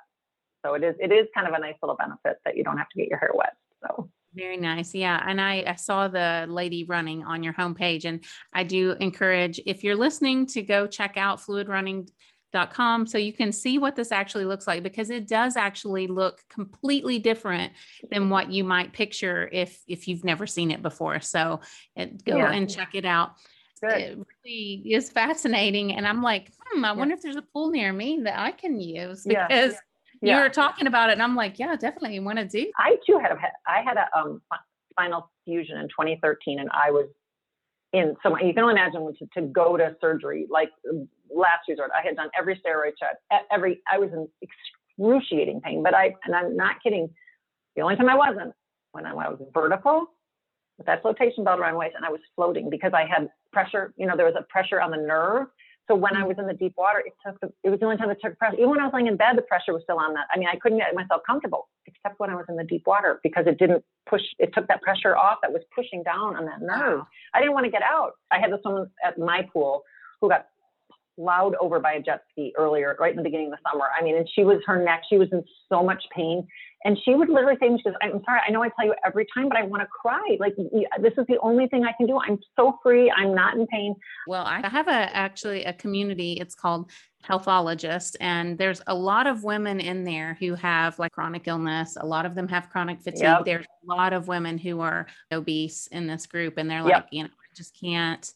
So 0.65 0.75
it 0.75 0.83
is 0.83 0.95
it 0.99 1.11
is 1.11 1.27
kind 1.35 1.47
of 1.47 1.53
a 1.53 1.59
nice 1.59 1.75
little 1.83 1.97
benefit 1.97 2.37
that 2.45 2.55
you 2.55 2.63
don't 2.63 2.77
have 2.77 2.89
to 2.89 2.97
get 2.97 3.09
your 3.09 3.19
hair 3.19 3.31
wet. 3.33 3.53
So 3.85 4.09
very 4.35 4.57
nice 4.57 4.93
yeah 4.93 5.23
and 5.27 5.41
i 5.41 5.63
i 5.65 5.75
saw 5.75 6.07
the 6.07 6.45
lady 6.47 6.83
running 6.83 7.23
on 7.23 7.41
your 7.41 7.53
homepage 7.53 8.05
and 8.05 8.23
i 8.53 8.63
do 8.63 8.91
encourage 8.99 9.59
if 9.65 9.83
you're 9.83 9.95
listening 9.95 10.45
to 10.45 10.61
go 10.61 10.85
check 10.85 11.17
out 11.17 11.41
fluidrunning.com 12.53 13.07
so 13.07 13.17
you 13.17 13.33
can 13.33 13.51
see 13.51 13.77
what 13.77 13.95
this 13.95 14.11
actually 14.11 14.45
looks 14.45 14.67
like 14.67 14.83
because 14.83 15.09
it 15.09 15.27
does 15.27 15.55
actually 15.55 16.07
look 16.07 16.41
completely 16.49 17.19
different 17.19 17.73
than 18.11 18.29
what 18.29 18.51
you 18.51 18.63
might 18.63 18.93
picture 18.93 19.49
if 19.51 19.81
if 19.87 20.07
you've 20.07 20.23
never 20.23 20.47
seen 20.47 20.71
it 20.71 20.81
before 20.81 21.19
so 21.19 21.59
it, 21.95 22.23
go 22.23 22.37
Yeah. 22.37 22.51
and 22.51 22.69
check 22.69 22.89
it 22.93 23.05
out 23.05 23.33
good. 23.81 23.91
it 23.93 24.17
really 24.17 24.83
is 24.93 25.09
fascinating. 25.09 25.95
And 25.95 26.05
I'm 26.05 26.21
like, 26.21 26.51
hmm, 26.73 26.83
I 26.83 26.91
wonder 26.91 27.13
if 27.15 27.21
there's 27.21 27.37
a 27.37 27.41
pool 27.41 27.69
near 27.71 27.93
me 27.93 28.19
that 28.25 28.37
I 28.37 28.51
can 28.51 28.79
use 28.79 29.25
Yeah. 29.25 29.47
because 29.47 29.73
you 30.21 30.29
Yeah. 30.29 30.41
were 30.43 30.49
talking 30.49 30.85
about 30.87 31.09
it. 31.09 31.13
And 31.13 31.23
I'm 31.23 31.35
like, 31.35 31.59
yeah, 31.59 31.75
definitely 31.77 32.19
want 32.19 32.39
to 32.39 32.45
do. 32.45 32.69
I 32.77 32.97
too 33.07 33.19
had 33.19 33.31
a 33.31 33.37
I 33.65 33.81
had 33.81 33.95
a 33.95 34.09
um, 34.17 34.41
spinal 34.91 35.31
fusion 35.45 35.77
in 35.77 35.87
2013, 35.87 36.59
and 36.59 36.69
I 36.73 36.91
was 36.91 37.07
in 37.93 38.15
so 38.21 38.37
you 38.39 38.53
can 38.53 38.63
only 38.63 38.73
imagine 38.73 39.13
to, 39.17 39.41
to 39.41 39.47
go 39.47 39.77
to 39.77 39.95
surgery 39.99 40.45
like 40.49 40.69
last 41.33 41.67
resort. 41.67 41.91
I 41.95 42.05
had 42.05 42.15
done 42.15 42.29
every 42.37 42.55
steroid 42.55 42.93
shot, 42.99 43.41
every 43.51 43.81
I 43.91 43.97
was 43.97 44.09
in 44.13 44.27
excruciating 44.41 45.61
pain, 45.61 45.83
but 45.83 45.93
I 45.93 46.15
and 46.25 46.35
I'm 46.35 46.55
not 46.55 46.81
kidding. 46.83 47.09
The 47.75 47.81
only 47.81 47.95
time 47.95 48.09
I 48.09 48.15
wasn't 48.15 48.53
when 48.91 49.05
I, 49.05 49.13
when 49.13 49.25
I 49.25 49.29
was 49.29 49.39
vertical 49.53 50.07
with 50.77 50.87
that 50.87 51.01
flotation 51.01 51.43
belt 51.43 51.59
around 51.59 51.73
my 51.73 51.79
waist, 51.79 51.95
and 51.95 52.05
I 52.05 52.09
was 52.09 52.21
floating 52.35 52.69
because 52.69 52.91
I 52.93 53.05
had 53.05 53.29
pressure. 53.51 53.93
You 53.97 54.07
know, 54.07 54.15
there 54.15 54.25
was 54.25 54.35
a 54.37 54.43
pressure 54.43 54.81
on 54.81 54.91
the 54.91 54.97
nerve. 54.97 55.47
So 55.89 55.95
when 55.95 56.15
I 56.15 56.19
mm-hmm. 56.19 56.27
was 56.27 56.37
in 56.37 56.45
the 56.45 56.53
deep 56.53 56.75
water, 56.77 57.01
it 57.03 57.13
took 57.25 57.39
the, 57.41 57.51
it 57.63 57.71
was 57.71 57.79
the 57.79 57.85
only 57.87 57.97
time 57.97 58.11
it 58.11 58.19
took 58.23 58.37
pressure. 58.37 58.57
Even 58.57 58.69
when 58.69 58.79
I 58.79 58.83
was 58.83 58.93
laying 58.93 59.07
in 59.07 59.17
bed, 59.17 59.35
the 59.35 59.41
pressure 59.41 59.73
was 59.73 59.81
still 59.83 59.97
on 59.97 60.13
that. 60.13 60.27
I 60.31 60.37
mean, 60.37 60.47
I 60.47 60.55
couldn't 60.55 60.77
get 60.77 60.93
myself 60.93 61.23
comfortable 61.25 61.67
except 61.87 62.19
when 62.19 62.29
I 62.29 62.35
was 62.35 62.45
in 62.47 62.57
the 62.57 62.63
deep 62.63 62.83
water 62.85 63.19
because 63.23 63.47
it 63.47 63.57
didn't 63.57 63.83
push. 64.07 64.21
It 64.37 64.53
took 64.53 64.67
that 64.67 64.83
pressure 64.83 65.17
off 65.17 65.39
that 65.41 65.51
was 65.51 65.63
pushing 65.73 66.03
down 66.03 66.35
on 66.35 66.45
that 66.45 66.61
nerve. 66.61 67.01
I 67.33 67.39
didn't 67.39 67.53
want 67.53 67.65
to 67.65 67.71
get 67.71 67.81
out. 67.81 68.13
I 68.29 68.39
had 68.39 68.51
this 68.51 68.59
woman 68.63 68.91
at 69.03 69.17
my 69.17 69.47
pool 69.51 69.83
who 70.21 70.29
got 70.29 70.45
plowed 71.19 71.55
over 71.59 71.79
by 71.79 71.93
a 71.93 72.01
jet 72.01 72.23
ski 72.31 72.53
earlier, 72.57 72.95
right 72.99 73.11
in 73.11 73.17
the 73.17 73.23
beginning 73.23 73.51
of 73.51 73.59
the 73.59 73.69
summer. 73.69 73.87
I 73.97 74.01
mean, 74.03 74.15
and 74.15 74.27
she 74.33 74.43
was 74.45 74.59
her 74.65 74.81
neck. 74.83 75.03
She 75.09 75.17
was 75.17 75.27
in 75.31 75.43
so 75.67 75.83
much 75.83 76.01
pain, 76.15 76.47
and 76.85 76.97
she 77.03 77.13
would 77.13 77.29
literally 77.29 77.57
say, 77.59 77.67
to 77.67 77.73
me, 77.73 77.79
"She 77.79 77.89
goes, 77.89 77.97
I'm 78.01 78.21
sorry. 78.23 78.39
I 78.47 78.51
know 78.51 78.63
I 78.63 78.69
tell 78.69 78.85
you 78.85 78.95
every 79.05 79.27
time, 79.33 79.49
but 79.49 79.57
I 79.57 79.63
want 79.63 79.83
to 79.83 79.87
cry. 79.87 80.37
Like 80.39 80.55
this 80.55 81.13
is 81.17 81.25
the 81.27 81.37
only 81.41 81.67
thing 81.67 81.83
I 81.83 81.91
can 81.97 82.07
do. 82.07 82.19
I'm 82.19 82.39
so 82.55 82.79
free. 82.81 83.11
I'm 83.11 83.35
not 83.35 83.55
in 83.55 83.67
pain. 83.67 83.95
Well, 84.27 84.45
I 84.45 84.65
have 84.67 84.87
a 84.87 84.91
actually 84.91 85.65
a 85.65 85.73
community. 85.73 86.33
It's 86.33 86.55
called 86.55 86.89
Healthologist, 87.27 88.15
and 88.21 88.57
there's 88.57 88.81
a 88.87 88.95
lot 88.95 89.27
of 89.27 89.43
women 89.43 89.81
in 89.81 90.05
there 90.05 90.37
who 90.39 90.55
have 90.55 90.97
like 90.99 91.11
chronic 91.11 91.47
illness. 91.49 91.97
A 91.99 92.05
lot 92.05 92.25
of 92.25 92.33
them 92.33 92.47
have 92.47 92.69
chronic 92.69 93.01
fatigue. 93.01 93.23
Yep. 93.23 93.45
There's 93.45 93.65
a 93.65 93.85
lot 93.93 94.13
of 94.13 94.29
women 94.29 94.57
who 94.57 94.79
are 94.79 95.07
obese 95.33 95.87
in 95.87 96.07
this 96.07 96.25
group, 96.27 96.57
and 96.57 96.69
they're 96.69 96.87
Yep. 96.87 96.93
like, 96.93 97.07
you 97.11 97.23
know, 97.23 97.29
I 97.29 97.55
just 97.55 97.77
can't 97.79 98.31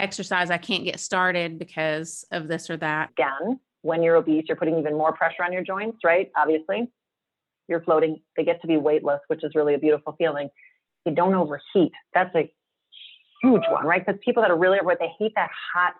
exercise. 0.00 0.50
I 0.50 0.58
can't 0.58 0.84
get 0.84 1.00
started 1.00 1.58
because 1.58 2.24
of 2.32 2.48
this 2.48 2.70
or 2.70 2.76
that. 2.78 3.10
Again, 3.10 3.60
when 3.82 4.02
you're 4.02 4.16
obese, 4.16 4.44
you're 4.48 4.56
putting 4.56 4.78
even 4.78 4.94
more 4.94 5.12
pressure 5.12 5.44
on 5.44 5.52
your 5.52 5.62
joints, 5.62 5.98
right? 6.04 6.30
Obviously, 6.36 6.90
you're 7.68 7.82
floating. 7.82 8.20
They 8.36 8.44
get 8.44 8.60
to 8.62 8.66
be 8.66 8.76
weightless, 8.76 9.20
which 9.28 9.44
is 9.44 9.52
really 9.54 9.74
a 9.74 9.78
beautiful 9.78 10.14
feeling. 10.18 10.48
You 11.06 11.14
don't 11.14 11.34
overheat. 11.34 11.92
That's 12.14 12.34
a 12.34 12.50
huge 13.42 13.62
one, 13.70 13.86
right? 13.86 14.04
Because 14.04 14.20
people 14.24 14.42
that 14.42 14.50
are 14.50 14.58
really 14.58 14.78
overweight, 14.78 14.98
they 14.98 15.12
hate 15.18 15.32
that 15.36 15.50
hot 15.74 15.94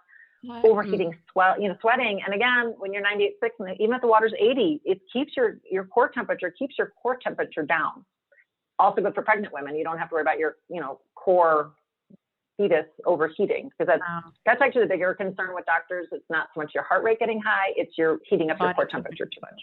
Mm. 0.45 0.65
overheating, 0.65 1.15
swell, 1.31 1.61
you 1.61 1.69
know, 1.69 1.77
sweating. 1.83 2.23
And 2.25 2.35
again, 2.35 2.75
when 2.79 2.95
you're 2.95 3.03
98.6, 3.03 3.51
and 3.59 3.79
even 3.79 3.95
if 3.95 4.01
the 4.01 4.07
water's 4.07 4.33
80, 4.39 4.81
it 4.87 5.01
keeps 5.13 5.37
your 5.37 5.59
your 5.71 5.85
core 5.85 6.09
temperature 6.09 6.51
keeps 6.51 6.79
your 6.79 6.93
core 7.03 7.19
temperature 7.23 7.63
down. 7.63 8.07
Also 8.79 9.03
good 9.03 9.15
for 9.15 9.23
pregnant 9.23 9.53
women. 9.53 9.77
You 9.77 9.85
don't 9.85 9.99
have 9.99 10.09
to 10.09 10.15
worry 10.15 10.23
about 10.23 10.39
your, 10.39 10.57
you 10.71 10.81
know, 10.81 11.01
core 11.15 11.73
fetus 12.61 12.87
overheating 13.07 13.70
because 13.70 13.87
that's 13.87 14.01
Wow. 14.01 14.33
that's 14.44 14.61
actually 14.61 14.83
the 14.83 14.88
bigger 14.88 15.14
concern 15.14 15.55
with 15.55 15.64
doctors. 15.64 16.07
It's 16.12 16.29
not 16.29 16.49
so 16.55 16.61
much 16.61 16.73
your 16.75 16.85
heart 16.85 17.03
rate 17.03 17.18
getting 17.18 17.40
high; 17.40 17.73
it's 17.77 17.96
your 17.96 18.18
heating 18.29 18.51
up 18.51 18.61
your 18.61 18.75
core 18.75 18.87
temperature. 18.87 19.25
too 19.25 19.40
much. 19.40 19.61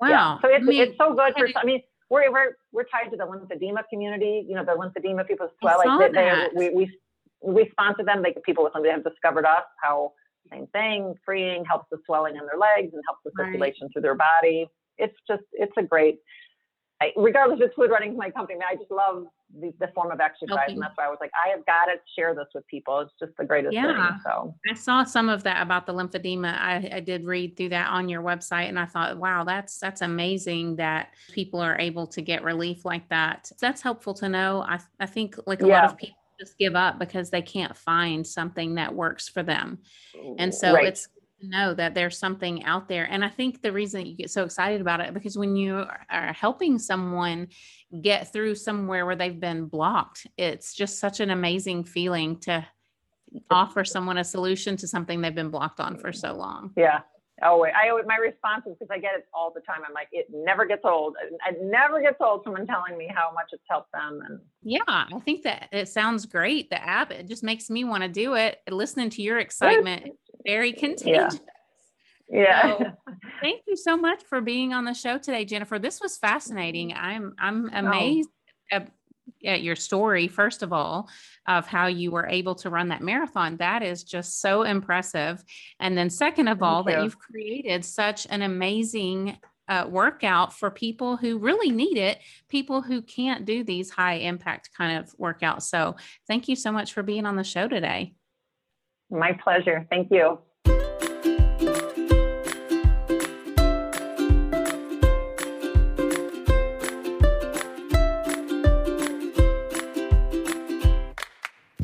Wow. 0.00 0.08
Yeah. 0.08 0.38
So 0.42 0.48
it's 0.54 0.62
I 0.62 0.66
mean, 0.66 0.82
it's 0.82 0.98
so 0.98 1.14
good 1.14 1.32
for. 1.36 1.48
I 1.56 1.64
mean, 1.64 1.82
we're 2.10 2.30
we're 2.30 2.56
we're 2.72 2.84
tied 2.84 3.10
to 3.10 3.16
the 3.16 3.24
lymphedema 3.24 3.82
community. 3.90 4.44
You 4.48 4.54
know, 4.54 4.64
the 4.64 4.72
lymphedema 4.72 5.26
people 5.26 5.46
I 5.46 5.54
swell 5.60 5.82
saw 5.82 5.96
like 5.96 6.12
they, 6.12 6.48
we 6.54 6.70
we 6.70 6.98
we 7.42 7.68
sponsor 7.72 8.04
them. 8.04 8.22
They 8.22 8.34
people 8.44 8.62
with 8.64 8.72
them 8.74 8.82
they 8.84 8.90
have 8.90 9.04
discovered 9.04 9.44
us 9.46 9.64
how 9.82 10.12
same 10.50 10.66
thing 10.68 11.14
freeing 11.24 11.64
helps 11.64 11.86
the 11.90 11.98
swelling 12.06 12.36
in 12.36 12.42
their 12.46 12.58
legs 12.58 12.92
and 12.92 13.02
helps 13.06 13.22
the 13.24 13.30
Right. 13.36 13.46
circulation 13.46 13.88
through 13.92 14.02
their 14.02 14.14
body. 14.14 14.68
it's 14.98 15.16
just 15.26 15.42
it's 15.52 15.72
a 15.76 15.82
great. 15.82 16.20
I, 17.02 17.12
regardless 17.16 17.58
if 17.60 17.66
it's 17.66 17.74
fluid 17.74 17.90
running 17.90 18.16
my 18.16 18.30
company, 18.30 18.60
I 18.70 18.76
just 18.76 18.90
love 18.90 19.26
the, 19.60 19.72
the 19.78 19.88
form 19.94 20.10
of 20.10 20.20
exercise, 20.20 20.68
and 20.68 20.82
that's 20.82 20.96
why 20.96 21.06
I 21.06 21.08
was 21.08 21.18
like, 21.20 21.30
I 21.34 21.50
have 21.50 21.64
got 21.66 21.86
to 21.86 21.94
share 22.16 22.34
this 22.34 22.46
with 22.54 22.66
people. 22.66 23.00
It's 23.00 23.12
just 23.20 23.32
the 23.36 23.44
greatest 23.44 23.74
Yeah. 23.74 24.08
thing. 24.08 24.20
So 24.24 24.54
I 24.70 24.74
saw 24.74 25.04
some 25.04 25.28
of 25.28 25.42
that 25.44 25.62
about 25.62 25.86
the 25.86 25.92
lymphedema. 25.92 26.54
I, 26.58 26.90
I 26.92 27.00
did 27.00 27.24
read 27.24 27.56
through 27.56 27.70
that 27.70 27.90
on 27.90 28.08
your 28.08 28.22
website 28.22 28.68
and 28.68 28.78
I 28.78 28.86
thought, 28.86 29.16
wow, 29.16 29.44
that's 29.44 29.78
that's 29.78 30.02
amazing 30.02 30.76
that 30.76 31.10
people 31.32 31.60
are 31.60 31.78
able 31.78 32.06
to 32.08 32.22
get 32.22 32.42
relief 32.42 32.84
like 32.84 33.08
that. 33.10 33.50
That's 33.60 33.82
helpful 33.82 34.14
to 34.14 34.28
know. 34.28 34.64
I, 34.66 34.80
I 35.00 35.06
think 35.06 35.36
like 35.46 35.62
a 35.62 35.66
lot 35.66 35.84
of 35.84 35.96
people 35.96 36.16
just 36.40 36.58
give 36.58 36.74
up 36.74 36.98
because 36.98 37.30
they 37.30 37.42
can't 37.42 37.76
find 37.76 38.26
something 38.26 38.74
that 38.74 38.94
works 38.94 39.28
for 39.28 39.42
them. 39.42 39.78
And 40.38 40.52
so 40.52 40.74
right. 40.74 40.88
it's 40.88 41.08
know 41.48 41.74
that 41.74 41.94
there's 41.94 42.18
something 42.18 42.64
out 42.64 42.88
there. 42.88 43.04
And 43.04 43.24
I 43.24 43.28
think 43.28 43.62
the 43.62 43.72
reason 43.72 44.00
that 44.00 44.08
you 44.08 44.16
get 44.16 44.30
so 44.30 44.44
excited 44.44 44.80
about 44.80 45.00
it 45.00 45.14
because 45.14 45.36
when 45.38 45.56
you 45.56 45.86
are- 46.10 46.32
helping 46.32 46.78
someone 46.78 47.48
get 48.00 48.32
through 48.32 48.54
somewhere 48.56 49.06
where 49.06 49.16
they've 49.16 49.38
been 49.40 49.66
blocked, 49.66 50.26
it's 50.36 50.74
just 50.74 50.98
such 50.98 51.20
an 51.20 51.30
amazing 51.30 51.84
feeling 51.84 52.38
to 52.40 52.66
offer 53.50 53.84
someone 53.84 54.18
a 54.18 54.24
solution 54.24 54.76
to 54.76 54.86
something 54.86 55.20
they've 55.20 55.34
been 55.34 55.50
blocked 55.50 55.80
on 55.80 55.98
for 55.98 56.12
so 56.12 56.32
long. 56.34 56.72
Yeah. 56.76 57.00
Oh, 57.42 57.58
wait. 57.58 57.72
I 57.74 57.88
always, 57.88 58.04
my 58.06 58.16
response 58.16 58.64
is 58.64 58.76
because 58.78 58.90
I 58.92 59.00
get 59.00 59.16
it 59.16 59.26
all 59.34 59.52
the 59.52 59.60
time. 59.60 59.80
I'm 59.86 59.92
like, 59.92 60.06
it 60.12 60.28
never 60.32 60.64
gets 60.64 60.84
old. 60.84 61.16
It 61.48 61.58
never 61.60 62.00
gets 62.00 62.18
old. 62.20 62.42
Someone 62.44 62.64
telling 62.64 62.96
me 62.96 63.10
how 63.12 63.32
much 63.34 63.46
it's 63.52 63.64
helped 63.68 63.90
them. 63.90 64.20
And 64.24 64.38
Yeah, 64.62 64.78
I 64.86 65.18
think 65.24 65.42
that 65.42 65.68
it 65.72 65.88
sounds 65.88 66.26
great. 66.26 66.70
The 66.70 66.80
app, 66.80 67.10
it 67.10 67.26
just 67.26 67.42
makes 67.42 67.68
me 67.68 67.82
want 67.82 68.04
to 68.04 68.08
do 68.08 68.34
it. 68.34 68.60
Listening 68.70 69.10
to 69.10 69.22
your 69.22 69.40
excitement, 69.40 70.12
very 70.44 70.72
contagious. 70.72 71.40
yeah. 72.28 72.78
So- 72.78 72.92
Thank 73.42 73.62
you 73.66 73.76
so 73.76 73.96
much 73.96 74.22
for 74.24 74.40
being 74.40 74.72
on 74.72 74.84
the 74.84 74.94
show 74.94 75.18
today, 75.18 75.44
Jennifer. 75.44 75.78
This 75.78 76.00
was 76.00 76.16
fascinating. 76.16 76.94
I'm 76.94 77.34
I'm 77.38 77.68
amazed 77.72 78.30
at, 78.72 78.90
at 79.44 79.62
your 79.62 79.76
story, 79.76 80.28
first 80.28 80.62
of 80.62 80.72
all, 80.72 81.10
of 81.46 81.66
how 81.66 81.88
you 81.88 82.10
were 82.10 82.26
able 82.26 82.54
to 82.56 82.70
run 82.70 82.88
that 82.88 83.02
marathon. 83.02 83.58
That 83.58 83.82
is 83.82 84.02
just 84.02 84.40
so 84.40 84.62
impressive. 84.62 85.44
And 85.78 85.96
then 85.96 86.08
second 86.08 86.48
of 86.48 86.58
Thank 86.60 86.70
all, 86.70 86.84
that 86.84 86.96
you. 86.98 87.04
you've 87.04 87.18
created 87.18 87.84
such 87.84 88.26
an 88.30 88.40
amazing 88.42 89.36
uh, 89.68 89.86
workout 89.88 90.52
for 90.54 90.70
people 90.70 91.16
who 91.16 91.38
really 91.38 91.70
need 91.70 91.98
it, 91.98 92.18
people 92.48 92.80
who 92.82 93.02
can't 93.02 93.44
do 93.44 93.64
these 93.64 93.90
high 93.90 94.14
impact 94.14 94.70
kind 94.76 94.98
of 94.98 95.14
workouts. 95.18 95.62
So 95.62 95.96
thank 96.28 96.48
you 96.48 96.56
so 96.56 96.72
much 96.72 96.92
for 96.92 97.02
being 97.02 97.26
on 97.26 97.36
the 97.36 97.44
show 97.44 97.68
today. 97.68 98.14
My 99.14 99.32
pleasure. 99.32 99.86
Thank 99.90 100.10
you. 100.10 100.38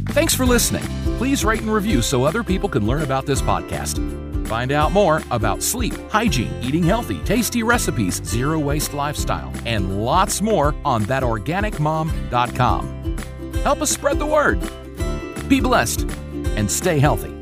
Thanks 0.08 0.34
for 0.34 0.44
listening. 0.44 0.82
Please 1.18 1.44
rate 1.44 1.60
and 1.60 1.72
review 1.72 2.02
so 2.02 2.24
other 2.24 2.42
people 2.42 2.68
can 2.68 2.84
learn 2.86 3.02
about 3.02 3.26
this 3.26 3.40
podcast. 3.40 3.98
Find 4.48 4.72
out 4.72 4.90
more 4.90 5.22
about 5.30 5.62
sleep, 5.62 5.94
hygiene, 6.10 6.52
eating 6.62 6.82
healthy, 6.82 7.20
tasty 7.20 7.62
recipes, 7.62 8.20
zero 8.24 8.58
waste 8.58 8.92
lifestyle, 8.92 9.52
and 9.64 10.04
lots 10.04 10.42
more 10.42 10.74
on 10.84 11.04
thatorganicmom.com. 11.04 13.16
Help 13.62 13.82
us 13.82 13.90
spread 13.90 14.18
the 14.18 14.26
word. 14.26 14.58
Be 15.48 15.60
blessed 15.60 16.08
and 16.56 16.70
stay 16.70 16.98
healthy. 16.98 17.39